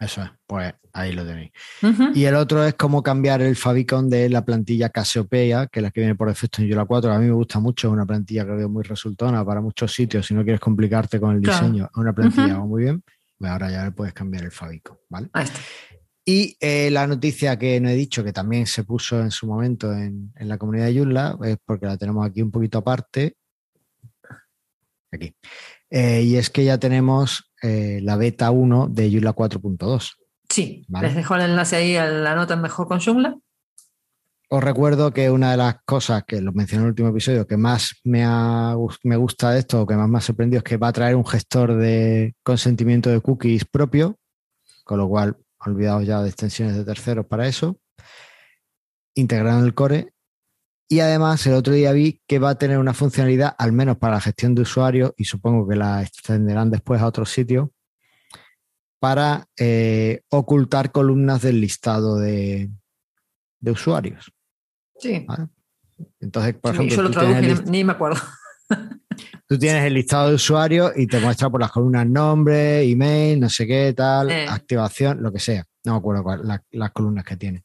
Eso 0.00 0.22
es, 0.22 0.30
pues 0.46 0.74
ahí 0.92 1.12
lo 1.12 1.24
tenéis. 1.24 1.50
Y 2.14 2.24
el 2.24 2.34
otro 2.36 2.64
es 2.64 2.74
cómo 2.74 3.02
cambiar 3.02 3.42
el 3.42 3.56
favicon 3.56 4.08
de 4.08 4.28
la 4.28 4.44
plantilla 4.44 4.88
Cassiopeia, 4.90 5.66
que 5.66 5.80
es 5.80 5.82
la 5.82 5.90
que 5.90 6.00
viene 6.00 6.14
por 6.14 6.28
defecto 6.28 6.62
en 6.62 6.68
Joomla 6.68 6.84
4. 6.84 7.12
A 7.12 7.18
mí 7.18 7.26
me 7.26 7.32
gusta 7.32 7.58
mucho, 7.58 7.88
es 7.88 7.92
una 7.92 8.06
plantilla 8.06 8.44
que 8.44 8.52
veo 8.52 8.68
muy 8.68 8.82
resultona 8.82 9.44
para 9.44 9.60
muchos 9.60 9.92
sitios. 9.92 10.26
Si 10.26 10.34
no 10.34 10.42
quieres 10.42 10.60
complicarte 10.60 11.20
con 11.20 11.34
el 11.34 11.40
diseño, 11.40 11.84
es 11.84 11.96
una 11.96 12.12
plantilla 12.12 12.58
muy 12.58 12.84
bien. 12.84 13.02
Pues 13.38 13.50
ahora 13.50 13.70
ya 13.70 13.84
le 13.84 13.90
puedes 13.90 14.14
cambiar 14.14 14.44
el 14.44 14.52
favicon, 14.52 14.96
¿vale? 15.08 15.28
Y 16.24 16.56
eh, 16.60 16.90
la 16.90 17.06
noticia 17.06 17.58
que 17.58 17.78
no 17.80 17.90
he 17.90 17.94
dicho, 17.94 18.24
que 18.24 18.32
también 18.32 18.66
se 18.66 18.84
puso 18.84 19.20
en 19.20 19.30
su 19.30 19.46
momento 19.46 19.92
en, 19.92 20.32
la 20.36 20.56
comunidad 20.56 20.86
de 20.86 20.98
Joomla, 20.98 21.38
es 21.44 21.58
porque 21.64 21.86
la 21.86 21.98
tenemos 21.98 22.26
aquí 22.26 22.40
un 22.40 22.50
poquito 22.50 22.78
aparte. 22.78 23.36
Aquí. 25.12 25.36
Eh, 25.90 26.22
y 26.22 26.36
es 26.36 26.48
que 26.48 26.64
ya 26.64 26.78
tenemos 26.78 27.52
eh, 27.62 28.00
la 28.02 28.16
beta 28.16 28.50
1 28.50 28.88
de 28.88 29.10
Joomla 29.10 29.34
4.2. 29.34 30.12
Sí, 30.48 30.86
les 30.88 31.14
dejo 31.14 31.34
el 31.36 31.42
enlace 31.42 31.76
ahí 31.76 31.96
a 31.96 32.06
la 32.06 32.34
nota 32.34 32.56
mejor 32.56 32.88
con 32.88 33.00
Joomla. 33.00 33.36
Os 34.48 34.62
recuerdo 34.62 35.12
que 35.12 35.30
una 35.30 35.50
de 35.50 35.56
las 35.56 35.76
cosas 35.84 36.22
que 36.24 36.40
lo 36.40 36.52
mencioné 36.52 36.82
en 36.82 36.84
el 36.84 36.90
último 36.90 37.08
episodio 37.08 37.46
que 37.46 37.56
más 37.56 38.00
me, 38.04 38.24
me 39.02 39.16
gusta 39.16 39.50
de 39.50 39.58
esto, 39.58 39.82
o 39.82 39.86
que 39.86 39.96
más 39.96 40.08
me 40.08 40.18
ha 40.18 40.20
sorprendido, 40.20 40.58
es 40.58 40.64
que 40.64 40.76
va 40.76 40.88
a 40.88 40.92
traer 40.92 41.16
un 41.16 41.26
gestor 41.26 41.74
de 41.74 42.34
consentimiento 42.42 43.10
de 43.10 43.20
cookies 43.20 43.64
propio, 43.64 44.16
con 44.84 44.98
lo 44.98 45.08
cual 45.08 45.36
olvidaos 45.66 46.06
ya 46.06 46.22
de 46.22 46.28
extensiones 46.28 46.76
de 46.76 46.84
terceros 46.84 47.26
para 47.26 47.46
eso, 47.46 47.78
integrado 49.14 49.60
en 49.60 49.64
el 49.66 49.74
core 49.74 50.14
y 50.88 51.00
además, 51.00 51.46
el 51.46 51.54
otro 51.54 51.72
día 51.72 51.92
vi 51.92 52.20
que 52.26 52.38
va 52.38 52.50
a 52.50 52.54
tener 52.58 52.78
una 52.78 52.92
funcionalidad, 52.92 53.54
al 53.58 53.72
menos 53.72 53.96
para 53.96 54.14
la 54.14 54.20
gestión 54.20 54.54
de 54.54 54.62
usuarios, 54.62 55.12
y 55.16 55.24
supongo 55.24 55.66
que 55.66 55.76
la 55.76 56.02
extenderán 56.02 56.70
después 56.70 57.00
a 57.00 57.06
otros 57.06 57.30
sitios, 57.30 57.70
para 59.00 59.48
eh, 59.58 60.22
ocultar 60.30 60.92
columnas 60.92 61.42
del 61.42 61.60
listado 61.60 62.18
de, 62.18 62.70
usuarios. 63.66 64.30
Sí. 64.98 65.26
Entonces, 66.20 66.54
por 66.54 66.74
ejemplo. 66.74 66.96
Yo 66.96 67.02
lo 67.02 67.10
traduje, 67.10 67.62
ni, 67.66 67.82
me 67.82 67.92
acuerdo. 67.92 68.20
Tú 69.46 69.58
tienes 69.58 69.84
el 69.84 69.94
listado 69.94 70.28
de 70.28 70.34
usuarios 70.36 70.92
y 70.96 71.06
te 71.06 71.20
muestra 71.20 71.50
por 71.50 71.60
las 71.60 71.70
columnas 71.70 72.06
nombre, 72.06 72.82
email, 72.82 73.40
no 73.40 73.50
sé 73.50 73.66
qué, 73.66 73.92
tal, 73.94 74.30
eh. 74.30 74.46
activación, 74.48 75.22
lo 75.22 75.32
que 75.32 75.38
sea. 75.38 75.64
No 75.84 75.92
me 75.92 75.98
acuerdo 75.98 76.22
cuál, 76.22 76.62
las 76.70 76.90
columnas 76.92 77.24
que 77.24 77.36
tiene 77.36 77.64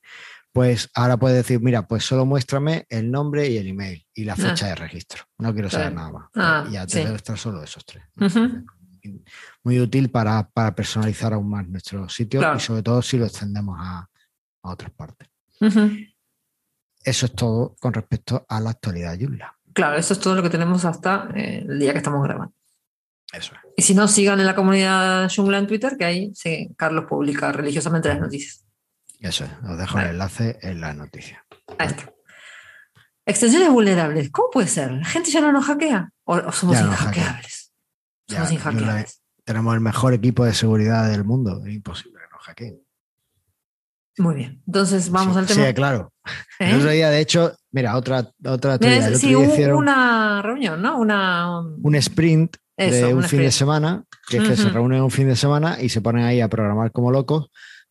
pues 0.52 0.90
ahora 0.96 1.18
puedes 1.18 1.38
decir, 1.38 1.62
mira, 1.62 1.88
pues 1.88 2.04
solo 2.04 2.26
muéstrame 2.26 2.86
el 2.90 3.12
nombre 3.12 3.48
y 3.48 3.58
el 3.58 3.68
email 3.68 4.06
y 4.14 4.24
la 4.24 4.36
fecha 4.36 4.66
ah. 4.66 4.70
de 4.70 4.76
registro. 4.76 5.24
No 5.38 5.54
quiero 5.54 5.70
saber 5.70 5.94
nada 5.94 6.12
más. 6.12 6.30
Ah, 6.36 6.68
ya 6.72 6.88
te 6.88 7.00
debe 7.00 7.16
estar 7.16 7.38
solo 7.38 7.64
esos 7.64 7.86
tres. 7.86 8.04
Muy 9.64 9.80
útil 9.80 10.10
para, 10.10 10.50
personalizar 10.76 11.34
aún 11.34 11.50
más 11.50 11.68
nuestro 11.68 12.10
sitio 12.10 12.42
y 12.56 12.60
sobre 12.60 12.84
todo 12.84 13.02
si 13.02 13.18
lo 13.18 13.26
extendemos 13.26 13.78
a, 13.80 14.08
otras 14.62 14.92
partes. 14.92 15.30
Eso 17.04 17.26
es 17.26 17.34
todo 17.34 17.76
con 17.80 17.94
respecto 17.94 18.46
a 18.48 18.60
la 18.60 18.72
actualidad 18.72 19.18
Joomla. 19.18 19.58
Claro, 19.74 19.98
eso 19.98 20.14
es 20.14 20.20
todo 20.20 20.36
lo 20.36 20.44
que 20.44 20.50
tenemos 20.50 20.86
hasta 20.86 21.30
eh, 21.36 21.66
el 21.68 21.80
día 21.80 21.92
que 21.92 22.00
estamos 22.00 22.24
grabando. 22.24 22.54
Eso 23.32 23.54
es. 23.54 23.62
Y 23.78 23.82
si 23.82 23.94
no, 23.94 24.08
sigan 24.08 24.40
en 24.40 24.46
la 24.46 24.56
comunidad 24.56 25.30
Joomla 25.34 25.60
en 25.60 25.68
Twitter, 25.68 25.96
que 25.98 26.06
ahí 26.06 26.34
Carlos 26.76 27.06
publica 27.08 27.52
religiosamente 27.52 28.10
las 28.10 28.20
noticias. 28.20 28.66
Eso 29.20 29.46
es, 29.46 29.52
os 29.70 29.78
dejo 29.78 30.00
el 30.00 30.08
enlace 30.08 30.58
en 30.62 30.82
la 30.82 30.94
noticia. 30.94 31.46
Ahí 31.78 31.88
está. 31.88 32.12
Extensiones 33.26 33.70
vulnerables. 33.70 34.32
¿Cómo 34.32 34.50
puede 34.50 34.68
ser? 34.68 34.92
¿La 34.92 35.06
gente 35.06 35.30
ya 35.30 35.42
no 35.42 35.52
nos 35.52 35.66
hackea? 35.66 36.12
¿O, 36.24 36.52
somos 36.52 36.80
inhackeables? 36.80 37.72
Somos 38.28 38.52
inhackeables. 38.52 39.22
Tenemos 39.44 39.74
el 39.76 39.82
mejor 39.82 40.14
equipo 40.14 40.46
de 40.46 40.54
seguridad 40.54 41.10
del 41.10 41.24
mundo. 41.24 41.62
Es 41.66 41.74
imposible 41.74 42.20
que 42.20 42.36
nos 42.36 42.44
hackeen. 42.44 42.82
Muy 44.18 44.36
bien. 44.36 44.64
Entonces 44.66 45.10
vamos 45.12 45.38
al 45.38 45.46
tema. 45.46 45.68
Sí, 45.68 45.74
claro. 45.74 46.14
El 46.60 46.78
otro 46.78 46.90
día, 46.90 47.10
de 47.10 47.20
hecho, 47.20 47.56
mira, 47.72 47.96
otra, 47.96 48.30
otra 48.46 48.78
teoría. 48.78 49.16
sí, 49.16 49.36
hubo 49.36 49.78
una 49.78 50.42
reunión, 50.42 50.82
¿no? 50.82 51.00
Una, 51.00 51.60
un 51.60 51.96
sprint 51.96 52.58
de 52.78 53.14
un 53.14 53.24
fin 53.24 53.42
de 53.42 53.52
semana, 53.52 54.04
que 54.28 54.38
es 54.38 54.48
que 54.48 54.56
se 54.56 54.70
reúnen 54.70 55.02
un 55.02 55.12
fin 55.12 55.28
de 55.28 55.36
semana 55.36 55.78
y 55.82 55.90
se 55.90 56.02
ponen 56.02 56.26
ahí 56.26 56.40
a 56.42 56.48
programar 56.48 56.92
como 56.92 57.12
locos 57.12 57.50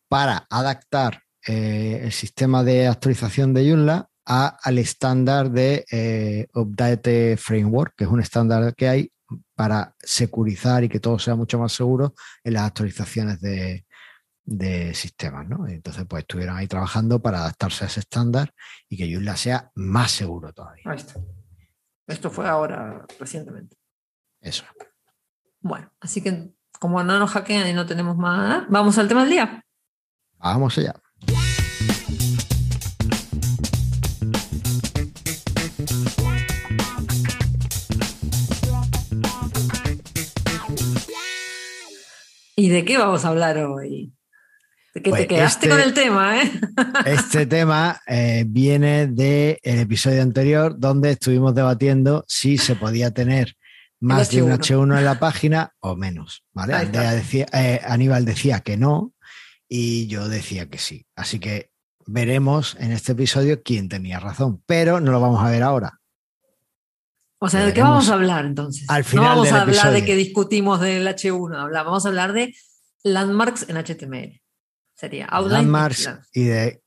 para 0.09 0.47
adaptar 0.49 1.23
eh, 1.47 2.01
el 2.05 2.13
sistema 2.13 2.65
de 2.65 2.87
actualización 2.87 3.53
de 3.53 3.69
Joomla 3.69 4.09
al 4.25 4.79
estándar 4.79 5.51
de 5.51 5.85
eh, 5.91 6.47
Update 6.55 7.37
Framework, 7.39 7.95
que 7.97 8.05
es 8.05 8.11
un 8.11 8.21
estándar 8.21 8.75
que 8.75 8.89
hay 8.89 9.13
para 9.55 9.95
securizar 9.99 10.85
y 10.85 10.89
que 10.89 11.01
todo 11.01 11.19
sea 11.19 11.35
mucho 11.35 11.59
más 11.59 11.73
seguro 11.73 12.15
en 12.45 12.55
las 12.55 12.65
actualizaciones 12.65 13.41
de, 13.41 13.87
sistemas. 14.95 15.47
Entonces, 15.69 16.05
pues 16.09 16.23
estuvieron 16.23 16.57
ahí 16.57 16.67
trabajando 16.67 17.21
para 17.21 17.41
adaptarse 17.41 17.85
a 17.85 17.87
ese 17.89 18.01
estándar 18.01 18.55
y 18.89 18.97
que 18.97 19.13
Joomla 19.13 19.37
sea 19.37 19.71
más 19.75 20.11
seguro 20.11 20.53
todavía. 20.53 20.85
Esto 22.07 22.31
fue 22.31 22.49
ahora, 22.49 23.07
recientemente. 23.21 23.77
Eso. 24.41 24.65
Bueno, 25.61 25.93
así 26.01 26.23
que 26.23 26.55
como 26.79 27.03
no 27.03 27.19
nos 27.19 27.31
hackean 27.33 27.69
y 27.69 27.73
no 27.73 27.85
tenemos 27.87 28.17
más, 28.17 28.65
vamos 28.69 28.97
al 28.99 29.09
tema 29.09 29.23
del 29.23 29.31
día. 29.31 29.65
Vamos 30.39 30.79
allá. 30.79 30.95
¿Y 42.55 42.71
de 42.71 42.85
qué 42.85 42.99
vamos 42.99 43.25
a 43.25 43.29
hablar 43.29 43.59
hoy? 43.59 44.18
¿De 44.95 45.03
qué 45.03 45.11
te 45.11 45.17
pues 45.17 45.27
quedaste 45.27 45.67
este 45.67 45.69
con 45.69 45.81
el 45.81 45.95
tema? 45.95 46.43
¿eh? 46.43 46.53
Este 47.07 47.47
tema 47.47 48.01
eh, 48.07 48.45
viene 48.47 49.07
del 49.07 49.59
episodio 49.63 50.23
anterior 50.23 50.79
donde 50.79 51.11
estuvimos 51.11 51.55
debatiendo 51.55 52.25
si 52.27 52.59
se 52.59 52.75
podía 52.75 53.11
tener 53.13 53.55
más 54.01 54.31
de 54.31 54.43
un 54.43 54.53
H1 54.53 54.99
en 54.99 55.05
la 55.05 55.19
página 55.19 55.75
o 55.81 55.97
menos. 55.97 56.45
¿vale? 56.53 56.87
Decía, 56.87 57.47
eh, 57.53 57.81
Aníbal 57.85 58.25
decía 58.25 58.61
que 58.61 58.77
no, 58.77 59.13
y 59.69 60.07
yo 60.07 60.29
decía 60.29 60.69
que 60.69 60.79
sí. 60.79 61.07
Así 61.15 61.39
que 61.39 61.71
veremos 62.07 62.77
en 62.81 62.93
este 62.93 63.13
episodio 63.13 63.63
quién 63.63 63.89
tenía 63.89 64.19
razón, 64.19 64.63
pero 64.67 65.01
no 65.01 65.13
lo 65.13 65.21
vamos 65.21 65.45
a 65.45 65.51
ver 65.51 65.63
ahora. 65.63 66.01
O 67.41 67.49
sea, 67.49 67.65
¿de 67.65 67.73
qué 67.73 67.83
vamos 67.83 68.09
a 68.09 68.15
hablar 68.15 68.47
entonces? 68.47 68.89
Al 68.89 69.05
final 69.05 69.25
no 69.25 69.31
vamos 69.31 69.53
a 69.53 69.63
hablar 69.63 69.93
de 69.93 70.05
que 70.05 70.17
discutimos 70.17 70.81
del 70.81 71.07
H1, 71.07 71.71
vamos 71.73 72.05
a 72.05 72.09
hablar 72.09 72.33
de 72.33 72.55
landmarks 73.05 73.67
en 73.69 73.77
HTML. 73.77 74.41
Sería 74.99 75.27
outline. 75.27 75.63
Landmarks 75.63 76.11
y 76.33 76.45
de 76.45 76.83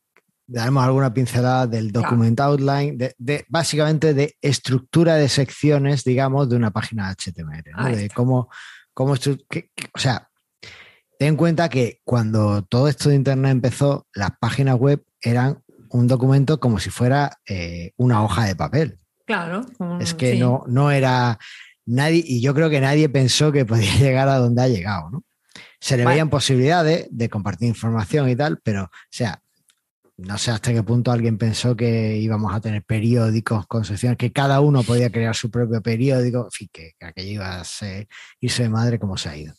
daremos 0.46 0.84
alguna 0.84 1.14
pincelada 1.14 1.66
del 1.66 1.94
document 1.94 2.38
outline, 2.42 2.98
de, 2.98 3.46
básicamente 3.48 4.14
de 4.14 4.36
estructura 4.42 5.16
de 5.16 5.30
secciones, 5.30 6.04
digamos, 6.04 6.50
de 6.50 6.58
una 6.58 6.72
página 6.72 7.10
HTML, 7.10 7.96
de 7.96 8.10
cómo 8.14 8.50
cómo 8.94 9.14
esto, 9.14 9.32
o 9.32 10.00
sea, 10.00 10.30
ten 11.18 11.30
en 11.30 11.36
cuenta 11.36 11.70
que 11.70 12.02
cuando 12.04 12.64
todo 12.64 12.88
esto 12.88 13.10
de 13.10 13.16
Internet 13.16 13.52
empezó, 13.52 14.08
las 14.14 14.32
páginas 14.40 14.76
web 14.76 15.04
eran 15.22 15.64
un 15.90 16.08
documento 16.08 16.60
como 16.60 16.80
si 16.80 16.90
fuera 16.90 17.40
eh, 17.48 17.94
una 17.98 18.24
hoja 18.24 18.46
de 18.46 18.56
papel. 18.56 19.00
Claro. 19.26 19.66
es 20.02 20.14
que 20.14 20.36
no, 20.36 20.64
no 20.68 20.92
era 20.92 21.40
nadie, 21.86 22.22
y 22.26 22.42
yo 22.42 22.54
creo 22.54 22.70
que 22.70 22.82
nadie 22.82 23.08
pensó 23.08 23.52
que 23.52 23.66
podía 23.66 23.96
llegar 24.00 24.28
a 24.28 24.38
donde 24.38 24.62
ha 24.62 24.68
llegado, 24.68 25.10
¿no? 25.10 25.24
Se 25.82 25.98
le 25.98 26.06
veían 26.06 26.30
posibilidades 26.30 27.08
de 27.10 27.30
compartir 27.30 27.68
información 27.68 28.30
y 28.30 28.36
tal, 28.36 28.60
pero, 28.64 28.84
o 28.84 28.90
sea, 29.10 29.42
no 30.16 30.38
sé 30.38 30.52
hasta 30.52 30.72
qué 30.72 30.84
punto 30.84 31.12
alguien 31.12 31.40
pensó 31.40 31.76
que 31.76 32.18
íbamos 32.18 32.54
a 32.54 32.62
tener 32.62 32.84
periódicos 32.84 33.66
con 33.66 33.84
secciones, 33.84 34.18
que 34.18 34.32
cada 34.32 34.62
uno 34.62 34.84
podía 34.84 35.12
crear 35.12 35.36
su 35.36 35.50
propio 35.50 35.82
periódico, 35.82 36.46
en 36.46 36.52
fin, 36.52 36.70
que, 36.72 36.94
aquello 37.02 37.32
iba 37.32 37.60
a 37.60 37.64
irse 38.40 38.64
de 38.64 38.70
madre 38.70 39.00
como 39.00 39.18
se 39.18 39.30
ha 39.30 39.38
ido. 39.38 39.54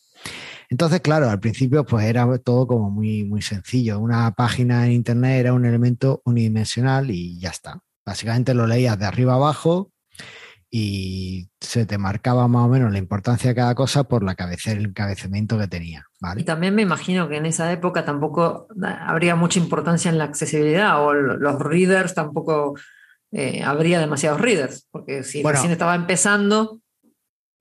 Entonces, 0.69 1.01
claro, 1.01 1.29
al 1.29 1.39
principio 1.39 1.85
pues 1.85 2.05
era 2.05 2.25
todo 2.39 2.65
como 2.67 2.89
muy, 2.89 3.25
muy 3.25 3.41
sencillo. 3.41 3.99
Una 3.99 4.31
página 4.31 4.85
en 4.85 4.93
internet 4.93 5.41
era 5.41 5.53
un 5.53 5.65
elemento 5.65 6.21
unidimensional 6.25 7.11
y 7.11 7.37
ya 7.39 7.49
está. 7.49 7.81
Básicamente 8.05 8.53
lo 8.53 8.65
leías 8.65 8.97
de 8.97 9.05
arriba 9.05 9.35
abajo 9.35 9.92
y 10.75 11.51
se 11.61 11.85
te 11.85 11.99
marcaba 11.99 12.47
más 12.47 12.65
o 12.65 12.67
menos 12.67 12.91
la 12.91 12.97
importancia 12.97 13.51
de 13.51 13.55
cada 13.55 13.75
cosa 13.75 14.05
por 14.05 14.23
la 14.23 14.33
cabecera, 14.33 14.79
el 14.79 14.87
encabezamiento 14.87 15.59
que 15.59 15.67
tenía. 15.67 16.07
Y 16.35 16.45
también 16.45 16.73
me 16.73 16.81
imagino 16.81 17.29
que 17.29 17.37
en 17.37 17.45
esa 17.45 17.71
época 17.71 18.05
tampoco 18.05 18.67
habría 18.81 19.35
mucha 19.35 19.59
importancia 19.59 20.09
en 20.09 20.17
la 20.17 20.23
accesibilidad 20.23 20.99
o 21.05 21.13
los 21.13 21.59
readers 21.59 22.15
tampoco 22.15 22.73
eh, 23.31 23.61
habría 23.63 23.99
demasiados 23.99 24.41
readers, 24.41 24.87
porque 24.89 25.23
si 25.23 25.43
recién 25.43 25.71
estaba 25.71 25.93
empezando. 25.93 26.79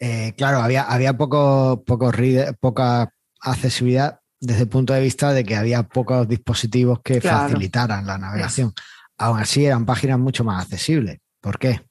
Eh, 0.01 0.33
claro, 0.35 0.63
había, 0.63 0.85
había 0.85 1.15
poco, 1.19 1.85
poco 1.85 2.11
reader, 2.13 2.57
poca 2.59 3.13
accesibilidad 3.43 4.21
desde 4.41 4.63
el 4.63 4.69
punto 4.69 4.95
de 4.95 5.03
vista 5.03 5.35
de 5.35 5.45
que 5.45 5.57
había 5.57 5.83
pocos 5.83 6.27
dispositivos 6.27 7.03
que 7.03 7.21
facilitaran 7.21 8.07
la 8.07 8.17
navegación. 8.17 8.73
Aún 9.19 9.39
así 9.39 9.67
eran 9.67 9.85
páginas 9.85 10.19
mucho 10.19 10.45
más 10.45 10.65
accesibles. 10.65 11.19
¿Por 11.43 11.59
qué? 11.59 11.83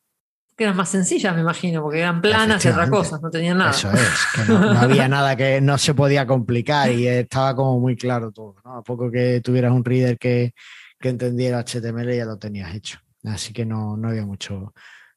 Que 0.62 0.65
eran 0.65 0.78
más 0.78 0.89
sencillas, 0.89 1.34
me 1.34 1.41
imagino, 1.41 1.82
porque 1.82 2.02
eran 2.02 2.21
planas 2.21 2.63
y 2.63 2.67
otras 2.67 2.88
cosas, 2.88 3.19
no 3.19 3.32
tenían 3.32 3.58
nada. 3.58 3.71
Eso 3.71 3.91
es, 3.91 4.10
que 4.36 4.54
no, 4.54 4.60
había 4.80 5.08
nada 5.08 5.36
que 5.36 5.60
no 5.60 5.76
se 5.80 5.95
podía 5.95 6.28
complicar 6.28 6.91
y 6.91 7.08
estaba 7.08 7.56
como 7.56 7.80
muy 7.80 7.97
claro 7.97 8.32
todo. 8.32 8.58
A 8.63 8.84
poco 8.84 9.10
que 9.10 9.41
tuvieras 9.41 9.71
un 9.71 9.84
reader 9.84 10.19
que, 10.19 10.54
entendiera 11.00 11.63
HTML 11.65 12.15
ya 12.15 12.26
lo 12.26 12.38
tenías 12.38 12.76
hecho. 12.76 13.00
Así 13.24 13.54
que 13.54 13.65
no, 13.65 13.97
había 14.04 14.24
mucho, 14.24 14.71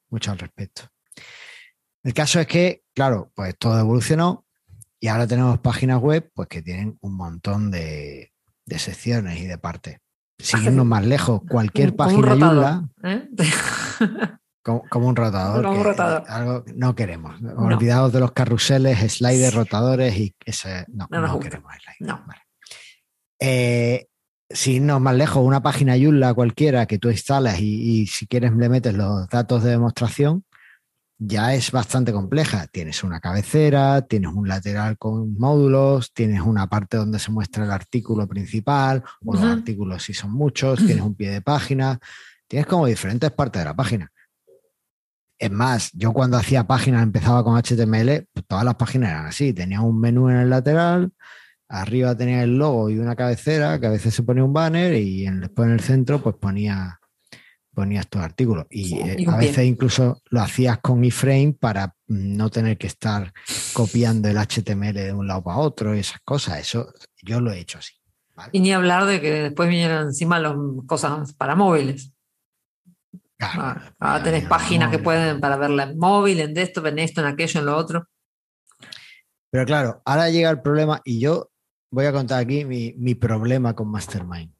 mucho 0.09 0.31
al 0.31 0.39
respecto. 0.39 0.89
El 2.03 2.15
caso 2.15 2.39
es 2.39 2.47
que, 2.47 2.81
claro, 2.95 3.31
pues 3.35 3.55
todo 3.59 3.79
evolucionó 3.79 4.47
y 4.99 5.09
ahora 5.09 5.27
tenemos 5.27 5.59
páginas 5.59 6.01
web 6.01 6.31
pues 6.33 6.47
que 6.47 6.63
tienen 6.63 6.97
un 7.01 7.15
montón 7.15 7.69
de, 7.69 8.31
secciones 8.65 9.39
y 9.39 9.45
de 9.45 9.59
partes. 9.59 9.99
Siguiendo 10.39 10.85
más 10.85 11.05
lejos, 11.05 11.41
cualquier 11.47 11.95
página 11.95 12.29
Joomla, 12.29 12.89
¿eh? 13.03 13.29
Como, 14.65 15.07
un 15.07 15.15
rotador. 15.15 15.63
Como 15.63 15.77
un 15.77 15.83
rotador. 15.83 16.23
Algo 16.27 16.65
no 16.73 16.95
queremos. 16.95 17.39
Olvidados 17.55 18.11
de 18.11 18.19
los 18.19 18.31
carruseles, 18.31 19.13
sliders, 19.13 19.53
rotadores 19.53 20.17
y 20.17 20.35
ese. 20.43 20.85
No, 20.87 21.07
no, 21.11 21.39
queremos 21.39 21.71
sliders. 21.75 22.25
Vale. 22.25 22.41
Eh, 23.39 24.07
si 24.49 24.79
no 24.79 24.99
más 24.99 25.15
lejos, 25.15 25.45
una 25.45 25.61
página 25.61 25.95
Joomla 25.95 26.33
cualquiera 26.33 26.87
que 26.87 26.97
tú 26.97 27.11
instalas 27.11 27.59
y, 27.59 28.07
si 28.07 28.25
quieres 28.25 28.53
le 28.53 28.69
metes 28.69 28.95
los 28.95 29.29
datos 29.29 29.63
de 29.63 29.69
demostración, 29.69 30.45
ya 31.19 31.53
es 31.53 31.71
bastante 31.71 32.11
compleja. 32.11 32.65
Tienes 32.65 33.03
una 33.03 33.19
cabecera, 33.19 34.01
tienes 34.01 34.33
un 34.33 34.47
lateral 34.47 34.97
con 34.97 35.37
módulos, 35.37 36.11
tienes 36.11 36.41
una 36.41 36.67
parte 36.67 36.97
donde 36.97 37.19
se 37.19 37.31
muestra 37.31 37.65
el 37.65 37.71
artículo 37.71 38.27
principal, 38.27 39.03
o 39.23 39.33
los 39.35 39.43
artículos 39.43 40.01
si 40.01 40.15
son 40.15 40.31
muchos, 40.31 40.79
tienes 40.79 41.01
un 41.03 41.13
pie 41.13 41.29
de 41.29 41.41
página, 41.41 41.99
tienes 42.47 42.65
como 42.65 42.87
diferentes 42.87 43.29
partes 43.29 43.61
de 43.61 43.65
la 43.65 43.75
página. 43.75 44.11
Es 45.37 45.51
más, 45.51 45.91
yo 45.93 46.13
cuando 46.13 46.37
hacía 46.37 46.65
páginas 46.65 47.03
empezaba 47.03 47.43
con 47.43 47.57
HTML, 47.57 48.27
pues 48.33 48.45
todas 48.47 48.63
las 48.63 48.75
páginas 48.75 49.11
eran 49.11 49.25
así. 49.25 49.53
Tenía 49.53 49.81
un 49.81 49.99
menú 49.99 50.29
en 50.29 50.37
el 50.37 50.49
lateral, 50.49 51.11
arriba 51.67 52.15
tenía 52.15 52.43
el 52.43 52.57
logo 52.57 52.89
y 52.89 52.99
una 52.99 53.15
cabecera, 53.15 53.79
que 53.79 53.87
a 53.87 53.91
veces 53.91 54.13
se 54.13 54.23
ponía 54.23 54.43
un 54.43 54.53
banner 54.53 54.93
y 54.93 55.29
después 55.29 55.67
en 55.67 55.73
el 55.73 55.81
centro 55.81 56.21
pues 56.21 56.35
ponía 56.35 56.99
ponías 57.75 58.07
tus 58.07 58.21
artículos. 58.21 58.65
Y, 58.71 58.97
eh, 58.97 59.25
a 59.27 59.37
veces 59.37 59.65
incluso 59.65 60.23
lo 60.29 60.41
hacías 60.41 60.79
con 60.79 61.03
iframe 61.03 61.53
para 61.59 61.93
no 62.07 62.49
tener 62.49 62.77
que 62.77 62.87
estar 62.87 63.31
copiando 63.73 64.29
el 64.29 64.37
HTML 64.37 64.93
de 64.93 65.13
un 65.13 65.27
lado 65.27 65.43
para 65.43 65.57
otro 65.57 65.95
y 65.95 65.99
esas 65.99 66.21
cosas. 66.23 66.59
Eso 66.59 66.91
yo 67.21 67.41
lo 67.41 67.51
he 67.51 67.59
hecho 67.59 67.77
así. 67.77 67.93
Y 68.51 68.61
ni 68.61 68.73
hablar 68.73 69.05
de 69.05 69.21
que 69.21 69.31
después 69.31 69.69
vinieran 69.69 70.07
encima 70.07 70.39
las 70.39 70.55
cosas 70.87 71.33
para 71.33 71.55
móviles. 71.55 72.13
Ah, 73.39 73.93
ah 73.99 74.23
tenés 74.23 74.45
páginas 74.45 74.89
que 74.89 74.99
pueden 74.99 75.39
para 75.39 75.57
verla 75.57 75.83
en 75.83 75.97
móvil, 75.97 76.39
en 76.39 76.53
desktop, 76.53 76.87
en 76.87 76.99
esto, 76.99 77.21
en 77.21 77.27
aquello, 77.27 77.59
en 77.59 77.65
lo 77.65 77.75
otro. 77.75 78.07
Pero 79.51 79.65
claro, 79.65 80.01
ahora 80.05 80.29
llega 80.29 80.49
el 80.49 80.61
problema 80.61 81.01
y 81.03 81.19
yo 81.19 81.51
voy 81.91 82.05
a 82.05 82.11
contar 82.11 82.39
aquí 82.39 82.65
mi, 82.65 83.15
problema 83.15 83.73
con 83.73 83.89
Mastermind. 83.89 84.53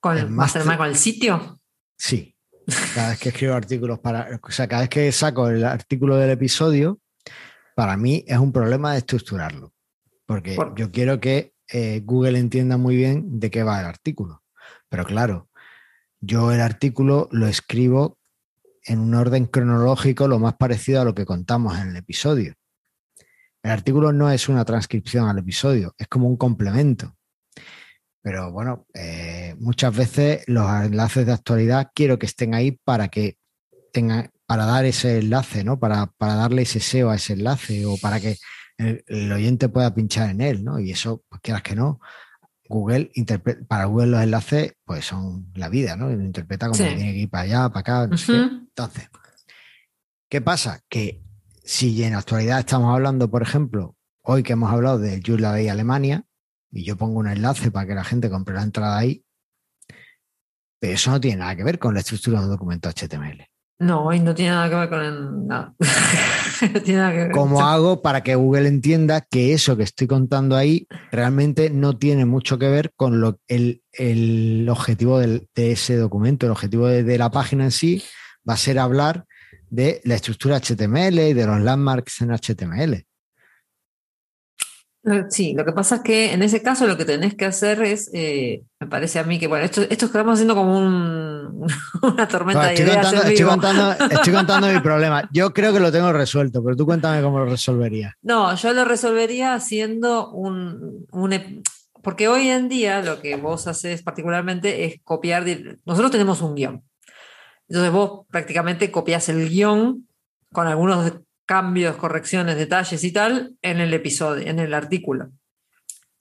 ¿Con 0.00 0.18
el, 0.18 0.28
Mastermind, 0.28 0.78
con 0.78 0.88
el 0.88 0.96
sitio? 0.96 1.60
Sí. 1.96 2.34
Cada 2.94 3.10
vez 3.10 3.20
que 3.20 3.28
escribo 3.28 3.54
artículos 3.54 4.00
para. 4.00 4.40
O 4.42 4.50
sea, 4.50 4.66
cada 4.66 4.82
vez 4.82 4.90
que 4.90 5.12
saco 5.12 5.48
el 5.48 5.64
artículo 5.64 6.16
del 6.16 6.30
episodio, 6.30 6.98
para 7.74 7.96
mí 7.96 8.24
es 8.26 8.38
un 8.38 8.52
problema 8.52 8.92
de 8.92 8.98
estructurarlo. 8.98 9.72
Porque 10.26 10.56
yo 10.76 10.90
quiero 10.90 11.20
que 11.20 11.54
eh, 11.68 12.02
Google 12.04 12.38
entienda 12.38 12.76
muy 12.76 12.96
bien 12.96 13.38
de 13.38 13.50
qué 13.50 13.62
va 13.62 13.80
el 13.80 13.86
artículo. 13.86 14.42
Pero 14.88 15.04
claro, 15.04 15.48
yo 16.20 16.52
el 16.52 16.60
artículo 16.60 17.28
lo 17.32 17.46
escribo 17.46 18.18
en 18.84 19.00
un 19.00 19.14
orden 19.14 19.46
cronológico 19.46 20.28
lo 20.28 20.38
más 20.38 20.54
parecido 20.54 21.00
a 21.00 21.04
lo 21.04 21.14
que 21.14 21.26
contamos 21.26 21.78
en 21.78 21.88
el 21.88 21.96
episodio. 21.96 22.54
El 23.62 23.72
artículo 23.72 24.12
no 24.12 24.30
es 24.30 24.48
una 24.48 24.64
transcripción 24.64 25.28
al 25.28 25.38
episodio, 25.38 25.94
es 25.98 26.06
como 26.06 26.28
un 26.28 26.36
complemento. 26.36 27.16
Pero 28.22 28.50
bueno, 28.52 28.86
eh, 28.94 29.54
muchas 29.58 29.96
veces 29.96 30.44
los 30.46 30.68
enlaces 30.84 31.26
de 31.26 31.32
actualidad 31.32 31.90
quiero 31.94 32.18
que 32.18 32.26
estén 32.26 32.54
ahí 32.54 32.72
para 32.72 33.08
que 33.08 33.38
tengan, 33.92 34.30
para 34.46 34.66
dar 34.66 34.84
ese 34.84 35.18
enlace, 35.18 35.64
¿no? 35.64 35.78
Para, 35.78 36.12
darle 36.18 36.62
ese 36.62 36.80
SEO 36.80 37.10
a 37.10 37.16
ese 37.16 37.34
enlace 37.34 37.86
o 37.86 37.96
para 37.98 38.20
que 38.20 38.36
el, 38.78 39.04
el, 39.06 39.32
oyente 39.32 39.68
pueda 39.68 39.94
pinchar 39.94 40.30
en 40.30 40.40
él, 40.40 40.64
¿no? 40.64 40.78
Y 40.78 40.92
eso, 40.92 41.22
pues 41.28 41.40
quieras 41.40 41.62
que 41.62 41.74
no, 41.74 42.00
Google 42.68 43.10
para 43.68 43.86
Google 43.86 44.08
los 44.08 44.22
enlaces 44.22 44.74
pues 44.84 45.04
son 45.04 45.50
la 45.54 45.68
vida, 45.68 45.96
¿no? 45.96 46.08
Lo 46.08 46.24
interpreta 46.24 46.68
como 46.68 46.78
que 46.78 46.94
tiene 46.94 47.12
que 47.12 47.18
ir 47.18 47.30
para 47.30 47.44
allá, 47.44 47.68
para 47.68 47.80
acá. 47.80 48.02
Entonces, 48.04 49.10
¿qué 50.28 50.40
pasa? 50.40 50.80
Que 50.88 51.22
si 51.64 52.02
en 52.02 52.12
la 52.12 52.18
actualidad 52.18 52.60
estamos 52.60 52.94
hablando, 52.94 53.30
por 53.30 53.42
ejemplo, 53.42 53.96
hoy 54.22 54.42
que 54.42 54.52
hemos 54.52 54.72
hablado 54.72 54.98
de 54.98 55.20
Joomla 55.24 55.50
Bay 55.50 55.68
Alemania, 55.68 56.24
y 56.70 56.84
yo 56.84 56.96
pongo 56.96 57.18
un 57.18 57.28
enlace 57.28 57.70
para 57.70 57.86
que 57.86 57.94
la 57.94 58.04
gente 58.04 58.28
compre 58.28 58.54
la 58.54 58.62
entrada 58.62 58.98
ahí, 58.98 59.24
pero 60.78 60.92
eso 60.94 61.10
no 61.10 61.20
tiene 61.20 61.38
nada 61.38 61.56
que 61.56 61.64
ver 61.64 61.78
con 61.78 61.94
la 61.94 62.00
estructura 62.00 62.40
de 62.40 62.46
un 62.46 62.52
documento 62.52 62.88
HTML. 62.88 63.46
No, 63.78 64.12
y 64.12 64.20
no 64.20 64.34
tiene 64.34 64.52
nada 64.52 64.68
que 64.68 64.74
ver 64.76 64.88
con 64.88 65.00
el, 65.02 65.46
nada. 65.46 65.74
¿Cómo 67.32 67.62
hago 67.62 68.02
para 68.02 68.22
que 68.22 68.34
Google 68.34 68.68
entienda 68.68 69.20
que 69.20 69.52
eso 69.52 69.76
que 69.76 69.82
estoy 69.82 70.06
contando 70.06 70.56
ahí 70.56 70.86
realmente 71.10 71.70
no 71.70 71.98
tiene 71.98 72.24
mucho 72.24 72.58
que 72.58 72.68
ver 72.68 72.92
con 72.96 73.20
lo, 73.20 73.38
el, 73.48 73.82
el 73.92 74.66
objetivo 74.68 75.18
de 75.20 75.46
ese 75.54 75.96
documento? 75.96 76.46
El 76.46 76.52
objetivo 76.52 76.86
de, 76.86 77.18
la 77.18 77.30
página 77.30 77.64
en 77.64 77.70
sí 77.70 78.02
va 78.48 78.54
a 78.54 78.58
ser 78.58 78.78
hablar 78.78 79.24
de 79.68 80.00
la 80.04 80.14
estructura 80.14 80.60
HTML 80.60 81.18
y 81.18 81.32
de 81.32 81.46
los 81.46 81.60
landmarks 81.60 82.20
en 82.20 82.30
HTML. 82.30 83.06
Sí, 85.28 85.54
lo 85.54 85.64
que 85.64 85.70
pasa 85.70 85.96
es 85.96 86.00
que 86.02 86.32
en 86.32 86.42
ese 86.42 86.62
caso 86.62 86.84
lo 86.84 86.96
que 86.96 87.04
tenés 87.04 87.36
que 87.36 87.44
hacer 87.44 87.80
es, 87.82 88.10
eh, 88.12 88.64
me 88.80 88.88
parece 88.88 89.20
a 89.20 89.22
mí 89.22 89.38
que, 89.38 89.46
bueno, 89.46 89.64
esto, 89.64 89.82
esto 89.82 90.06
estamos 90.06 90.34
haciendo 90.34 90.56
como 90.56 90.76
una 92.02 92.26
tormenta 92.26 92.66
de 92.66 92.74
ideas. 92.74 93.12
estoy, 93.12 93.46
contando, 94.34 94.66
mi 94.66 94.80
problema. 94.80 95.28
Yo 95.32 95.52
creo 95.52 95.72
que 95.72 95.78
lo 95.78 95.92
tengo 95.92 96.12
resuelto, 96.12 96.60
pero 96.64 96.74
tú 96.74 96.86
cuéntame 96.86 97.22
cómo 97.22 97.38
lo 97.38 97.44
resolvería. 97.44 98.16
No, 98.22 98.52
yo 98.56 98.72
lo 98.72 98.84
resolvería 98.84 99.54
haciendo 99.54 100.32
un, 100.32 101.06
un, 101.12 101.62
Porque 102.02 102.26
hoy 102.26 102.48
en 102.48 102.68
día 102.68 103.00
lo 103.00 103.20
que 103.20 103.36
vos 103.36 103.68
haces 103.68 104.02
particularmente 104.02 104.86
es 104.86 105.00
copiar. 105.04 105.44
Nosotros 105.84 106.10
tenemos 106.10 106.42
un 106.42 106.56
guion. 106.56 106.82
Entonces 107.68 107.92
vos 107.92 108.26
prácticamente 108.28 108.90
copias 108.90 109.28
el 109.28 109.48
guion 109.48 110.08
con 110.50 110.66
algunos 110.66 111.12
cambios, 111.46 111.96
correcciones, 111.96 112.56
detalles 112.56 113.02
y 113.04 113.12
tal 113.12 113.54
en 113.62 113.80
el 113.80 113.94
episodio, 113.94 114.46
en 114.46 114.58
el 114.58 114.74
artículo. 114.74 115.30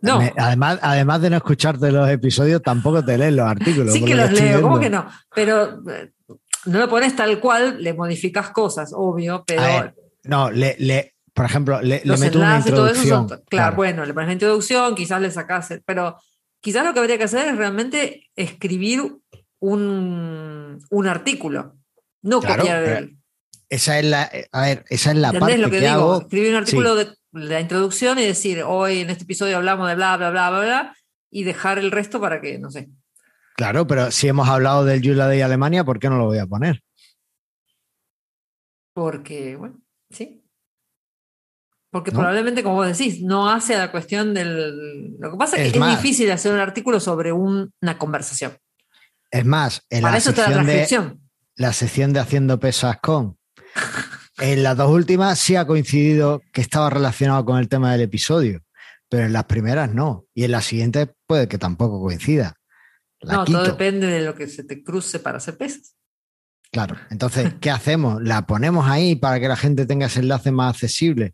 No. 0.01 0.19
Además, 0.37 0.79
además 0.81 1.21
de 1.21 1.31
no 1.31 1.37
escucharte 1.37 1.91
los 1.91 2.07
episodios, 2.09 2.61
tampoco 2.61 3.03
te 3.03 3.17
lees 3.17 3.33
los 3.33 3.47
artículos. 3.47 3.91
Sí 3.91 4.05
que 4.05 4.13
los 4.13 4.31
leo, 4.31 4.61
¿cómo 4.61 4.79
que 4.79 4.89
no? 4.89 5.07
Pero 5.33 5.81
eh, 5.89 6.11
no 6.65 6.79
lo 6.79 6.87
pones 6.87 7.15
tal 7.15 7.39
cual, 7.39 7.81
le 7.81 7.93
modificas 7.93 8.51
cosas, 8.51 8.91
obvio, 8.93 9.43
pero. 9.47 9.93
no, 10.25 10.51
le, 10.51 11.15
por 11.33 11.45
ejemplo, 11.45 11.81
le, 11.81 12.01
meto 12.05 12.37
una 12.37 12.57
introducción. 12.57 13.27
claro, 13.49 13.75
bueno, 13.75 14.05
le 14.05 14.13
pones 14.13 14.27
la 14.27 14.33
introducción, 14.33 14.93
quizás 14.93 15.19
le 15.19 15.31
sacas, 15.31 15.73
pero 15.85 16.17
quizás 16.59 16.85
lo 16.85 16.93
que 16.93 16.99
habría 16.99 17.17
que 17.17 17.23
hacer 17.23 17.47
es 17.47 17.57
realmente 17.57 18.29
escribir 18.35 19.01
un, 19.59 20.79
un 20.89 21.07
artículo, 21.07 21.75
no 22.21 22.41
copiar 22.41 23.09
Esa 23.75 23.99
es 23.99 24.05
la, 24.05 24.31
a 24.53 24.61
ver, 24.61 24.85
esa 24.87 25.11
es 25.11 25.17
la 25.17 25.33
parte 25.33 25.57
lo 25.57 25.69
que? 25.69 25.85
Escribir 25.85 26.51
un 26.51 26.55
artículo 26.55 26.95
de, 26.95 27.09
la 27.33 27.59
introducción 27.59 28.17
y 28.19 28.23
decir, 28.23 28.63
hoy 28.63 28.99
en 28.99 29.09
este 29.09 29.25
episodio 29.25 29.57
hablamos 29.57 29.89
de 29.89 29.95
bla, 29.95 30.15
bla, 30.15 30.31
bla, 30.31 30.49
bla, 30.49 30.61
bla, 30.61 30.95
y 31.29 31.43
dejar 31.43 31.77
el 31.77 31.91
resto 31.91 32.21
para 32.21 32.39
que, 32.39 32.57
no 32.57 32.71
sé. 32.71 32.89
Claro, 33.57 33.85
pero 33.85 34.11
si 34.11 34.29
hemos 34.29 34.47
hablado 34.47 34.85
del 34.85 35.01
Joomla 35.05 35.27
de 35.27 35.43
Alemania, 35.43 35.83
¿por 35.83 35.99
qué 35.99 36.07
no 36.07 36.17
lo 36.17 36.27
voy 36.27 36.37
a 36.37 36.47
poner? 36.47 36.81
Porque, 38.93 39.57
bueno, 39.57 39.81
sí. 40.09 40.41
Porque 41.91 42.13
probablemente, 42.13 42.63
como 42.63 42.75
vos 42.75 42.97
decís, 42.97 43.21
no 43.21 43.49
hace 43.49 43.77
la 43.77 43.91
cuestión 43.91 44.33
del... 44.33 45.17
Lo 45.19 45.31
que 45.31 45.37
pasa 45.37 45.57
es, 45.57 45.73
que 45.73 45.79
es 45.79 45.85
difícil 45.85 46.31
hacer 46.31 46.53
un 46.53 46.59
artículo 46.59 47.01
sobre 47.01 47.33
una 47.33 47.97
conversación. 47.97 48.57
Es 49.31 49.45
más, 49.45 49.85
en 49.89 50.03
la, 50.03 50.17
sección 50.21 50.65
de, 50.65 51.17
la 51.55 51.73
sección 51.73 52.13
de 52.13 52.19
Haciendo 52.21 52.57
Pesas 52.57 52.99
con, 53.01 53.37
en 54.39 54.63
las 54.63 54.77
dos 54.77 54.91
últimas 54.91 55.39
sí 55.39 55.55
ha 55.55 55.65
coincidido 55.65 56.41
que 56.51 56.61
estaba 56.61 56.89
relacionado 56.89 57.45
con 57.45 57.57
el 57.57 57.69
tema 57.69 57.91
del 57.91 58.01
episodio, 58.01 58.61
pero 59.09 59.25
en 59.25 59.33
las 59.33 59.45
primeras 59.45 59.93
no. 59.93 60.25
Y 60.33 60.43
en 60.43 60.51
las 60.51 60.65
siguientes 60.65 61.09
puede 61.27 61.47
que 61.47 61.57
tampoco 61.57 62.01
coincida. 62.01 62.55
no, 63.21 63.45
todo 63.45 63.63
depende 63.63 64.07
de 64.07 64.21
lo 64.21 64.35
que 64.35 64.47
se 64.47 64.63
te 64.63 64.83
cruce 64.83 65.19
para 65.19 65.37
hacer 65.37 65.57
pesas. 65.57 65.95
Claro, 66.71 66.97
entonces, 67.09 67.53
¿qué 67.61 67.71
hacemos? 67.71 68.21
¿La 68.21 68.45
ponemos 68.45 68.85
ahí 68.87 69.15
para 69.15 69.39
que 69.39 69.47
la 69.47 69.55
gente 69.55 69.85
tenga 69.85 70.07
ese 70.07 70.19
enlace 70.19 70.51
más 70.51 70.73
accesible? 70.73 71.33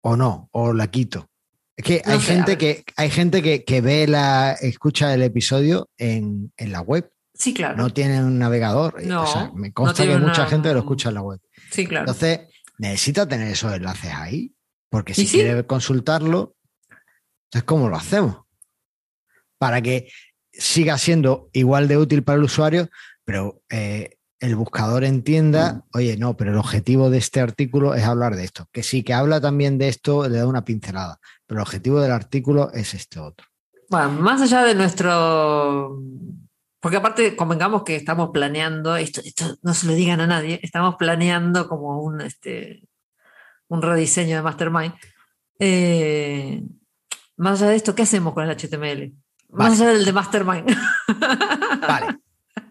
¿O 0.00 0.16
no? 0.16 0.48
¿O 0.52 0.72
la 0.72 0.90
quito? 0.90 1.30
Es 1.76 1.84
que 1.84 2.02
hay, 2.04 2.18
gente 2.18 2.58
que 2.58 2.84
hay 2.96 3.08
gente 3.08 3.64
que, 3.64 3.80
ve 3.80 4.08
la, 4.08 4.56
escucha 4.60 5.14
el 5.14 5.22
episodio 5.22 5.88
en, 5.96 6.52
la 6.56 6.80
web. 6.80 7.08
Sí, 7.38 7.54
claro. 7.54 7.76
No 7.76 7.90
tiene 7.90 8.22
un 8.22 8.38
navegador. 8.38 9.02
No, 9.04 9.52
me 9.54 9.72
consta 9.72 10.04
que 10.04 10.18
mucha 10.18 10.46
gente 10.46 10.72
lo 10.72 10.80
escucha 10.80 11.08
en 11.10 11.14
la 11.14 11.22
web. 11.22 11.40
Sí, 11.70 11.86
claro. 11.86 12.06
Entonces, 12.06 12.40
necesita 12.78 13.28
tener 13.28 13.48
esos 13.48 13.72
enlaces 13.72 14.12
ahí. 14.12 14.54
Porque 14.90 15.14
si 15.14 15.26
quiere 15.26 15.66
consultarlo, 15.66 16.56
entonces, 17.44 17.64
¿cómo 17.64 17.88
lo 17.88 17.96
hacemos? 17.96 18.38
Para 19.58 19.82
que 19.82 20.10
siga 20.50 20.98
siendo 20.98 21.50
igual 21.52 21.88
de 21.88 21.98
útil 21.98 22.22
para 22.22 22.38
el 22.38 22.44
usuario, 22.44 22.88
pero 23.24 23.62
eh, 23.68 24.16
el 24.40 24.56
buscador 24.56 25.04
entienda, 25.04 25.74
mm. 25.74 25.82
oye, 25.94 26.16
no, 26.16 26.36
pero 26.36 26.52
el 26.52 26.58
objetivo 26.58 27.10
de 27.10 27.18
este 27.18 27.40
artículo 27.40 27.94
es 27.94 28.04
hablar 28.04 28.34
de 28.34 28.44
esto. 28.44 28.68
Que 28.72 28.82
sí, 28.82 29.02
que 29.02 29.14
habla 29.14 29.40
también 29.40 29.78
de 29.78 29.88
esto, 29.88 30.28
le 30.28 30.38
da 30.38 30.46
una 30.46 30.64
pincelada, 30.64 31.18
pero 31.46 31.60
el 31.60 31.62
objetivo 31.62 32.00
del 32.00 32.12
artículo 32.12 32.72
es 32.72 32.94
este 32.94 33.20
otro. 33.20 33.46
Bueno, 33.90 34.10
más 34.10 34.40
allá 34.40 34.64
de 34.64 34.74
nuestro... 34.74 36.00
Porque 36.80 36.96
aparte, 36.96 37.34
convengamos 37.34 37.82
que 37.82 37.96
estamos 37.96 38.30
planeando, 38.32 38.96
esto, 38.96 39.20
esto 39.24 39.56
no 39.62 39.74
se 39.74 39.86
lo 39.86 39.94
digan 39.94 40.20
a 40.20 40.26
nadie, 40.26 40.60
estamos 40.62 40.94
planeando 40.96 41.68
como 41.68 42.00
un, 42.02 42.20
este, 42.20 42.82
un 43.66 43.82
rediseño 43.82 44.36
de 44.36 44.42
Mastermind. 44.42 44.94
Eh, 45.58 46.62
más 47.36 47.60
allá 47.60 47.70
de 47.70 47.76
esto, 47.76 47.94
¿qué 47.94 48.02
hacemos 48.02 48.32
con 48.32 48.48
el 48.48 48.56
HTML? 48.56 49.12
Más 49.50 49.80
allá 49.80 49.90
del 49.90 50.04
de 50.04 50.12
Mastermind. 50.12 50.76
Vale. 51.88 52.18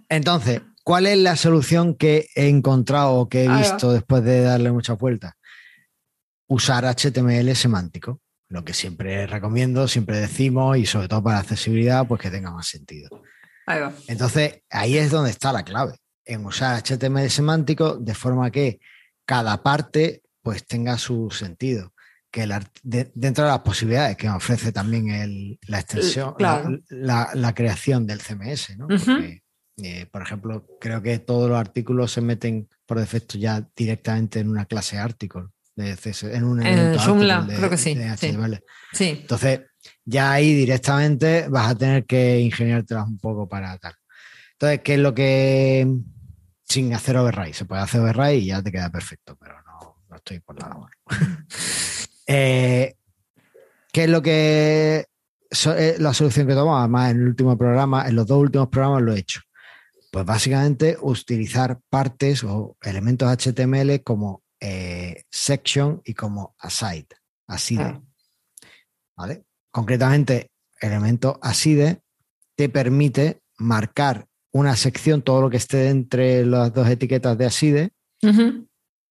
Entonces, 0.09 0.61
¿cuál 0.83 1.05
es 1.05 1.17
la 1.17 1.35
solución 1.35 1.95
que 1.95 2.27
he 2.35 2.47
encontrado 2.47 3.15
o 3.15 3.29
que 3.29 3.43
he 3.43 3.49
visto 3.49 3.91
después 3.91 4.23
de 4.23 4.41
darle 4.41 4.71
muchas 4.71 4.97
vueltas? 4.97 5.33
Usar 6.47 6.85
HTML 6.85 7.53
semántico, 7.55 8.21
lo 8.47 8.63
que 8.63 8.73
siempre 8.73 9.27
recomiendo, 9.27 9.87
siempre 9.89 10.17
decimos 10.17 10.77
y 10.77 10.85
sobre 10.85 11.09
todo 11.09 11.21
para 11.23 11.39
accesibilidad, 11.39 12.07
pues 12.07 12.21
que 12.21 12.31
tenga 12.31 12.51
más 12.51 12.67
sentido. 12.67 13.09
Entonces, 14.07 14.63
ahí 14.69 14.97
es 14.97 15.11
donde 15.11 15.31
está 15.31 15.51
la 15.51 15.63
clave, 15.63 15.95
en 16.25 16.45
usar 16.45 16.81
HTML 16.81 17.29
semántico 17.29 17.97
de 17.97 18.13
forma 18.13 18.49
que 18.49 18.79
cada 19.25 19.61
parte 19.61 20.23
pues 20.41 20.65
tenga 20.65 20.97
su 20.97 21.29
sentido. 21.31 21.93
Que 22.31 22.47
dentro 22.83 23.45
de 23.45 23.49
las 23.49 23.59
posibilidades 23.59 24.17
que 24.17 24.29
ofrece 24.29 24.71
también 24.71 25.57
la 25.67 25.79
extensión, 25.79 26.35
la, 26.89 27.53
creación 27.55 28.05
del 28.05 28.21
CMS, 28.21 28.77
¿no? 28.77 28.87
Eh, 29.79 30.07
por 30.11 30.23
ejemplo, 30.23 30.65
creo 30.81 31.01
que 31.01 31.19
todos 31.19 31.49
los 31.49 31.59
artículos 31.59 32.11
se 32.11 32.21
meten 32.21 32.67
por 32.85 32.99
defecto 32.99 33.37
ya 33.37 33.67
directamente 33.75 34.39
en 34.39 34.49
una 34.49 34.65
clase 34.65 34.97
article. 34.97 35.43
en 35.75 36.43
un 36.43 36.97
Joomla, 36.97 37.47
creo 37.47 37.69
que 37.69 37.77
sí. 37.77 37.95
sí. 38.93 39.19
Entonces, 39.21 39.61
ya 40.05 40.31
ahí 40.31 40.53
directamente 40.53 41.47
vas 41.49 41.71
a 41.71 41.75
tener 41.75 42.05
que 42.05 42.39
ingeniártelas 42.39 43.07
un 43.07 43.19
poco 43.19 43.47
para 43.47 43.77
tal. 43.77 43.93
Entonces, 44.53 44.81
¿qué 44.83 44.93
es 44.95 44.99
lo 44.99 45.13
que. 45.13 45.87
Sin 46.63 46.93
hacer 46.93 47.15
override. 47.17 47.53
Se 47.53 47.65
puede 47.65 47.81
hacer 47.81 48.01
override 48.01 48.35
y 48.35 48.47
ya 48.47 48.61
te 48.61 48.71
queda 48.71 48.89
perfecto, 48.89 49.37
pero 49.39 49.55
no, 49.61 50.15
estoy 50.15 50.39
por 50.39 50.59
la 50.59 50.69
labor. 50.69 50.91
Eh, 52.29 52.93
¿Qué 53.93 54.03
es 54.03 54.09
lo 54.09 54.21
que. 54.21 55.05
Eh, 55.77 55.95
la 55.97 56.13
solución 56.13 56.45
que 56.45 56.53
tomamos? 56.53 56.79
Además, 56.79 57.11
en 57.11 57.21
el 57.21 57.27
último 57.29 57.57
programa, 57.57 58.05
en 58.05 58.15
los 58.17 58.27
dos 58.27 58.39
últimos 58.39 58.67
programas 58.67 59.01
lo 59.01 59.15
he 59.15 59.19
hecho. 59.19 59.39
Pues 60.11 60.25
básicamente 60.25 60.97
utilizar 60.99 61.79
partes 61.89 62.43
o 62.43 62.75
elementos 62.81 63.29
HTML 63.29 64.03
como 64.03 64.43
eh, 64.59 65.23
section 65.31 66.01
y 66.03 66.13
como 66.13 66.55
aside, 66.59 67.07
aside. 67.47 67.83
Ah. 67.83 68.01
¿Vale? 69.15 69.46
Concretamente, 69.71 70.49
elemento 70.79 71.39
aside 71.41 72.01
te 72.55 72.69
permite 72.69 73.41
marcar 73.57 74.25
una 74.51 74.75
sección, 74.75 75.21
todo 75.21 75.41
lo 75.41 75.49
que 75.49 75.57
esté 75.57 75.89
entre 75.89 76.45
las 76.45 76.73
dos 76.73 76.87
etiquetas 76.87 77.37
de 77.37 77.45
aside, 77.45 77.91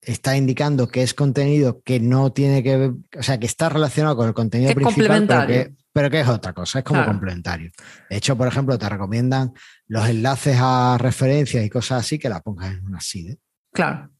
está 0.01 0.37
indicando 0.37 0.89
que 0.89 1.03
es 1.03 1.15
contenido 1.15 1.81
que 1.83 2.01
no 2.01 2.33
tiene 2.33 2.63
que 2.63 2.77
ver, 2.77 2.91
o 3.19 3.23
sea, 3.23 3.39
que 3.39 3.47
está 3.47 3.69
relacionado 3.69 4.17
con 4.17 4.29
el 4.29 4.35
contenido 4.35 4.75
principal, 4.75 5.27
pero 5.27 5.47
que, 5.47 5.75
pero 5.93 6.11
que, 6.11 6.21
es 6.21 6.29
otra 6.29 6.53
cosa, 6.53 6.81
es 6.81 6.85
como 6.85 7.05
complementario. 7.05 7.71
De 8.11 8.17
hecho, 8.17 8.37
por 8.37 8.49
ejemplo, 8.49 8.79
te 8.79 8.89
recomiendan 8.89 9.53
los 9.87 10.09
enlaces 10.09 10.57
a 10.61 10.97
referencias 10.99 11.65
y 11.65 11.71
cosas 11.71 12.01
así 12.01 12.19
que 12.19 12.29
la 12.29 12.41
pongas 12.41 12.73
en 12.73 12.85
una 12.85 13.01
SIDE. 13.01 13.39
Claro. 13.73 14.11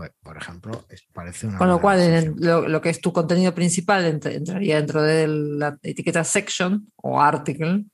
Pues, 0.00 0.12
por 0.22 0.38
ejemplo, 0.38 0.86
parece 1.12 1.46
una. 1.46 1.58
Con 1.58 1.68
lo 1.68 1.78
cual, 1.78 2.34
lo, 2.38 2.80
que 2.80 2.88
es 2.88 3.02
tu 3.02 3.12
contenido 3.12 3.54
principal 3.54 4.06
entraría 4.06 4.76
dentro 4.76 5.02
de 5.02 5.28
la 5.28 5.76
etiqueta 5.82 6.24
section 6.24 6.90
o 6.96 7.20
article. 7.20 7.84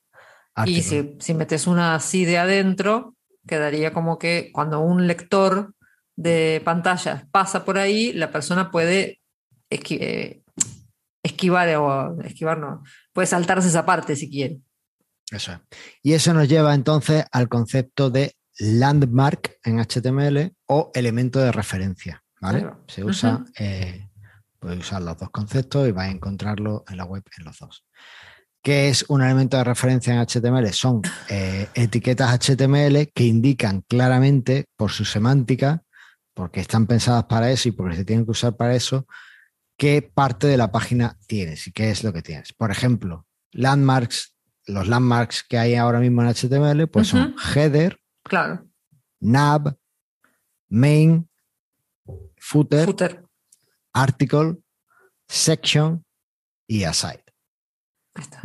Y 0.67 0.83
si, 0.83 1.17
si, 1.19 1.35
metes 1.35 1.67
una 1.67 1.99
SIDE 1.99 2.39
adentro, 2.39 3.17
quedaría 3.45 3.93
como 3.93 4.21
que 4.21 4.53
cuando 4.53 4.79
un 4.79 5.09
lector 5.09 5.75
de 6.15 6.63
pantalla 6.65 7.27
pasa 7.33 7.65
por 7.65 7.77
ahí, 7.77 8.13
la 8.13 8.31
persona 8.31 8.71
puede 8.71 9.21
eh, 9.71 10.43
esquivar 11.25 11.75
o 11.75 12.23
esquivar, 12.23 12.59
no, 12.59 12.85
puede 13.13 13.27
saltarse 13.27 13.67
esa 13.67 13.85
parte 13.85 14.15
si 14.15 14.31
quiere. 14.31 14.61
Eso 15.33 15.61
Y 16.05 16.13
eso 16.13 16.33
nos 16.33 16.49
lleva 16.49 16.73
entonces 16.73 17.25
al 17.33 17.49
concepto 17.49 18.11
de 18.11 18.36
landmark 18.59 19.59
en 19.65 19.79
HTML 19.79 20.55
o 20.67 20.91
elemento 20.95 21.39
de 21.41 21.53
referencia. 21.53 22.23
¿vale? 22.41 22.67
Se 22.87 23.05
usa, 23.05 23.45
eh, 23.59 24.09
puede 24.59 24.79
usar 24.79 25.03
los 25.03 25.17
dos 25.19 25.31
conceptos 25.31 25.89
y 25.89 25.93
va 25.93 26.05
a 26.05 26.11
encontrarlo 26.11 26.85
en 26.89 26.97
la 26.97 27.05
web 27.05 27.23
en 27.39 27.45
los 27.45 27.59
dos. 27.59 27.85
¿Qué 28.63 28.89
es 28.89 29.05
un 29.09 29.23
elemento 29.23 29.57
de 29.57 29.65
referencia 29.65 30.13
en 30.13 30.27
HTML? 30.27 30.73
Son 30.73 31.03
eh, 31.29 31.69
etiquetas 31.75 32.39
HTML 32.39 33.11
que 33.15 33.25
indican 33.25 33.83
claramente 33.83 34.65
por 34.77 34.91
su 34.91 35.05
semántica, 35.05 35.83
porque 36.35 36.61
están 36.61 36.87
pensadas 36.87 37.25
para 37.25 37.51
eso 37.51 37.69
y 37.69 37.73
porque 37.73 37.97
se 37.97 38.05
tienen 38.05 38.25
que 38.25 38.33
usar 38.33 38.57
para 38.57 38.75
eso, 38.75 39.07
qué 39.77 40.03
parte 40.03 40.49
de 40.49 40.57
la 40.57 40.73
página 40.73 41.17
tienes 41.27 41.67
y 41.69 41.73
qué 41.73 41.91
es 41.91 42.03
lo 42.03 42.13
que 42.13 42.23
tienes. 42.23 42.53
Por 42.53 42.71
ejemplo, 42.71 43.27
landmarks 43.53 44.37
los 44.67 44.89
landmarks 44.89 45.45
que 45.49 45.59
hay 45.59 45.75
ahora 45.75 46.01
mismo 46.01 46.23
en 46.23 46.29
HTML, 46.29 46.89
pues 46.89 47.09
son 47.09 47.35
header, 47.55 47.99
claro. 48.29 48.67
nav, 49.21 49.75
main, 50.69 51.29
footer, 52.39 53.23
article, 53.93 54.57
section 55.29 56.05
y 56.67 56.85
aside. 56.85 57.25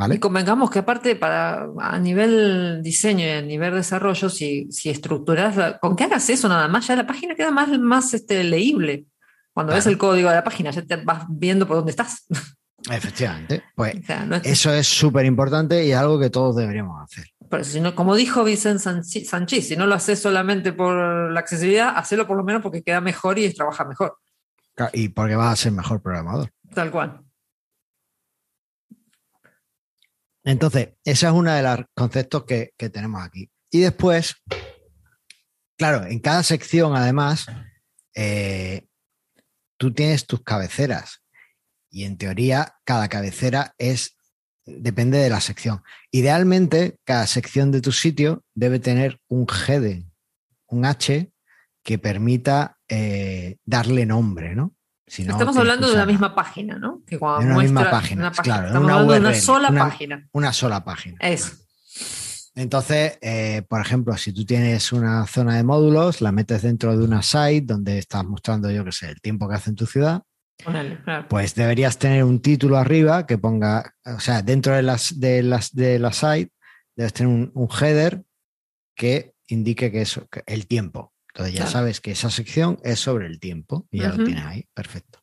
Y 0.09 0.19
convengamos 0.19 0.69
que 0.69 0.79
aparte 0.79 1.15
para 1.15 1.69
a 1.79 1.97
nivel 1.97 2.81
diseño 2.83 3.25
y 3.25 3.29
a 3.29 3.41
nivel 3.41 3.73
desarrollo, 3.73 4.29
si, 4.29 4.69
si 4.71 4.89
estructuras, 4.89 5.77
con 5.79 5.95
que 5.95 6.03
hagas 6.03 6.29
eso 6.29 6.49
nada 6.49 6.67
más, 6.67 6.87
ya 6.87 6.95
la 6.95 7.07
página 7.07 7.35
queda 7.35 7.51
más, 7.51 7.69
más 7.79 8.13
este, 8.13 8.43
leíble. 8.43 9.05
Cuando 9.53 9.73
ves 9.73 9.85
el 9.87 9.97
código 9.97 10.29
de 10.29 10.35
la 10.35 10.43
página, 10.43 10.71
ya 10.71 10.81
te 10.81 10.97
vas 10.97 11.25
viendo 11.29 11.67
por 11.67 11.77
dónde 11.77 11.91
estás. 11.91 12.25
Efectivamente. 12.89 13.63
Pues 13.75 13.95
eso 14.43 14.73
es 14.73 14.87
súper 14.87 15.25
importante 15.25 15.85
y 15.85 15.91
algo 15.91 16.19
que 16.19 16.29
todos 16.29 16.55
deberíamos 16.55 17.01
hacer. 17.01 17.25
Pero 17.51 17.65
si 17.65 17.81
no, 17.81 17.93
como 17.93 18.15
dijo 18.15 18.45
Vicente 18.45 18.79
Sánchez, 18.79 19.67
si 19.67 19.75
no 19.75 19.85
lo 19.85 19.95
haces 19.95 20.21
solamente 20.21 20.71
por 20.71 20.95
la 21.29 21.39
accesibilidad, 21.41 21.97
hacelo 21.97 22.25
por 22.25 22.37
lo 22.37 22.45
menos 22.45 22.61
porque 22.61 22.81
queda 22.81 23.01
mejor 23.01 23.37
y 23.37 23.53
trabaja 23.53 23.83
mejor. 23.83 24.17
Y 24.93 25.09
porque 25.09 25.35
vas 25.35 25.51
a 25.51 25.63
ser 25.63 25.73
mejor 25.73 26.01
programador. 26.01 26.49
Tal 26.73 26.89
cual. 26.89 27.25
Entonces, 30.45 30.93
ese 31.03 31.27
es 31.27 31.31
uno 31.33 31.51
de 31.51 31.61
los 31.61 31.79
conceptos 31.93 32.45
que, 32.45 32.71
tenemos 32.77 33.21
aquí. 33.21 33.51
Y 33.69 33.81
después, 33.81 34.41
claro, 35.77 36.05
en 36.05 36.19
cada 36.19 36.43
sección, 36.43 36.95
además, 36.95 37.47
eh, 38.15 38.87
tú 39.77 39.93
tienes 39.93 40.25
tus 40.25 40.41
cabeceras. 40.41 41.21
Y 41.89 42.05
en 42.05 42.17
teoría, 42.17 42.77
cada 42.85 43.09
cabecera 43.09 43.75
es 43.77 44.15
depende 44.79 45.17
de 45.17 45.29
la 45.29 45.41
sección. 45.41 45.81
Idealmente, 46.11 46.97
cada 47.03 47.27
sección 47.27 47.71
de 47.71 47.81
tu 47.81 47.91
sitio 47.91 48.43
debe 48.53 48.79
tener 48.79 49.19
un 49.27 49.47
heading, 49.47 50.11
un 50.67 50.85
H 50.85 51.31
que 51.83 51.97
permita 51.97 52.77
eh, 52.87 53.57
darle 53.65 54.05
nombre, 54.05 54.55
¿no? 54.55 54.75
Estamos 55.05 55.57
hablando 55.57 55.87
de 55.87 55.93
una 55.93 56.05
misma 56.05 56.33
página, 56.33 56.77
¿no? 56.77 57.01
Que 57.05 57.17
una 57.17 57.57
misma 57.57 57.89
página, 57.91 58.31
claro. 58.31 58.67
Estamos 58.67 58.85
una 58.85 58.93
hablando 58.93 59.13
de 59.13 59.19
una 59.19 59.33
sola 59.33 59.71
página. 59.71 60.29
Una 60.31 60.53
sola 60.53 60.83
página. 60.85 61.17
Eso. 61.19 61.51
Entonces, 62.55 63.17
eh, 63.21 63.63
por 63.67 63.81
ejemplo, 63.81 64.15
si 64.17 64.31
tú 64.33 64.45
tienes 64.45 64.91
una 64.93 65.25
zona 65.27 65.57
de 65.57 65.63
módulos, 65.63 66.21
la 66.21 66.31
metes 66.31 66.61
dentro 66.61 66.97
de 66.97 67.03
una 67.03 67.21
site 67.23 67.61
donde 67.61 67.97
estás 67.97 68.23
mostrando, 68.23 68.69
yo 68.71 68.85
qué 68.85 68.91
sé, 68.91 69.09
el 69.09 69.21
tiempo 69.21 69.49
que 69.49 69.55
hace 69.55 69.69
en 69.69 69.75
tu 69.75 69.85
ciudad, 69.85 70.21
pues 71.29 71.55
deberías 71.55 71.97
tener 71.97 72.23
un 72.23 72.41
título 72.41 72.77
arriba 72.77 73.25
que 73.25 73.37
ponga, 73.37 73.95
o 74.05 74.19
sea, 74.19 74.41
dentro 74.41 74.75
de 74.75 74.81
las 74.81 75.19
de 75.19 75.43
las 75.43 75.73
de 75.73 75.99
la 75.99 76.13
site 76.13 76.51
debes 76.95 77.13
tener 77.13 77.51
un, 77.53 77.69
header 77.69 78.23
que 78.95 79.33
indique 79.47 79.91
que 79.91 80.01
es 80.01 80.19
el 80.45 80.67
tiempo. 80.67 81.13
Entonces 81.33 81.55
ya 81.55 81.67
sabes 81.67 82.01
que 82.01 82.11
esa 82.11 82.29
sección 82.29 82.77
es 82.83 82.99
sobre 82.99 83.27
el 83.27 83.39
tiempo 83.39 83.87
y 83.89 83.99
ya 84.01 84.09
lo 84.09 84.23
tienes 84.23 84.45
ahí, 84.45 84.67
perfecto. 84.73 85.19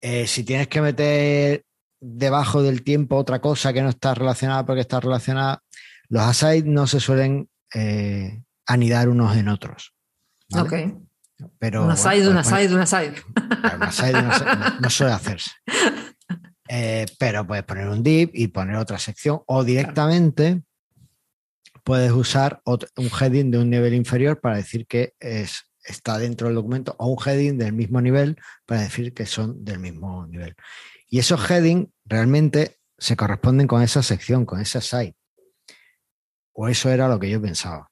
Eh, 0.00 0.26
si 0.26 0.44
tienes 0.44 0.68
que 0.68 0.80
meter 0.80 1.64
debajo 2.00 2.62
del 2.62 2.82
tiempo 2.82 3.16
otra 3.16 3.40
cosa 3.40 3.72
que 3.72 3.82
no 3.82 3.90
está 3.90 4.14
relacionada 4.14 4.64
porque 4.64 4.80
está 4.80 5.00
relacionada, 5.00 5.62
los 6.08 6.22
asides 6.22 6.64
no 6.64 6.86
se 6.86 7.00
suelen 7.00 7.50
eh, 7.74 8.42
anidar 8.66 9.08
unos 9.08 9.36
en 9.36 9.48
otros. 9.48 9.94
Ok. 10.54 10.72
Pero, 11.58 11.84
una 11.84 11.96
side, 11.96 12.28
una 12.28 12.44
side, 12.44 12.74
una 12.74 12.86
side. 12.86 13.14
Una 13.76 13.92
side, 13.92 14.10
una 14.10 14.38
side 14.38 14.80
no, 14.80 14.90
suele 14.90 15.12
hacerse. 15.12 15.50
Eh, 16.70 17.06
pero 17.18 17.46
puedes 17.46 17.64
poner 17.64 17.88
un 17.88 18.02
div 18.02 18.28
y 18.34 18.48
poner 18.48 18.76
otra 18.76 18.98
sección 18.98 19.40
o 19.46 19.64
directamente 19.64 20.64
puedes 21.82 22.12
usar 22.12 22.60
un 22.66 23.08
heading 23.18 23.50
de 23.50 23.56
un 23.56 23.70
nivel 23.70 23.94
inferior 23.94 24.38
para 24.38 24.56
decir 24.56 24.86
que 24.86 25.14
es, 25.18 25.64
está 25.82 26.18
dentro 26.18 26.48
del 26.48 26.56
documento 26.56 26.94
o 26.98 27.06
un 27.06 27.16
heading 27.24 27.56
del 27.56 27.72
mismo 27.72 28.02
nivel 28.02 28.36
para 28.66 28.82
decir 28.82 29.14
que 29.14 29.24
son 29.24 29.64
del 29.64 29.78
mismo 29.78 30.26
nivel. 30.26 30.54
Y 31.08 31.18
esos 31.18 31.50
headings 31.50 31.88
realmente 32.04 32.78
se 32.98 33.16
corresponden 33.16 33.66
con 33.66 33.80
esa 33.80 34.02
sección, 34.02 34.44
con 34.44 34.60
esa 34.60 34.82
site. 34.82 35.16
O 36.52 36.68
eso 36.68 36.90
era 36.90 37.08
lo 37.08 37.18
que 37.18 37.30
yo 37.30 37.40
pensaba. 37.40 37.90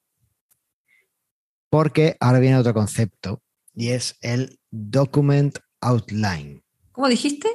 Porque 1.77 2.17
ahora 2.21 2.39
viene 2.39 2.57
otro 2.57 2.73
concepto 2.73 3.43
y 3.75 3.89
es 3.89 4.17
el 4.23 4.59
document 4.71 5.59
outline. 5.83 6.65
¿Cómo 6.91 7.07
dijiste? 7.07 7.51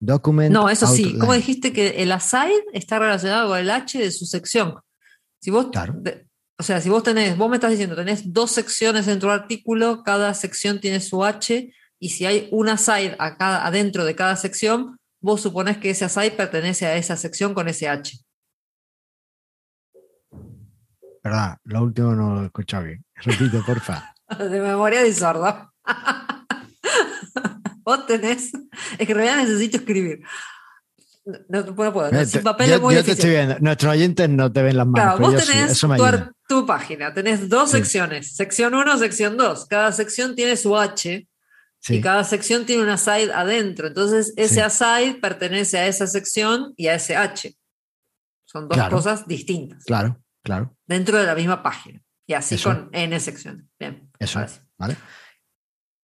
Document 0.00 0.50
No, 0.50 0.70
eso 0.70 0.86
sí. 0.86 1.18
¿Cómo 1.18 1.34
dijiste 1.34 1.74
que 1.74 2.02
el 2.02 2.10
aside 2.12 2.64
está 2.72 2.98
relacionado 2.98 3.50
con 3.50 3.58
el 3.58 3.70
H 3.70 3.98
de 3.98 4.10
su 4.12 4.24
sección? 4.24 4.76
Si 5.42 5.50
vos, 5.50 5.66
o 6.58 6.62
sea, 6.62 6.80
si 6.80 6.88
vos 6.88 7.02
tenés, 7.02 7.36
vos 7.36 7.50
me 7.50 7.56
estás 7.56 7.70
diciendo, 7.70 7.94
tenés 7.96 8.32
dos 8.32 8.50
secciones 8.50 9.04
dentro 9.04 9.30
del 9.30 9.40
artículo, 9.40 10.02
cada 10.04 10.32
sección 10.32 10.80
tiene 10.80 10.98
su 11.00 11.22
H, 11.22 11.70
y 11.98 12.08
si 12.08 12.24
hay 12.24 12.48
una 12.50 12.78
side 12.78 13.14
acá, 13.18 13.66
adentro 13.66 14.06
de 14.06 14.14
cada 14.14 14.36
sección, 14.36 14.96
vos 15.20 15.42
suponés 15.42 15.76
que 15.76 15.90
ese 15.90 16.06
aside 16.06 16.30
pertenece 16.30 16.86
a 16.86 16.96
esa 16.96 17.14
sección 17.18 17.52
con 17.52 17.68
ese 17.68 17.90
H. 17.90 18.20
Verdad, 21.22 21.58
lo 21.64 21.82
último 21.82 22.14
no 22.14 22.36
lo 22.36 22.42
he 22.42 22.46
escuchado 22.46 22.84
bien. 22.84 23.04
Repite, 23.22 23.60
porfa. 23.64 24.14
de 24.38 24.60
memoria 24.60 25.02
de 25.02 25.12
sordo. 25.12 25.72
vos 27.82 28.06
tenés, 28.06 28.52
es 28.98 29.06
que 29.06 29.12
en 29.12 29.18
realidad 29.18 29.38
necesito 29.38 29.78
escribir. 29.78 30.22
No, 31.48 31.74
puedo. 31.74 32.10
Eh, 32.10 32.24
sin 32.24 32.42
papel 32.42 32.72
es 32.72 32.80
muy 32.80 32.94
yo 32.94 33.04
te 33.04 33.12
estoy 33.12 33.30
viendo. 33.30 33.58
Nuestros 33.60 33.92
oyentes 33.92 34.28
no 34.30 34.50
te 34.50 34.62
ven 34.62 34.76
las 34.76 34.86
manos. 34.86 35.18
Claro, 35.18 35.32
vos 35.32 35.46
tenés 35.46 35.78
tu, 36.48 36.64
página, 36.64 37.12
tenés 37.12 37.48
dos 37.50 37.70
secciones, 37.70 38.34
sección 38.34 38.74
1, 38.74 38.98
sección 38.98 39.36
2. 39.36 39.66
Cada 39.66 39.92
sección 39.92 40.34
tiene 40.34 40.56
su 40.56 40.76
H 40.76 41.28
y 41.88 42.00
cada 42.00 42.24
sección 42.24 42.64
tiene 42.64 42.82
una 42.82 42.96
side 42.96 43.30
adentro. 43.32 43.88
Entonces, 43.88 44.32
ese 44.36 44.62
aside 44.62 45.18
pertenece 45.20 45.78
a 45.78 45.86
esa 45.86 46.06
sección 46.06 46.72
y 46.76 46.86
a 46.86 46.94
ese 46.94 47.16
H. 47.16 47.54
Son 48.46 48.66
dos 48.66 48.88
cosas 48.88 49.28
distintas. 49.28 49.84
Claro, 49.84 50.18
claro. 50.42 50.74
Dentro 50.86 51.18
de 51.18 51.26
la 51.26 51.34
misma 51.34 51.62
página. 51.62 52.00
Y 52.28 52.34
así 52.34 52.58
con 52.62 52.90
N 52.92 53.18
secciones. 53.18 53.64
Bien. 53.80 54.10
Eso 54.18 54.40
es. 54.40 54.60
¿Vale? 54.76 54.96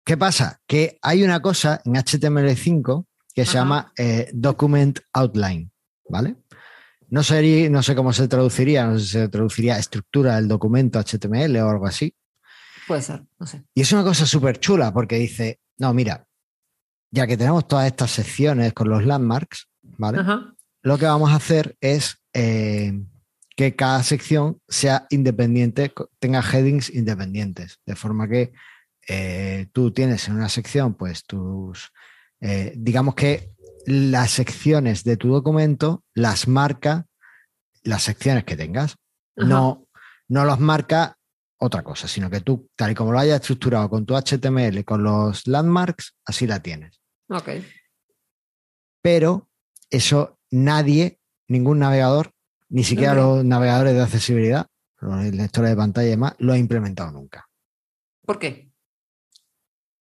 ¿Qué 0.04 0.18
pasa? 0.18 0.60
Que 0.66 0.98
hay 1.00 1.24
una 1.24 1.40
cosa 1.40 1.80
en 1.84 1.94
HTML5 1.94 3.06
que 3.34 3.46
se 3.46 3.54
llama 3.54 3.90
eh, 3.96 4.30
Document 4.34 4.98
Outline, 5.14 5.72
¿vale? 6.08 6.36
No, 7.08 7.22
sé, 7.22 7.70
no 7.70 7.82
sé 7.82 7.94
cómo 7.94 8.12
se 8.12 8.28
traduciría, 8.28 8.86
no 8.86 8.98
sé 8.98 9.04
si 9.04 9.10
se 9.12 9.28
traduciría 9.28 9.78
estructura 9.78 10.36
del 10.36 10.46
documento 10.46 11.00
HTML 11.00 11.56
o 11.56 11.70
algo 11.70 11.86
así. 11.86 12.14
Puede 12.86 13.00
ser, 13.00 13.24
no 13.38 13.46
sé. 13.46 13.64
Y 13.72 13.80
es 13.80 13.92
una 13.92 14.04
cosa 14.04 14.26
súper 14.26 14.60
chula 14.60 14.92
porque 14.92 15.16
dice, 15.16 15.60
no, 15.78 15.94
mira, 15.94 16.26
ya 17.10 17.26
que 17.26 17.38
tenemos 17.38 17.66
todas 17.66 17.86
estas 17.86 18.10
secciones 18.10 18.74
con 18.74 18.90
los 18.90 19.06
landmarks, 19.06 19.68
¿vale? 19.82 20.18
Lo 20.82 20.98
que 20.98 21.06
vamos 21.06 21.30
a 21.30 21.36
hacer 21.36 21.76
es 21.80 22.22
eh, 22.34 22.92
que 23.60 23.76
cada 23.76 24.02
sección 24.02 24.58
sea 24.68 25.06
independiente, 25.10 25.92
tenga 26.18 26.40
headings 26.40 26.88
independientes, 26.88 27.78
de 27.84 27.94
forma 27.94 28.26
que 28.26 28.54
eh, 29.06 29.68
tú 29.74 29.90
tienes 29.90 30.26
en 30.28 30.36
una 30.36 30.48
sección 30.48 30.94
pues 30.94 31.26
tus 31.26 31.92
eh, 32.40 32.72
digamos 32.74 33.14
que 33.14 33.50
las 33.84 34.30
secciones 34.30 35.04
de 35.04 35.18
tu 35.18 35.28
documento 35.28 36.04
las 36.14 36.48
marca 36.48 37.06
las 37.82 38.02
secciones 38.02 38.44
que 38.44 38.56
tengas. 38.56 38.96
No, 39.36 39.86
no 40.28 40.46
los 40.46 40.58
marca 40.58 41.18
otra 41.58 41.82
cosa, 41.82 42.08
sino 42.08 42.30
que 42.30 42.40
tú, 42.40 42.70
tal 42.76 42.92
y 42.92 42.94
como 42.94 43.12
lo 43.12 43.18
hayas 43.18 43.42
estructurado 43.42 43.90
con 43.90 44.06
tu 44.06 44.14
HTML, 44.14 44.86
con 44.86 45.02
los 45.02 45.46
landmarks, 45.46 46.16
así 46.24 46.46
la 46.46 46.62
tienes. 46.62 47.02
Ok. 47.28 47.50
Pero 49.02 49.50
eso 49.90 50.38
nadie, 50.50 51.20
ningún 51.46 51.80
navegador, 51.80 52.32
ni 52.70 52.84
siquiera 52.84 53.14
los 53.14 53.44
navegadores 53.44 53.94
de 53.94 54.02
accesibilidad, 54.02 54.66
los 55.00 55.24
lectores 55.26 55.70
de 55.70 55.76
pantalla 55.76 56.06
y 56.06 56.10
demás, 56.10 56.34
lo 56.38 56.52
ha 56.52 56.58
implementado 56.58 57.10
nunca. 57.10 57.46
¿Por 58.24 58.38
qué? 58.38 58.70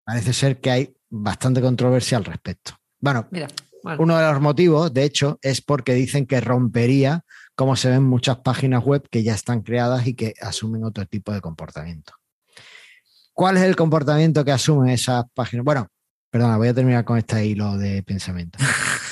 Parece 0.04 0.34
ser 0.34 0.60
que 0.60 0.72
hay 0.72 0.96
bastante 1.10 1.62
controversia 1.62 2.18
al 2.18 2.26
respecto. 2.26 2.74
Bueno, 3.00 3.28
uno 3.98 4.18
de 4.18 4.32
los 4.32 4.42
motivos, 4.42 4.94
de 4.94 5.04
hecho, 5.04 5.40
es 5.42 5.62
porque 5.62 5.94
dicen 5.94 6.26
que 6.26 6.42
rompería 6.42 7.26
como 7.56 7.76
se 7.76 7.90
ven 7.90 8.04
muchas 8.04 8.38
páginas 8.38 8.84
web 8.84 9.08
que 9.10 9.24
ya 9.24 9.34
están 9.34 9.62
creadas 9.62 10.08
y 10.08 10.14
que 10.14 10.34
asumen 10.42 10.84
otro 10.84 11.06
tipo 11.06 11.34
de 11.34 11.42
comportamiento. 11.42 12.14
¿Cuál 13.34 13.58
es 13.58 13.64
el 13.64 13.76
comportamiento 13.76 14.46
que 14.46 14.52
asumen 14.52 14.90
esas 14.90 15.26
páginas? 15.34 15.66
Bueno, 15.66 15.88
perdona, 16.30 16.58
voy 16.58 16.68
a 16.68 16.74
terminar 16.74 17.06
con 17.06 17.18
este 17.18 17.46
hilo 17.46 17.78
de 17.78 18.04
pensamiento. 18.04 18.60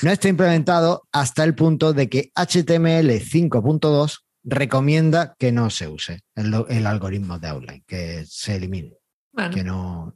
No 0.02 0.10
está 0.10 0.28
implementado 0.28 1.08
hasta 1.12 1.42
el 1.42 1.54
punto 1.54 1.92
de 1.92 2.08
que 2.08 2.30
HTML 2.34 3.10
5.2 3.20 4.20
recomienda 4.44 5.34
que 5.38 5.50
no 5.50 5.70
se 5.70 5.88
use 5.88 6.20
el, 6.36 6.86
algoritmo 6.86 7.38
de 7.38 7.48
outline, 7.48 7.84
que 7.86 8.24
se 8.26 8.56
elimine. 8.56 8.94
que 9.52 9.64
no, 9.64 10.14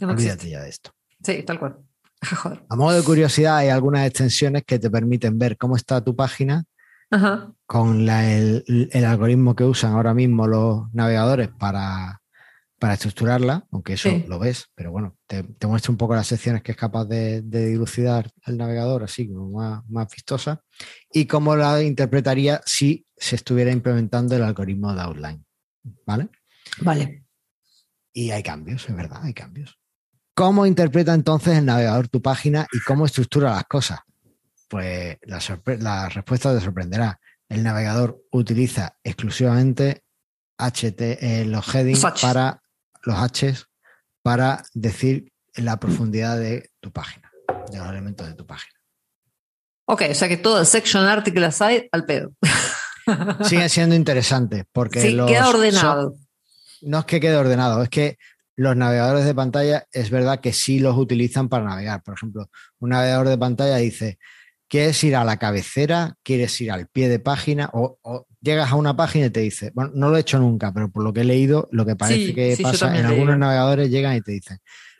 olvídate 0.00 0.50
ya 0.50 0.62
de 0.62 0.68
esto. 0.68 0.90
Sí, 1.24 1.42
tal 1.42 1.58
cual. 1.58 1.78
A 2.68 2.76
modo 2.76 2.96
de 2.96 3.02
curiosidad, 3.02 3.56
hay 3.56 3.68
algunas 3.68 4.06
extensiones 4.06 4.64
que 4.64 4.78
te 4.78 4.90
permiten 4.90 5.38
ver 5.38 5.56
cómo 5.56 5.76
está 5.76 6.02
tu 6.02 6.14
página 6.14 6.64
con 7.66 8.08
el, 8.08 8.90
algoritmo 9.06 9.54
que 9.54 9.64
usan 9.64 9.92
ahora 9.92 10.14
mismo 10.14 10.46
los 10.46 10.92
navegadores 10.92 11.48
para, 11.48 12.20
estructurarla, 12.92 13.66
aunque 13.70 13.94
eso 13.94 14.10
lo 14.28 14.38
ves, 14.38 14.66
pero 14.74 14.90
bueno, 14.90 15.16
te, 15.26 15.42
muestra 15.66 15.90
un 15.90 15.96
poco 15.96 16.14
las 16.14 16.26
secciones 16.26 16.62
que 16.62 16.72
es 16.72 16.78
capaz 16.78 17.06
de, 17.06 17.40
dilucidar 17.42 18.30
el 18.46 18.58
navegador, 18.58 19.02
así 19.02 19.26
como 19.28 19.50
más, 19.58 19.82
más 19.88 20.08
vistosa, 20.12 20.62
y 21.10 21.24
cómo 21.24 21.56
la 21.56 21.82
interpretaría 21.82 22.60
si 22.66 23.06
se 23.16 23.36
estuviera 23.36 23.70
implementando 23.70 24.36
el 24.36 24.42
algoritmo 24.42 24.94
de 24.94 25.00
outline. 25.00 25.44
¿Vale? 26.06 26.28
Vale. 26.80 27.24
Y 28.12 28.30
hay 28.30 28.42
cambios, 28.42 28.88
es 28.88 28.94
verdad, 28.94 29.22
hay 29.22 29.34
cambios. 29.34 29.78
¿Cómo 30.34 30.66
interpreta 30.66 31.14
entonces 31.14 31.58
el 31.58 31.64
navegador 31.64 32.08
tu 32.08 32.20
página 32.20 32.66
y 32.72 32.80
cómo 32.80 33.06
estructura 33.06 33.50
las 33.50 33.64
cosas? 33.64 34.00
Pues 34.68 35.18
la, 35.22 36.08
respuesta 36.08 36.52
te 36.52 36.64
sorprenderá. 36.64 37.20
El 37.48 37.62
navegador 37.62 38.24
utiliza 38.32 38.96
exclusivamente 39.04 40.02
HT, 40.58 41.00
eh, 41.00 41.44
los 41.46 41.72
headings 41.72 42.04
para 42.20 42.63
los 43.04 43.16
Hs 43.16 43.66
para 44.22 44.62
decir 44.72 45.32
la 45.54 45.78
profundidad 45.78 46.38
de 46.38 46.70
tu 46.80 46.92
página, 46.92 47.30
de 47.70 47.78
los 47.78 47.88
elementos 47.88 48.26
de 48.26 48.34
tu 48.34 48.46
página. 48.46 48.74
Ok, 49.86 50.02
o 50.10 50.14
sea 50.14 50.28
que 50.28 50.38
todo 50.38 50.60
el 50.60 50.66
section 50.66 51.04
article 51.04 51.44
aside 51.46 51.88
al 51.92 52.06
pedo. 52.06 52.32
Sigue 53.44 53.68
siendo 53.68 53.94
interesante 53.94 54.64
porque 54.72 55.00
sí, 55.00 55.16
queda 55.26 55.48
ordenado. 55.48 56.16
no 56.82 57.00
es 57.00 57.04
que 57.04 57.20
quede 57.20 57.36
ordenado, 57.36 57.82
es 57.82 57.90
que 57.90 58.16
los 58.56 58.76
navegadores 58.76 59.24
de 59.24 59.34
pantalla 59.34 59.86
es 59.92 60.10
verdad 60.10 60.40
que 60.40 60.52
sí 60.52 60.78
los 60.78 60.96
utilizan 60.96 61.48
para 61.48 61.64
navegar. 61.64 62.02
Por 62.02 62.14
ejemplo, 62.14 62.50
un 62.78 62.90
navegador 62.90 63.28
de 63.28 63.36
pantalla 63.36 63.76
dice, 63.76 64.18
¿quieres 64.68 65.02
ir 65.04 65.16
a 65.16 65.24
la 65.24 65.38
cabecera? 65.38 66.14
¿Quieres 66.22 66.58
ir 66.60 66.70
al 66.70 66.86
pie 66.86 67.08
de 67.08 67.18
página? 67.18 67.68
O, 67.72 67.98
llegas 68.44 68.70
a 68.70 68.76
una 68.76 68.94
página 68.94 69.26
y 69.26 69.30
te 69.30 69.40
dice, 69.40 69.72
bueno, 69.74 69.90
no 69.94 70.10
lo 70.10 70.16
he 70.16 70.20
hecho 70.20 70.38
nunca, 70.38 70.72
pero 70.72 70.90
por 70.90 71.02
lo 71.02 71.12
que 71.12 71.22
he 71.22 71.24
leído, 71.24 71.68
lo 71.72 71.86
que 71.86 71.96
parece 71.96 72.34
que 72.34 72.56
pasa 72.62 72.96
en 72.96 73.06
algunos 73.06 73.38
navegadores 73.38 73.90
llegan 73.90 74.16
y 74.16 74.20
te 74.20 74.32
dicen, 74.32 74.58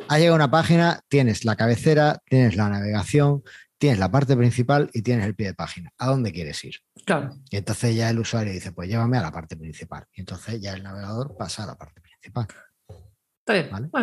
ha 0.08 0.18
llegado 0.18 0.34
a 0.34 0.36
una 0.36 0.50
página, 0.50 1.00
tienes 1.08 1.44
la 1.44 1.54
cabecera, 1.54 2.20
tienes 2.24 2.56
la 2.56 2.70
navegación, 2.70 3.42
tienes 3.78 3.98
la 3.98 4.10
parte 4.10 4.34
principal 4.34 4.90
y 4.94 5.02
tienes 5.02 5.26
el 5.26 5.34
pie 5.34 5.48
de 5.48 5.54
página. 5.54 5.92
¿A 5.98 6.06
dónde 6.06 6.32
quieres 6.32 6.64
ir? 6.64 6.76
Claro. 7.04 7.36
Y 7.50 7.58
entonces 7.58 7.94
ya 7.94 8.08
el 8.08 8.18
usuario 8.18 8.52
dice, 8.52 8.72
pues 8.72 8.88
llévame 8.88 9.18
a 9.18 9.22
la 9.22 9.30
parte 9.30 9.56
principal. 9.56 10.06
Y 10.14 10.20
entonces 10.20 10.60
ya 10.60 10.72
el 10.72 10.82
navegador 10.82 11.36
pasa 11.36 11.64
a 11.64 11.66
la 11.66 11.74
parte 11.76 12.00
principal. 12.00 12.46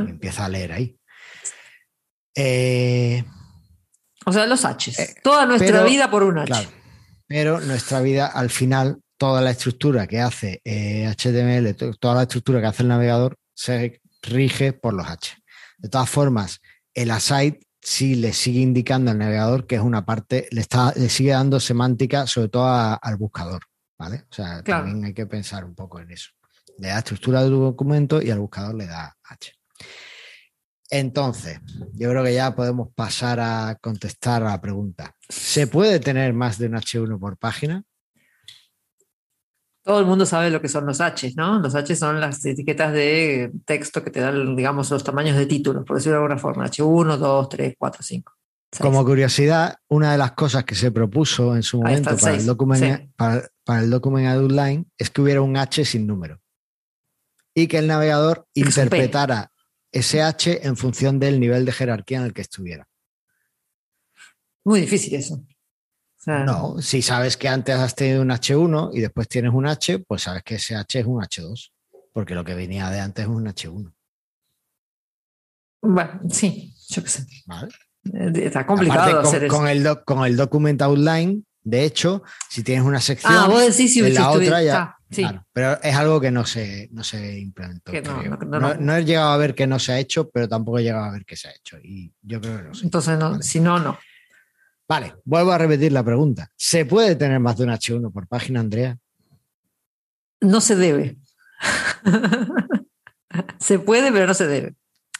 empieza 0.08 0.46
a 0.46 0.50
leer 0.50 0.72
ahí. 0.72 1.00
Eh, 2.36 3.24
o 4.24 4.32
sea, 4.32 4.46
los 4.46 4.62
Hs. 4.62 5.00
Eh, 5.00 5.16
toda 5.24 5.48
nuestra 5.48 5.84
vida 5.84 6.12
por 6.12 6.24
un 6.24 6.38
H. 6.38 6.70
pero 7.26 7.60
nuestra 7.60 8.02
vida, 8.02 8.28
al 8.28 8.52
final, 8.52 9.02
toda 9.22 9.40
la 9.40 9.52
estructura 9.52 10.08
que 10.08 10.20
hace 10.20 10.64
HTML, 10.66 11.68
eh, 11.68 11.76
toda 12.00 12.16
la 12.16 12.22
estructura 12.24 12.60
que 12.60 12.66
hace 12.66 12.82
el 12.82 12.90
navegador, 12.90 13.38
se 13.54 14.02
rige 14.24 14.74
por 14.74 14.96
los 14.96 15.08
H. 15.08 15.38
De 15.78 15.90
todas 15.90 16.10
formas, 16.10 16.60
el 16.96 17.12
aside 17.12 17.60
sí 17.80 18.16
le 18.16 18.34
sigue 18.34 18.62
indicando 18.62 19.12
al 19.12 19.20
navegador 19.20 19.68
que 19.68 19.76
es 19.76 19.82
una 19.82 20.04
parte, 20.08 20.48
le, 20.50 20.62
está, 20.62 20.92
le 20.96 21.08
sigue 21.08 21.34
dando 21.34 21.60
semántica, 21.60 22.26
sobre 22.26 22.50
todo 22.50 22.66
al 23.00 23.16
buscador. 23.18 23.62
¿Vale? 23.96 24.26
O 24.28 24.34
sea, 24.34 24.64
también 24.64 25.06
hay 25.06 25.14
que 25.14 25.28
pensar 25.28 25.66
un 25.66 25.76
poco 25.76 26.00
en 26.00 26.10
eso. 26.10 26.32
Le 26.80 26.88
da 26.88 26.98
estructura 26.98 27.44
de 27.44 27.50
tu 27.50 27.60
documento 27.60 28.24
y 28.24 28.32
al 28.32 28.40
buscador 28.40 28.74
le 28.74 28.88
da 28.88 29.16
H. 29.24 29.54
Entonces, 30.90 31.60
yo 31.94 32.10
creo 32.10 32.24
que 32.24 32.34
ya 32.34 32.56
podemos 32.56 32.90
pasar 32.96 33.40
a 33.40 33.78
contestar 33.80 34.42
a 34.42 34.50
la 34.50 34.62
pregunta. 34.62 35.16
¿Se 35.30 35.68
puede 35.68 36.00
tener 36.00 36.34
más 36.34 36.58
de 36.58 36.66
un 36.66 36.74
H1 36.74 37.20
por 37.20 37.38
página? 37.38 37.84
Todo 39.84 40.00
el 40.00 40.06
mundo 40.06 40.26
sabe 40.28 40.52
lo 40.52 40.62
que 40.62 40.68
son 40.68 40.86
los 40.86 41.02
H, 41.02 41.34
¿no? 41.36 41.60
Los 41.60 41.74
H 41.74 41.96
son 41.96 42.22
las 42.22 42.46
etiquetas 42.46 42.94
de 42.94 43.52
texto 43.66 44.04
que 44.04 44.12
te 44.12 44.20
dan, 44.20 44.56
digamos, 44.56 44.92
los 44.92 45.04
tamaños 45.04 45.36
de 45.36 45.48
títulos, 45.48 45.84
por 45.86 45.98
decirlo 45.98 46.18
de 46.18 46.24
alguna 46.24 46.38
forma. 46.38 46.68
H1, 46.68 47.18
2, 47.18 47.50
3, 47.50 47.76
4, 47.78 48.04
5. 48.04 48.34
Como 48.80 49.04
curiosidad, 49.04 49.76
una 49.90 50.12
de 50.12 50.18
las 50.20 50.34
cosas 50.34 50.64
que 50.66 50.76
se 50.76 50.92
propuso 50.92 51.56
en 51.56 51.64
su 51.64 51.82
momento 51.82 52.16
para, 52.16 52.36
el 52.36 52.46
document, 52.46 53.12
para, 53.16 53.50
el 53.82 53.90
document 53.90 54.28
outline 54.28 54.90
es 54.98 55.10
que 55.10 55.22
hubiera 55.22 55.42
un 55.42 55.58
H 55.58 55.84
sin 55.84 56.08
número 56.08 56.40
y 57.54 57.68
que 57.68 57.80
el 57.80 57.88
navegador 57.88 58.48
interpretara 58.54 59.52
ese 59.92 60.22
H 60.22 60.66
en 60.66 60.78
función 60.78 61.20
del 61.20 61.40
nivel 61.40 61.66
de 61.66 61.74
jerarquía 61.74 62.20
en 62.20 62.26
el 62.26 62.34
que 62.34 62.42
estuviera. 62.42 62.88
Muy 64.64 64.80
difícil 64.80 65.16
eso 65.16 65.44
no, 66.26 66.82
si 66.82 67.02
sabes 67.02 67.36
que 67.36 67.48
antes 67.48 67.76
has 67.76 67.96
tenido 67.96 68.22
un 68.22 68.30
H1 68.30 68.92
y 68.94 69.02
después 69.02 69.28
tienes 69.28 69.54
un 69.54 69.66
H, 69.68 70.00
pues 70.00 70.24
sabes 70.24 70.44
que 70.44 70.56
ese 70.56 70.76
H 70.76 71.00
es 71.00 71.06
un 71.06 71.22
H2, 71.22 71.72
porque 72.14 72.36
lo 72.36 72.44
que 72.44 72.54
venía 72.54 72.90
de 72.90 73.00
antes 73.00 73.24
es 73.24 73.30
un 73.30 73.46
H1. 73.46 73.92
Bueno, 75.82 76.22
sí, 76.30 76.76
yo 76.90 77.04
qué 77.04 77.10
sé. 77.10 77.26
Eh, 78.14 78.32
está 78.36 78.66
complicado 78.66 79.20
hacer 79.22 79.48
con, 79.48 79.68
eso. 79.68 79.90
El 79.90 80.04
con 80.04 80.26
el 80.26 80.38
document 80.38 80.82
outline, 80.84 81.44
de 81.64 81.86
hecho, 81.86 82.24
si 82.50 82.64
tienes 82.64 82.84
una 82.84 83.00
sección, 83.00 83.34
ah, 83.36 83.48
vos 83.48 83.62
decís, 83.62 83.94
si, 83.94 84.02
la 84.12 84.32
otra 84.32 84.62
ya. 84.62 84.98
pero 85.52 85.82
es 85.82 85.96
algo 85.96 86.22
que 86.22 86.30
no 86.30 86.46
se, 86.46 86.90
no 86.92 87.04
se 87.04 87.40
implementó. 87.40 87.92
No, 88.46 88.76
no, 88.76 88.96
he 88.96 89.06
llegado 89.06 89.32
a 89.32 89.38
ver 89.38 89.56
que 89.56 89.66
no 89.66 89.80
se 89.80 89.94
ha 89.94 90.00
hecho, 90.00 90.30
pero 90.30 90.48
tampoco 90.48 90.78
he 90.78 90.84
llegado 90.84 91.06
a 91.06 91.12
ver 91.12 91.26
que 91.26 91.36
se 91.36 91.48
ha 91.48 91.52
hecho. 91.52 91.78
Y 91.84 92.14
yo 92.22 92.40
creo 92.40 92.58
que 92.58 92.64
no 92.64 92.74
sé. 92.76 92.86
Entonces, 92.86 93.20
si 93.42 93.60
no, 93.60 93.80
no. 93.80 93.98
Vale, 94.92 95.16
vuelvo 95.24 95.54
a 95.54 95.58
repetir 95.58 95.94
la 95.94 96.04
pregunta. 96.04 96.52
¿Se 96.58 96.84
puede 96.84 97.16
tener 97.16 97.40
más 97.40 97.58
de 97.58 97.64
un 97.64 97.70
H1 97.70 98.12
por 98.12 98.28
página, 98.28 98.60
Andrea? 98.60 98.98
No 100.42 100.60
se 100.60 100.76
debe. 100.76 101.16
se 103.58 103.80
puede, 103.80 104.12
pero 104.12 104.28
no 104.28 104.34
se 104.34 104.48
debe. 104.48 104.76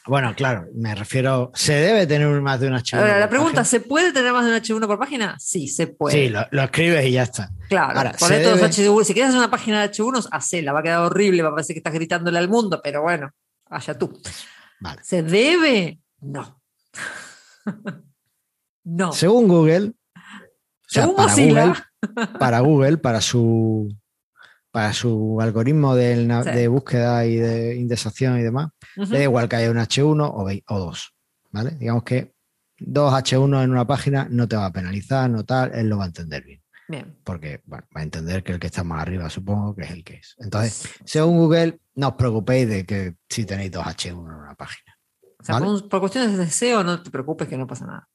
Bueno, 0.06 0.34
claro, 0.36 0.66
me 0.74 0.94
refiero, 0.94 1.52
¿se 1.54 1.72
debe 1.72 2.06
tener 2.06 2.28
más 2.42 2.60
de 2.60 2.68
un 2.68 2.74
H1? 2.74 2.98
Ahora, 2.98 3.18
la 3.18 3.30
pregunta, 3.30 3.64
¿se 3.64 3.80
puede 3.80 4.12
tener 4.12 4.34
más 4.34 4.44
de 4.44 4.50
un 4.50 4.58
H1 4.58 4.86
por 4.86 4.98
página? 4.98 5.38
Sí, 5.38 5.66
se 5.68 5.86
puede. 5.86 6.26
Sí, 6.26 6.28
lo, 6.28 6.62
escribes 6.62 7.06
y 7.06 7.12
ya 7.12 7.22
está. 7.22 7.48
Claro, 7.70 7.96
Ahora, 7.96 8.12
todos 8.12 8.30
H1. 8.30 9.04
Si 9.04 9.14
quieres 9.14 9.30
hacer 9.30 9.38
una 9.38 9.50
página 9.50 9.80
de 9.80 9.90
H1, 9.90 10.28
hacela, 10.32 10.74
va 10.74 10.80
a 10.80 10.82
quedar 10.82 11.00
horrible, 11.00 11.40
va 11.40 11.48
a 11.48 11.52
parecer 11.52 11.72
que 11.72 11.78
estás 11.78 11.94
gritándole 11.94 12.36
al 12.36 12.50
mundo, 12.50 12.78
pero 12.84 13.00
bueno, 13.00 13.30
allá 13.70 13.96
tú. 13.96 14.20
Vale. 14.80 15.00
¿Se 15.02 15.22
debe? 15.22 15.98
No. 16.20 16.60
No. 18.84 19.12
Según 19.12 19.48
Google, 19.48 19.92
para, 20.94 21.34
Google 21.34 21.74
para 22.38 22.60
Google, 22.60 22.98
para 22.98 23.20
su 23.20 23.88
para 24.70 24.94
su 24.94 25.38
algoritmo 25.40 25.94
de, 25.94 26.66
búsqueda 26.68 27.26
y 27.26 27.36
de 27.36 27.76
indexación 27.76 28.38
y 28.38 28.42
demás, 28.42 28.70
le 28.96 29.18
da 29.18 29.22
igual 29.22 29.48
que 29.48 29.56
haya 29.56 29.70
un 29.70 29.76
H1 29.76 30.30
o, 30.32 30.74
o 30.74 30.78
dos. 30.78 31.14
¿Vale? 31.50 31.72
Digamos 31.72 32.04
que 32.04 32.32
dos 32.78 33.12
H1 33.12 33.64
en 33.64 33.70
una 33.70 33.86
página 33.86 34.26
no 34.30 34.48
te 34.48 34.56
va 34.56 34.66
a 34.66 34.72
penalizar, 34.72 35.28
no 35.28 35.44
tal, 35.44 35.74
él 35.74 35.88
lo 35.88 35.98
va 35.98 36.04
a 36.04 36.06
entender 36.06 36.42
bien. 36.42 36.62
Bien. 36.88 37.18
Porque 37.22 37.62
va 37.72 37.84
a 37.94 38.02
entender 38.02 38.42
que 38.42 38.52
el 38.52 38.58
que 38.58 38.66
está 38.66 38.82
más 38.82 39.02
arriba, 39.02 39.30
supongo 39.30 39.74
que 39.74 39.82
es 39.82 39.90
el 39.90 40.04
que 40.04 40.14
es. 40.14 40.34
Entonces, 40.38 40.90
según 41.04 41.38
Google, 41.38 41.78
no 41.94 42.08
os 42.08 42.14
preocupéis 42.14 42.68
de 42.68 42.84
que 42.84 43.14
si 43.28 43.44
tenéis 43.44 43.70
dos 43.70 43.84
H1 43.84 44.10
en 44.10 44.18
una 44.18 44.54
página. 44.54 44.96
O 45.38 45.44
sea, 45.44 45.58
por, 45.58 46.00
cuestiones 46.00 46.32
de 46.32 46.44
deseo, 46.44 46.82
no 46.82 47.02
te 47.02 47.10
preocupes 47.10 47.48
que 47.48 47.56
no 47.56 47.66
pasa 47.66 47.86
nada. 47.86 48.08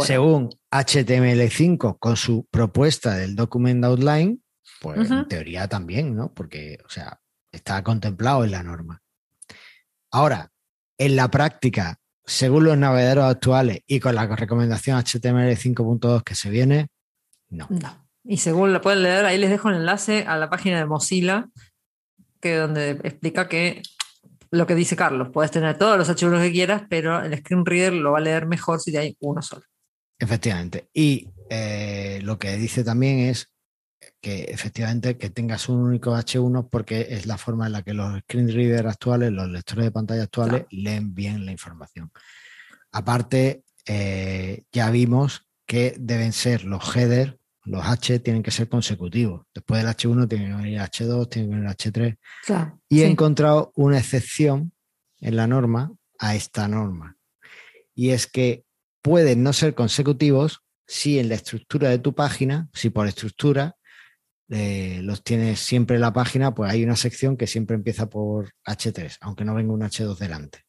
Según 0.00 0.50
HTML5 0.70 1.98
con 1.98 2.16
su 2.16 2.46
propuesta 2.50 3.14
del 3.14 3.34
document 3.34 3.84
outline, 3.84 4.42
pues 4.80 5.10
en 5.10 5.26
teoría 5.28 5.68
también, 5.68 6.14
¿no? 6.14 6.32
Porque, 6.32 6.78
o 6.84 6.88
sea, 6.88 7.20
está 7.50 7.82
contemplado 7.82 8.44
en 8.44 8.50
la 8.50 8.62
norma. 8.62 9.02
Ahora, 10.10 10.50
en 10.98 11.16
la 11.16 11.30
práctica, 11.30 11.98
según 12.24 12.64
los 12.64 12.78
navegadores 12.78 13.24
actuales 13.24 13.80
y 13.86 14.00
con 14.00 14.14
la 14.14 14.26
recomendación 14.26 14.98
HTML 14.98 15.56
5.2 15.56 16.22
que 16.22 16.34
se 16.34 16.50
viene, 16.50 16.88
no. 17.48 17.66
No. 17.70 18.06
Y 18.24 18.38
según 18.38 18.72
lo 18.72 18.80
pueden 18.80 19.02
leer, 19.02 19.26
ahí 19.26 19.38
les 19.38 19.50
dejo 19.50 19.68
el 19.68 19.76
enlace 19.76 20.24
a 20.26 20.36
la 20.36 20.48
página 20.48 20.78
de 20.78 20.86
Mozilla, 20.86 21.48
que 22.40 22.56
donde 22.56 22.90
explica 22.90 23.48
que 23.48 23.82
lo 24.54 24.66
que 24.66 24.74
dice 24.74 24.96
Carlos, 24.96 25.28
puedes 25.32 25.50
tener 25.50 25.76
todos 25.76 25.98
los 25.98 26.08
H1 26.08 26.40
que 26.40 26.52
quieras, 26.52 26.82
pero 26.88 27.22
el 27.22 27.36
screen 27.38 27.66
reader 27.66 27.92
lo 27.92 28.12
va 28.12 28.18
a 28.18 28.22
leer 28.22 28.46
mejor 28.46 28.80
si 28.80 28.96
hay 28.96 29.16
uno 29.20 29.42
solo. 29.42 29.62
Efectivamente. 30.18 30.88
Y 30.92 31.28
eh, 31.50 32.20
lo 32.22 32.38
que 32.38 32.56
dice 32.56 32.84
también 32.84 33.18
es 33.18 33.50
que 34.20 34.44
efectivamente 34.44 35.16
que 35.16 35.30
tengas 35.30 35.68
un 35.68 35.82
único 35.82 36.14
H1 36.16 36.68
porque 36.70 37.08
es 37.10 37.26
la 37.26 37.38
forma 37.38 37.66
en 37.66 37.72
la 37.72 37.82
que 37.82 37.94
los 37.94 38.20
screen 38.20 38.48
readers 38.48 38.88
actuales, 38.88 39.32
los 39.32 39.48
lectores 39.48 39.86
de 39.86 39.90
pantalla 39.90 40.22
actuales, 40.22 40.66
leen 40.70 41.14
bien 41.14 41.44
la 41.44 41.52
información. 41.52 42.10
Aparte, 42.92 43.64
eh, 43.86 44.62
ya 44.72 44.90
vimos 44.90 45.46
que 45.66 45.94
deben 45.98 46.32
ser 46.32 46.64
los 46.64 46.96
headers 46.96 47.36
los 47.64 47.84
H 47.84 48.18
tienen 48.20 48.42
que 48.42 48.50
ser 48.50 48.68
consecutivos. 48.68 49.46
Después 49.54 49.82
del 49.82 49.90
H1 49.90 50.28
tiene 50.28 50.46
que 50.46 50.54
venir 50.54 50.78
H2, 50.80 51.28
tiene 51.28 51.48
que 51.48 51.54
venir 51.54 51.70
H3. 51.70 52.18
y 52.88 53.00
he 53.00 53.06
encontrado 53.06 53.72
una 53.74 53.98
excepción 53.98 54.72
en 55.20 55.36
la 55.36 55.46
norma 55.46 55.92
a 56.18 56.34
esta 56.34 56.68
norma. 56.68 57.16
Y 57.94 58.10
es 58.10 58.26
que 58.26 58.64
pueden 59.02 59.42
no 59.42 59.52
ser 59.52 59.74
consecutivos 59.74 60.60
si 60.86 61.18
en 61.18 61.28
la 61.28 61.36
estructura 61.36 61.88
de 61.88 61.98
tu 61.98 62.14
página, 62.14 62.68
si 62.72 62.90
por 62.90 63.06
estructura 63.06 63.76
eh, 64.50 65.00
los 65.02 65.22
tienes 65.24 65.60
siempre 65.60 65.96
en 65.96 66.02
la 66.02 66.12
página, 66.12 66.54
pues 66.54 66.70
hay 66.70 66.84
una 66.84 66.96
sección 66.96 67.36
que 67.36 67.46
siempre 67.46 67.76
empieza 67.76 68.10
por 68.10 68.52
H3, 68.66 69.16
aunque 69.20 69.44
no 69.44 69.54
venga 69.54 69.72
un 69.72 69.80
H2 69.80 70.18
delante. 70.18 70.64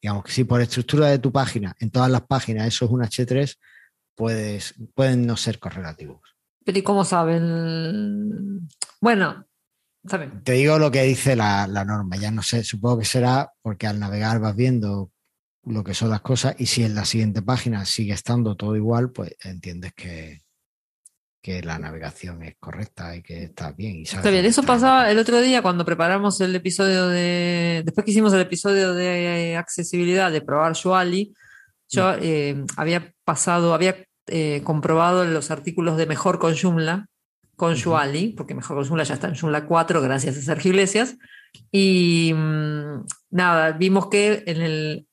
Digamos 0.00 0.24
que 0.24 0.32
si 0.32 0.44
por 0.44 0.60
estructura 0.60 1.08
de 1.08 1.18
tu 1.18 1.32
página, 1.32 1.74
en 1.80 1.90
todas 1.90 2.10
las 2.10 2.22
páginas 2.22 2.68
eso 2.68 2.84
es 2.84 2.90
un 2.90 3.00
H3, 3.00 3.56
puedes, 4.14 4.74
pueden 4.94 5.26
no 5.26 5.36
ser 5.36 5.58
correlativos. 5.58 6.20
Pero 6.64 6.78
¿y 6.78 6.82
cómo 6.82 7.04
saben? 7.04 8.68
Bueno, 9.00 9.46
saben. 10.06 10.42
Te 10.44 10.52
digo 10.52 10.78
lo 10.78 10.90
que 10.90 11.02
dice 11.02 11.36
la, 11.36 11.66
norma, 11.66 12.16
ya 12.16 12.30
no 12.30 12.42
sé, 12.42 12.64
supongo 12.64 12.98
que 12.98 13.04
será 13.06 13.52
porque 13.62 13.86
al 13.86 13.98
navegar 13.98 14.40
vas 14.40 14.54
viendo 14.54 15.10
lo 15.64 15.84
que 15.84 15.94
son 15.94 16.10
las 16.10 16.20
cosas 16.20 16.54
y 16.58 16.66
si 16.66 16.84
en 16.84 16.94
la 16.94 17.04
siguiente 17.04 17.42
página 17.42 17.84
sigue 17.84 18.12
estando 18.12 18.56
todo 18.56 18.76
igual, 18.76 19.10
pues 19.10 19.36
entiendes 19.42 19.92
que, 19.94 20.42
que 21.42 21.62
la 21.62 21.78
navegación 21.78 22.42
es 22.42 22.56
correcta 22.58 23.16
y 23.16 23.22
que 23.22 23.44
está 23.44 23.72
bien. 23.72 23.96
Y 23.96 24.02
está 24.02 24.30
bien, 24.30 24.44
eso 24.44 24.62
pasaba 24.62 25.10
el 25.10 25.18
otro 25.18 25.40
día 25.40 25.62
cuando 25.62 25.84
preparamos 25.84 26.40
el 26.40 26.54
episodio 26.54 27.08
de, 27.08 27.82
después 27.84 28.04
que 28.04 28.10
hicimos 28.10 28.32
el 28.32 28.40
episodio 28.40 28.94
de 28.94 29.56
accesibilidad, 29.56 30.30
de 30.30 30.42
probar 30.42 30.74
Joali, 30.74 31.34
yo 31.90 32.14
eh, 32.20 32.64
había 32.76 33.12
pasado, 33.30 33.74
había 33.74 33.94
eh, 34.26 34.60
comprobado 34.64 35.24
los 35.24 35.52
artículos 35.52 35.96
de 35.96 36.06
Mejor 36.06 36.40
con 36.40 36.56
Joomla, 36.56 37.06
con 37.54 37.80
Joali, 37.80 38.34
porque 38.36 38.56
Mejor 38.56 38.76
con 38.76 38.86
Joomla 38.86 39.04
ya 39.04 39.14
está 39.14 39.28
en 39.28 39.36
Joomla 39.36 39.66
4 39.66 40.02
gracias 40.02 40.36
a 40.36 40.42
Sergio 40.42 40.72
Iglesias, 40.72 41.16
y 41.70 42.32
mm, 42.34 43.04
nada, 43.30 43.70
vimos 43.70 44.08
que 44.08 44.42
en 44.48 44.62
el, 44.62 45.06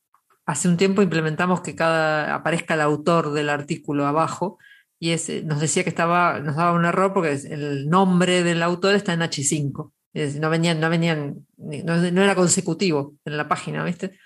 hace 0.48 0.68
un 0.68 0.78
tiempo 0.78 1.04
implementamos 1.04 1.62
que 1.62 1.76
cada 1.76 2.34
aparezca 2.34 2.74
el 2.74 2.82
autor 2.82 3.34
del 3.34 3.50
artículo 3.50 4.08
abajo 4.08 4.58
y 4.98 5.12
ese, 5.12 5.44
nos 5.44 5.60
decía 5.60 5.84
que 5.84 5.90
estaba, 5.90 6.40
nos 6.40 6.56
daba 6.56 6.74
un 6.74 6.86
error 6.86 7.14
porque 7.14 7.34
el 7.34 7.88
nombre 7.88 8.42
del 8.42 8.64
autor 8.64 8.96
está 8.96 9.14
en 9.14 9.20
H5. 9.20 9.92
no 10.40 10.50
venían, 10.50 10.80
no 10.80 10.90
venían, 10.90 11.46
no, 11.58 12.24
era 12.24 12.34
consecutivo 12.34 13.14
en 13.26 13.38
la 13.38 13.48
página, 13.48 13.84
¿viste? 13.84 14.18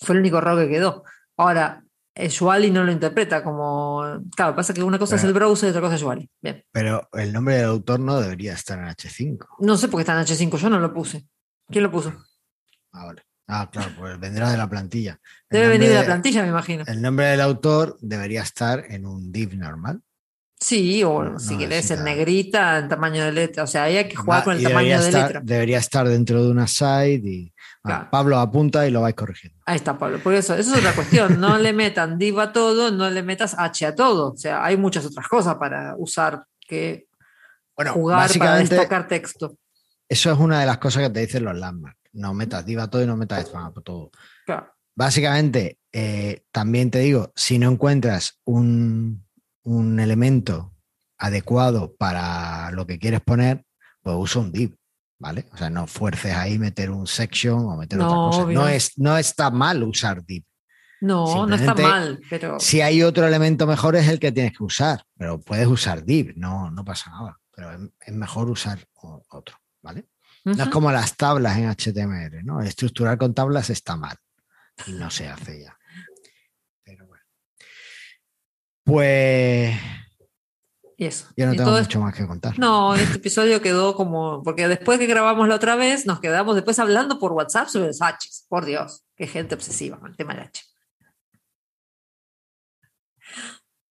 Fue 0.00 0.14
el 0.14 0.20
único 0.20 0.38
error 0.38 0.58
que 0.58 0.70
quedó. 0.70 1.04
Ahora, 1.36 1.85
Shuali 2.16 2.70
no 2.70 2.82
lo 2.84 2.92
interpreta 2.92 3.44
como. 3.44 4.22
Claro, 4.34 4.54
pasa 4.54 4.72
que 4.72 4.82
una 4.82 4.98
cosa 4.98 5.16
es 5.16 5.24
el 5.24 5.32
browser 5.32 5.68
y 5.68 5.70
otra 5.70 5.82
cosa 5.82 5.96
es 5.96 6.00
Shuali. 6.00 6.30
Bien. 6.40 6.64
Pero 6.72 7.08
el 7.12 7.32
nombre 7.32 7.56
del 7.56 7.66
autor 7.66 8.00
no 8.00 8.20
debería 8.20 8.54
estar 8.54 8.78
en 8.78 8.86
H5. 8.86 9.46
No 9.60 9.76
sé 9.76 9.88
por 9.88 9.98
qué 9.98 10.02
está 10.02 10.18
en 10.18 10.26
H5, 10.26 10.56
yo 10.56 10.70
no 10.70 10.80
lo 10.80 10.92
puse. 10.94 11.26
¿Quién 11.68 11.84
lo 11.84 11.90
puso? 11.90 12.12
Ahora. 12.92 13.22
Ah, 13.48 13.68
claro, 13.70 13.92
pues 13.96 14.18
vendrá 14.18 14.50
de 14.50 14.56
la 14.56 14.68
plantilla. 14.68 15.20
Debe 15.48 15.68
venir 15.68 15.88
de 15.88 15.94
la 15.94 16.04
plantilla, 16.04 16.42
me 16.42 16.48
imagino. 16.48 16.84
El 16.86 17.00
nombre 17.00 17.26
del 17.26 17.40
autor 17.40 17.96
debería 18.00 18.42
estar 18.42 18.84
en 18.88 19.06
un 19.06 19.30
div 19.30 19.54
normal. 19.54 20.02
Sí, 20.58 21.04
o 21.04 21.38
si 21.38 21.56
quieres 21.56 21.90
en 21.90 22.04
negrita, 22.04 22.78
en 22.78 22.88
tamaño 22.88 23.24
de 23.24 23.32
letra. 23.32 23.64
O 23.64 23.66
sea, 23.66 23.84
hay 23.84 24.08
que 24.08 24.16
jugar 24.16 24.42
con 24.42 24.56
el 24.56 24.62
tamaño 24.62 25.00
de 25.00 25.12
letra. 25.12 25.40
Debería 25.42 25.78
estar 25.78 26.08
dentro 26.08 26.42
de 26.42 26.50
una 26.50 26.66
side 26.66 27.20
y 27.24 27.52
ah, 27.84 28.08
Pablo 28.10 28.38
apunta 28.38 28.86
y 28.86 28.90
lo 28.90 29.02
vais 29.02 29.14
corrigiendo. 29.14 29.60
Ahí 29.66 29.76
está, 29.76 29.98
Pablo. 29.98 30.18
Por 30.18 30.32
eso, 30.34 30.54
eso 30.54 30.72
es 30.72 30.78
otra 30.78 30.94
cuestión. 30.94 31.38
No 31.40 31.58
le 31.58 31.72
metan 31.72 32.18
div 32.18 32.40
a 32.40 32.52
todo, 32.52 32.90
no 32.90 33.10
le 33.10 33.22
metas 33.22 33.54
h 33.58 33.86
a 33.86 33.94
todo. 33.94 34.32
O 34.32 34.36
sea, 34.36 34.64
hay 34.64 34.76
muchas 34.76 35.04
otras 35.04 35.28
cosas 35.28 35.56
para 35.56 35.94
usar 35.98 36.44
que 36.60 37.06
bueno, 37.76 37.92
jugar 37.92 38.30
para 38.38 38.56
destacar 38.56 39.06
texto. 39.06 39.58
Eso 40.08 40.32
es 40.32 40.38
una 40.38 40.60
de 40.60 40.66
las 40.66 40.78
cosas 40.78 41.02
que 41.02 41.10
te 41.10 41.20
dicen 41.20 41.44
los 41.44 41.56
landmarks 41.56 42.06
no 42.16 42.34
metas 42.34 42.66
diva 42.66 42.88
todo 42.88 43.02
y 43.02 43.06
no 43.06 43.16
metas 43.16 43.46
spam 43.46 43.72
todo. 43.84 44.10
Básicamente, 44.94 45.78
eh, 45.92 46.44
también 46.50 46.90
te 46.90 47.00
digo, 47.00 47.30
si 47.36 47.58
no 47.58 47.70
encuentras 47.70 48.40
un, 48.44 49.25
elemento 49.98 50.74
adecuado 51.18 51.94
para 51.96 52.70
lo 52.70 52.86
que 52.86 52.98
quieres 52.98 53.20
poner, 53.20 53.64
pues 54.02 54.16
usa 54.18 54.42
un 54.42 54.52
div, 54.52 54.76
¿vale? 55.18 55.46
O 55.52 55.56
sea, 55.56 55.70
no 55.70 55.86
fuerces 55.86 56.34
ahí 56.34 56.58
meter 56.58 56.90
un 56.90 57.06
section 57.06 57.66
o 57.66 57.76
meter 57.76 58.00
otra 58.00 58.14
cosa. 58.14 58.52
No, 58.52 58.68
es, 58.68 58.98
no 58.98 59.16
está 59.18 59.50
mal 59.50 59.82
usar 59.82 60.24
div. 60.24 60.44
No, 61.00 61.46
no 61.46 61.54
está 61.54 61.74
mal, 61.74 62.20
pero... 62.30 62.58
Si 62.58 62.80
hay 62.80 63.02
otro 63.02 63.26
elemento 63.26 63.66
mejor 63.66 63.96
es 63.96 64.08
el 64.08 64.18
que 64.18 64.32
tienes 64.32 64.56
que 64.56 64.64
usar, 64.64 65.04
pero 65.18 65.40
puedes 65.40 65.66
usar 65.66 66.04
div, 66.04 66.32
no, 66.36 66.70
no 66.70 66.84
pasa 66.84 67.10
nada, 67.10 67.38
pero 67.54 67.90
es 68.00 68.14
mejor 68.14 68.48
usar 68.48 68.78
otro, 69.28 69.56
¿vale? 69.82 70.08
No 70.44 70.62
es 70.62 70.68
como 70.68 70.92
las 70.92 71.16
tablas 71.16 71.58
en 71.58 71.68
HTML, 71.68 72.44
¿no? 72.44 72.60
Estructurar 72.62 73.18
con 73.18 73.34
tablas 73.34 73.68
está 73.68 73.96
mal 73.96 74.16
y 74.86 74.92
no 74.92 75.10
se 75.10 75.28
hace 75.28 75.62
ya. 75.62 75.76
Pero 76.84 77.06
bueno. 77.06 77.24
Pues. 78.86 79.76
Y 80.96 81.06
eso. 81.06 81.26
Yo 81.36 81.46
no 81.46 81.54
tengo 81.54 81.72
mucho 81.72 82.00
más 82.00 82.14
que 82.14 82.24
contar. 82.24 82.56
No, 82.56 82.94
este 82.94 83.16
episodio 83.16 83.60
quedó 83.60 83.96
como. 83.96 84.44
Porque 84.44 84.68
después 84.68 85.00
que 85.00 85.06
grabamos 85.06 85.48
la 85.48 85.56
otra 85.56 85.74
vez, 85.74 86.06
nos 86.06 86.20
quedamos 86.20 86.54
después 86.54 86.78
hablando 86.78 87.18
por 87.18 87.32
WhatsApp 87.32 87.66
sobre 87.66 87.88
los 87.88 88.00
H's. 88.00 88.46
Por 88.48 88.64
Dios, 88.64 89.04
qué 89.16 89.26
gente 89.26 89.56
obsesiva 89.56 89.98
con 89.98 90.12
el 90.12 90.16
tema 90.16 90.34
del 90.34 90.44
H. 90.44 90.62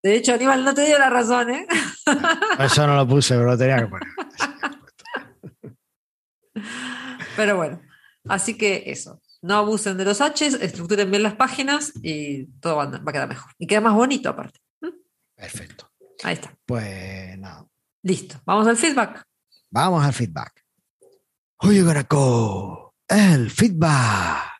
De 0.02 0.16
hecho, 0.16 0.34
Aníbal 0.34 0.64
no 0.64 0.74
te 0.74 0.86
dio 0.86 0.98
la 0.98 1.10
razón, 1.10 1.50
¿eh? 1.50 1.68
Eso 2.60 2.88
no 2.88 2.96
lo 2.96 3.06
puse, 3.08 3.36
pero 3.36 3.48
lo 3.48 3.58
tenía 3.58 3.78
que 3.80 3.88
poner. 3.88 4.08
Pero 7.36 7.58
bueno, 7.58 7.82
así 8.30 8.58
que 8.58 8.84
eso. 8.86 9.22
No 9.42 9.58
abusen 9.58 9.98
de 9.98 10.06
los 10.06 10.22
H, 10.22 10.46
estructuren 10.46 11.12
bien 11.12 11.22
las 11.22 11.36
páginas 11.36 11.92
y 12.02 12.46
todo 12.62 12.78
va 12.78 12.84
a 12.84 13.12
quedar 13.12 13.28
mejor. 13.28 13.52
Y 13.60 13.68
queda 13.68 13.82
más 13.82 13.94
bonito 13.94 14.30
aparte. 14.30 14.60
Perfecto. 15.36 15.92
Ahí 16.24 16.34
está. 16.34 16.58
Pues 16.66 17.38
nada. 17.38 17.68
Listo. 18.04 18.42
Vamos 18.46 18.68
al 18.68 18.78
feedback. 18.78 19.24
Vamos 19.70 20.06
al 20.06 20.14
feedback. 20.14 20.64
Oye, 21.58 21.84
Garaco, 21.84 22.96
el 23.08 23.50
feedback. 23.50 24.56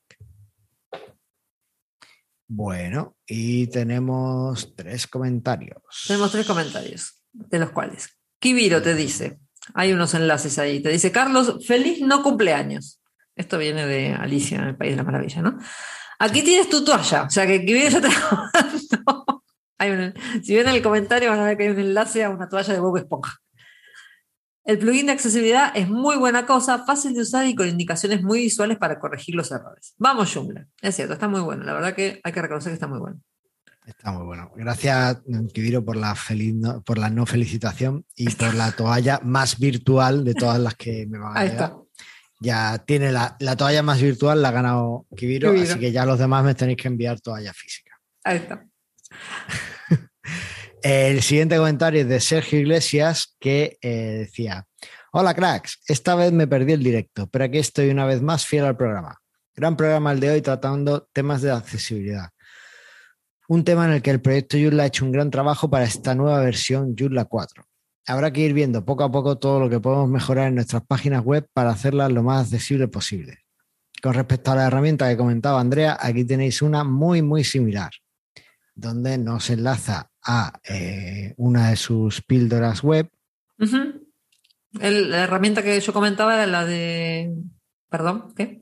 Bueno, 2.48 3.18
y 3.26 3.68
tenemos 3.68 4.76
tres 4.76 5.08
comentarios. 5.08 5.82
Tenemos 6.08 6.32
tres 6.32 6.46
comentarios, 6.46 7.22
de 7.34 7.60
los 7.60 7.72
cuales 7.72 8.10
Kibiro 8.40 8.82
te 8.82 8.94
dice, 8.94 9.40
hay 9.74 9.94
unos 9.94 10.14
enlaces 10.14 10.60
ahí. 10.60 10.82
Te 10.82 10.90
dice, 10.90 11.12
Carlos, 11.12 11.66
feliz 11.66 12.02
no 12.02 12.22
cumpleaños. 12.22 13.02
Esto 13.36 13.58
viene 13.58 13.86
de 13.86 14.14
Alicia 14.14 14.60
en 14.60 14.66
el 14.66 14.78
País 14.78 14.92
de 14.92 14.98
la 14.98 15.04
Maravilla, 15.04 15.42
¿no? 15.42 15.58
Aquí 16.20 16.44
tienes 16.44 16.70
tu 16.70 16.86
toalla. 16.86 17.24
O 17.24 17.30
sea, 17.30 17.46
que, 17.46 17.60
viene 17.60 17.90
ya 17.90 18.02
Si 20.44 20.56
ven 20.56 20.68
el 20.68 20.82
comentario 20.82 21.30
van 21.30 21.40
a 21.40 21.46
ver 21.46 21.58
que 21.58 21.64
hay 21.64 21.70
un 21.70 21.80
enlace 21.80 22.24
a 22.24 22.30
una 22.30 22.48
toalla 22.48 22.74
de 22.74 22.80
Bob 22.80 22.98
Esponja. 22.98 23.38
El 24.64 24.80
plugin 24.80 25.06
de 25.06 25.12
accesibilidad 25.12 25.72
es 25.76 25.88
muy 25.90 26.18
buena 26.18 26.48
cosa, 26.48 26.84
fácil 26.86 27.14
de 27.14 27.22
usar 27.22 27.46
y 27.46 27.54
con 27.54 27.68
indicaciones 27.68 28.24
muy 28.24 28.40
visuales 28.40 28.80
para 28.80 29.00
corregir 29.00 29.36
los 29.36 29.52
errores. 29.52 29.94
Vamos, 29.98 30.34
Joomla. 30.34 30.66
Es 30.82 30.96
cierto, 30.96 31.14
está 31.14 31.28
muy 31.28 31.42
bueno. 31.42 31.64
La 31.64 31.74
verdad 31.74 31.94
que 31.94 32.20
hay 32.24 32.32
que 32.32 32.42
reconocer 32.42 32.72
que 32.72 32.74
está 32.74 32.88
muy 32.88 32.98
bueno. 32.98 33.22
Está 33.86 34.12
muy 34.12 34.26
bueno. 34.26 34.52
Gracias, 34.56 35.22
Kibiro, 35.54 35.86
por 35.86 35.96
la, 35.96 36.16
feliz 36.16 36.56
no, 36.56 36.82
por 36.82 36.98
la 36.98 37.12
no 37.12 37.28
felicitación 37.28 38.06
y 38.16 38.28
por 38.32 38.56
la 38.56 38.72
toalla 38.72 39.20
más 39.24 39.60
virtual 39.60 40.24
de 40.24 40.34
todas 40.34 40.60
las 40.60 40.74
que 40.74 41.06
me 41.06 41.20
van 41.20 41.38
a 41.38 41.42
Ahí 41.42 41.56
Ya 42.40 42.80
tiene 42.80 43.12
la, 43.12 43.38
toalla 43.56 43.84
más 43.84 44.02
virtual, 44.02 44.42
la 44.42 44.50
ha 44.50 44.52
ganado 44.52 45.06
Kibiro, 45.16 45.52
así 45.52 45.78
que 45.78 45.92
ya 45.92 46.08
los 46.08 46.18
demás 46.18 46.44
me 46.44 46.56
tenéis 46.56 46.80
que 46.80 46.88
enviar 46.88 47.20
toalla 47.20 47.54
física. 47.54 48.00
Ahí 48.24 48.38
está. 48.38 48.66
El 50.82 51.22
siguiente 51.22 51.58
comentario 51.58 52.02
es 52.02 52.08
de 52.08 52.20
Sergio 52.20 52.60
Iglesias 52.60 53.36
que 53.40 53.78
eh, 53.82 54.18
decía: 54.20 54.66
Hola 55.12 55.34
cracks, 55.34 55.80
esta 55.88 56.16
vez 56.16 56.32
me 56.32 56.48
perdí 56.48 56.74
el 56.74 56.84
directo, 56.84 57.28
pero 57.28 57.46
aquí 57.46 57.58
estoy 57.58 57.90
una 57.90 58.06
vez 58.06 58.22
más 58.22 58.46
fiel 58.46 58.66
al 58.66 58.78
programa. 58.78 59.18
Gran 59.56 59.78
programa 59.78 60.12
el 60.12 60.20
de 60.20 60.30
hoy 60.32 60.42
tratando 60.42 61.08
temas 61.14 61.42
de 61.42 61.52
accesibilidad 61.52 62.30
un 63.48 63.64
tema 63.64 63.86
en 63.86 63.92
el 63.92 64.02
que 64.02 64.12
el 64.12 64.22
proyecto 64.22 64.58
Joomla 64.58 64.84
ha 64.84 64.88
hecho 64.88 65.06
un 65.06 65.12
gran 65.12 65.30
trabajo 65.30 65.70
para 65.70 65.86
esta 65.86 66.16
nueva 66.16 66.40
versión 66.40 66.96
Joomla 66.98 67.26
4. 67.26 67.64
Habrá 68.08 68.32
que 68.32 68.42
ir 68.42 68.54
viendo 68.54 68.86
poco 68.86 69.04
a 69.04 69.12
poco 69.12 69.38
todo 69.38 69.60
lo 69.60 69.70
que 69.70 69.80
podemos 69.80 70.10
mejorar 70.10 70.48
en 70.48 70.56
nuestras 70.56 70.84
páginas 70.86 71.24
web 71.24 71.48
para 71.54 71.72
hacerlas 71.72 72.12
lo 72.12 72.24
más 72.24 72.46
accesible 72.46 72.88
posible. 72.88 73.40
Con 74.02 74.14
respecto 74.14 74.52
a 74.52 74.56
la 74.56 74.68
herramienta 74.68 75.10
que 75.10 75.18
comentaba 75.18 75.60
Andrea, 75.60 75.98
aquí 76.00 76.26
tenéis 76.26 76.62
una 76.62 76.84
muy, 76.84 77.22
muy 77.22 77.44
similar, 77.44 77.92
donde 78.76 79.18
nos 79.18 79.50
enlaza 79.50 80.12
a 80.22 80.60
eh, 80.64 81.34
una 81.38 81.70
de 81.70 81.76
sus 81.76 82.22
píldoras 82.22 82.84
web. 82.84 83.10
la 84.74 85.24
herramienta 85.24 85.64
que 85.64 85.80
yo 85.80 85.94
comentaba 85.94 86.36
era 86.36 86.46
la 86.46 86.66
de... 86.66 87.34
Perdón, 87.90 88.34
¿qué? 88.36 88.62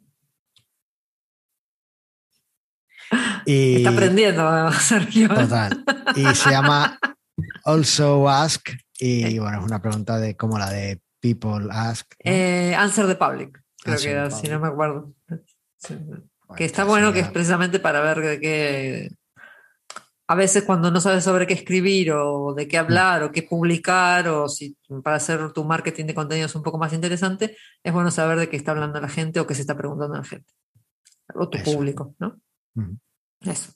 Está 3.46 3.90
aprendiendo, 3.90 4.72
Sergio. 4.80 5.30
Total. 5.30 5.84
Y 6.16 6.26
se 6.36 6.52
llama 6.52 6.98
Also 7.66 8.30
Ask. 8.30 8.70
Y 9.00 9.38
bueno, 9.40 9.60
es 9.60 9.66
una 9.66 9.82
pregunta 9.82 10.18
de 10.18 10.36
como 10.38 10.58
la 10.58 10.70
de 10.70 11.02
People 11.20 11.68
Ask. 11.72 12.14
Eh, 12.20 12.76
answer 12.76 13.08
the 13.08 13.16
Public, 13.16 13.62
creo 13.82 13.98
que 13.98 14.12
era, 14.12 14.32
si 14.32 14.48
no 14.48 14.60
me 14.60 14.68
acuerdo. 14.68 15.14
que 16.56 16.66
está 16.66 16.84
bueno, 16.84 17.12
que 17.12 17.22
es 17.22 17.28
precisamente 17.30 17.80
para 17.80 18.02
ver 18.02 18.20
de 18.20 18.40
qué. 18.40 19.10
A 20.28 20.36
veces 20.36 20.64
cuando 20.64 20.90
no 20.90 21.02
sabes 21.02 21.24
sobre 21.24 21.46
qué 21.46 21.54
escribir 21.54 22.12
o 22.14 22.54
de 22.54 22.68
qué 22.68 22.78
hablar 22.78 23.24
o 23.24 23.32
qué 23.32 23.44
publicar 23.44 24.28
o 24.30 24.48
si 24.48 24.78
para 25.04 25.18
hacer 25.18 25.52
tu 25.52 25.66
marketing 25.66 26.06
de 26.06 26.16
contenidos 26.16 26.56
un 26.56 26.64
poco 26.64 26.78
más 26.78 26.94
interesante, 26.94 27.58
es 27.84 27.94
bueno 27.94 28.10
saber 28.10 28.40
de 28.40 28.50
qué 28.50 28.56
está 28.56 28.72
hablando 28.72 29.02
la 29.02 29.10
gente 29.10 29.40
o 29.40 29.48
qué 29.48 29.54
se 29.54 29.62
está 29.62 29.76
preguntando 29.76 30.16
la 30.16 30.24
gente. 30.24 30.54
O 31.36 31.50
tu 31.50 31.62
público, 31.62 32.16
¿no? 32.20 32.40
Eso. 33.42 33.74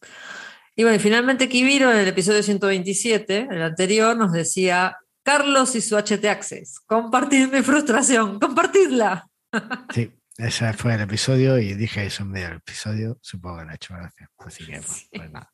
Y 0.75 0.83
bueno, 0.83 0.99
finalmente 0.99 1.49
Kibiro 1.49 1.91
en 1.91 1.97
el 1.97 2.07
episodio 2.07 2.43
127, 2.43 3.47
el 3.49 3.61
anterior, 3.63 4.15
nos 4.15 4.31
decía, 4.31 4.97
Carlos 5.23 5.75
y 5.75 5.81
su 5.81 5.97
HT 5.97 6.23
Access, 6.25 6.79
compartid 6.81 7.51
mi 7.51 7.61
frustración, 7.61 8.39
compartidla. 8.39 9.27
Sí, 9.93 10.11
ese 10.37 10.71
fue 10.73 10.93
el 10.93 11.01
episodio 11.01 11.57
y 11.57 11.73
dije 11.73 12.05
eso 12.05 12.21
en 12.21 12.29
medio 12.29 12.47
del 12.49 12.57
episodio, 12.57 13.17
supongo 13.21 13.57
que 13.57 13.65
le 13.65 13.71
ha 13.71 13.75
hecho 13.75 13.95
gracia. 13.95 14.29
Así 14.37 14.65
que, 14.65 14.73
pues, 14.73 15.07
pues 15.11 15.31
nada. 15.31 15.51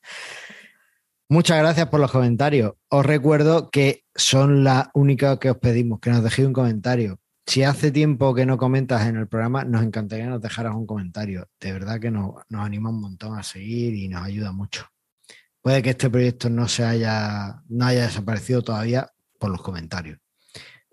Muchas 1.34 1.58
gracias 1.58 1.88
por 1.88 2.00
los 2.00 2.12
comentarios. 2.12 2.74
Os 2.90 3.04
recuerdo 3.04 3.72
que 3.72 4.06
son 4.14 4.64
la 4.64 4.92
única 4.94 5.40
que 5.40 5.50
os 5.50 5.58
pedimos, 5.58 6.00
que 6.00 6.12
nos 6.12 6.24
dejéis 6.24 6.48
un 6.48 6.54
comentario. 6.54 7.20
Si 7.48 7.64
hace 7.64 7.92
tiempo 7.92 8.36
que 8.36 8.46
no 8.46 8.60
comentas 8.60 9.08
en 9.08 9.18
el 9.18 9.28
programa, 9.28 9.64
nos 9.64 9.82
encantaría 9.82 10.26
que 10.26 10.30
nos 10.30 10.42
dejaras 10.44 10.76
un 10.76 10.86
comentario. 10.86 11.48
De 11.60 11.74
verdad 11.74 12.00
que 12.00 12.12
nos, 12.12 12.36
nos 12.50 12.64
anima 12.64 12.92
un 12.92 13.02
montón 13.02 13.36
a 13.36 13.42
seguir 13.42 13.96
y 13.96 14.10
nos 14.10 14.22
ayuda 14.22 14.52
mucho. 14.52 14.86
Puede 15.60 15.82
que 15.82 15.90
este 15.90 16.08
proyecto 16.08 16.52
no 16.52 16.68
se 16.68 16.84
haya, 16.84 17.64
no 17.68 17.88
haya 17.88 18.04
desaparecido 18.04 18.62
todavía 18.62 19.10
por 19.40 19.50
los 19.50 19.64
comentarios. 19.64 20.20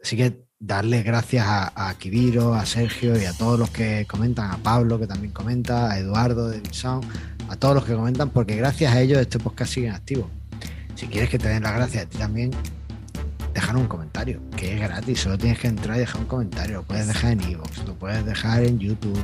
Así 0.03 0.17
que 0.17 0.47
darles 0.59 1.05
gracias 1.05 1.47
a, 1.47 1.91
a 1.91 1.99
Kibiro, 1.99 2.55
a 2.55 2.65
Sergio 2.65 3.21
y 3.21 3.27
a 3.27 3.35
todos 3.35 3.59
los 3.59 3.69
que 3.69 4.07
comentan, 4.09 4.51
a 4.51 4.57
Pablo 4.57 4.99
que 4.99 5.07
también 5.07 5.35
comenta, 5.35 5.91
a 5.91 5.99
Eduardo 5.99 6.49
de 6.49 6.63
Sound, 6.73 7.05
a 7.51 7.57
todos 7.57 7.75
los 7.75 7.85
que 7.85 7.95
comentan, 7.95 8.31
porque 8.31 8.55
gracias 8.55 8.95
a 8.95 9.01
ellos 9.01 9.19
este 9.19 9.41
podcast 9.41 9.73
sigue 9.75 9.91
activo. 9.91 10.31
Si 10.95 11.09
quieres 11.09 11.29
que 11.29 11.39
te 11.39 11.49
den 11.49 11.65
las 11.65 11.75
gracias 11.75 12.05
a 12.05 12.09
ti 12.09 12.17
también, 12.17 12.53
dejar 13.53 13.77
un 13.77 13.89
comentario, 13.89 14.41
que 14.57 14.75
es 14.75 14.81
gratis, 14.81 15.21
solo 15.21 15.37
tienes 15.37 15.59
que 15.59 15.67
entrar 15.67 15.97
y 15.97 16.01
dejar 16.01 16.21
un 16.21 16.27
comentario. 16.29 16.77
Lo 16.77 16.83
puedes 16.85 17.09
dejar 17.09 17.33
en 17.33 17.41
iVoox, 17.51 17.79
lo 17.87 17.95
puedes 17.95 18.25
dejar 18.25 18.63
en 18.63 18.79
YouTube, 18.79 19.19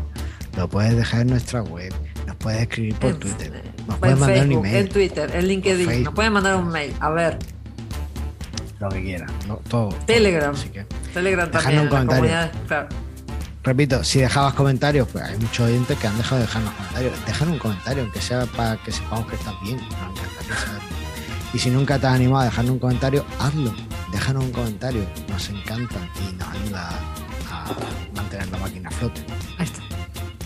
lo 0.57 0.68
puedes 0.68 0.97
dejar 0.97 1.20
en 1.20 1.29
nuestra 1.29 1.62
web, 1.62 1.95
nos 2.27 2.35
puedes 2.37 2.62
escribir 2.62 2.97
por 2.97 3.14
Twitter, 3.14 3.62
nos 3.87 3.97
puedes 3.99 4.18
mandar 4.18 4.47
un 4.47 4.53
email. 4.53 4.74
En 4.74 4.89
Twitter, 4.89 5.31
en 5.33 5.47
LinkedIn, 5.47 6.03
nos 6.03 6.14
puedes 6.14 6.33
mandar 6.33 6.57
un 6.57 6.68
mail. 6.68 6.93
A 6.99 7.11
ver. 7.11 7.39
Lo 8.81 8.89
que 8.89 9.03
quieras, 9.05 9.31
todo. 9.68 9.91
Telegram. 10.05 10.55
Telegram 11.14 11.49
también. 11.49 11.81
Un 11.83 11.89
comentario. 11.89 12.51
Repito, 13.66 14.04
si 14.04 14.20
dejabas 14.20 14.54
comentarios, 14.54 15.08
pues 15.08 15.24
hay 15.24 15.36
muchos 15.38 15.66
oyentes 15.66 15.98
que 15.98 16.06
han 16.06 16.16
dejado 16.16 16.36
de 16.36 16.46
dejarnos 16.46 16.72
comentarios. 16.74 17.26
Dejan 17.26 17.48
un 17.48 17.58
comentario, 17.58 18.02
aunque 18.04 18.20
sea 18.20 18.46
para 18.46 18.76
que 18.76 18.92
sepamos 18.92 19.26
que 19.26 19.34
estás 19.34 19.54
bien. 19.60 19.78
Nos 19.78 19.90
encantaría 19.90 20.54
saberlo. 20.54 20.88
Y 21.52 21.58
si 21.58 21.70
nunca 21.70 21.98
te 21.98 22.06
has 22.06 22.14
animado 22.14 22.42
a 22.42 22.44
dejarnos 22.44 22.74
un 22.74 22.78
comentario, 22.78 23.26
hazlo. 23.40 23.74
Déjanos 24.12 24.44
un 24.44 24.52
comentario. 24.52 25.04
Nos 25.28 25.48
encanta 25.48 25.96
y 26.14 26.32
nos 26.34 26.48
ayuda 26.48 26.90
a 27.50 27.66
mantener 28.14 28.48
la 28.50 28.58
máquina 28.58 28.88
a 28.88 28.92
flote. 28.92 29.26
Ahí 29.58 29.64
está. 29.64 29.82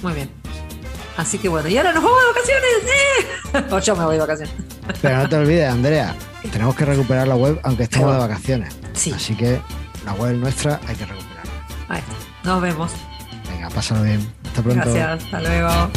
Muy 0.00 0.14
bien. 0.14 0.30
Así 1.18 1.36
que 1.36 1.50
bueno, 1.50 1.68
y 1.68 1.76
ahora 1.76 1.92
nos 1.92 2.02
vamos 2.02 2.18
de 2.20 2.26
vacaciones. 2.28 2.70
¡Eh! 2.86 3.74
o 3.74 3.78
yo 3.80 3.96
me 3.96 4.04
voy 4.06 4.14
de 4.14 4.20
vacaciones. 4.20 4.54
Pero 5.02 5.18
no 5.18 5.28
te 5.28 5.36
olvides, 5.36 5.70
Andrea, 5.70 6.16
tenemos 6.50 6.74
que 6.74 6.86
recuperar 6.86 7.28
la 7.28 7.36
web 7.36 7.60
aunque 7.64 7.82
estemos 7.82 8.14
de 8.14 8.18
vacaciones. 8.18 8.74
Sí. 8.94 9.12
Así 9.12 9.34
que 9.34 9.60
la 10.06 10.14
web 10.14 10.36
nuestra 10.36 10.80
hay 10.86 10.96
que 10.96 11.04
recuperarla. 11.04 11.52
Ahí 11.90 11.98
está. 11.98 12.48
Nos 12.48 12.62
vemos. 12.62 13.09
Venga, 13.50 13.68
pásalo 13.70 14.02
bien. 14.02 14.20
Hasta 14.44 14.62
pronto. 14.62 14.92
Gracias. 14.92 15.24
Hasta 15.24 15.40
luego. 15.40 15.90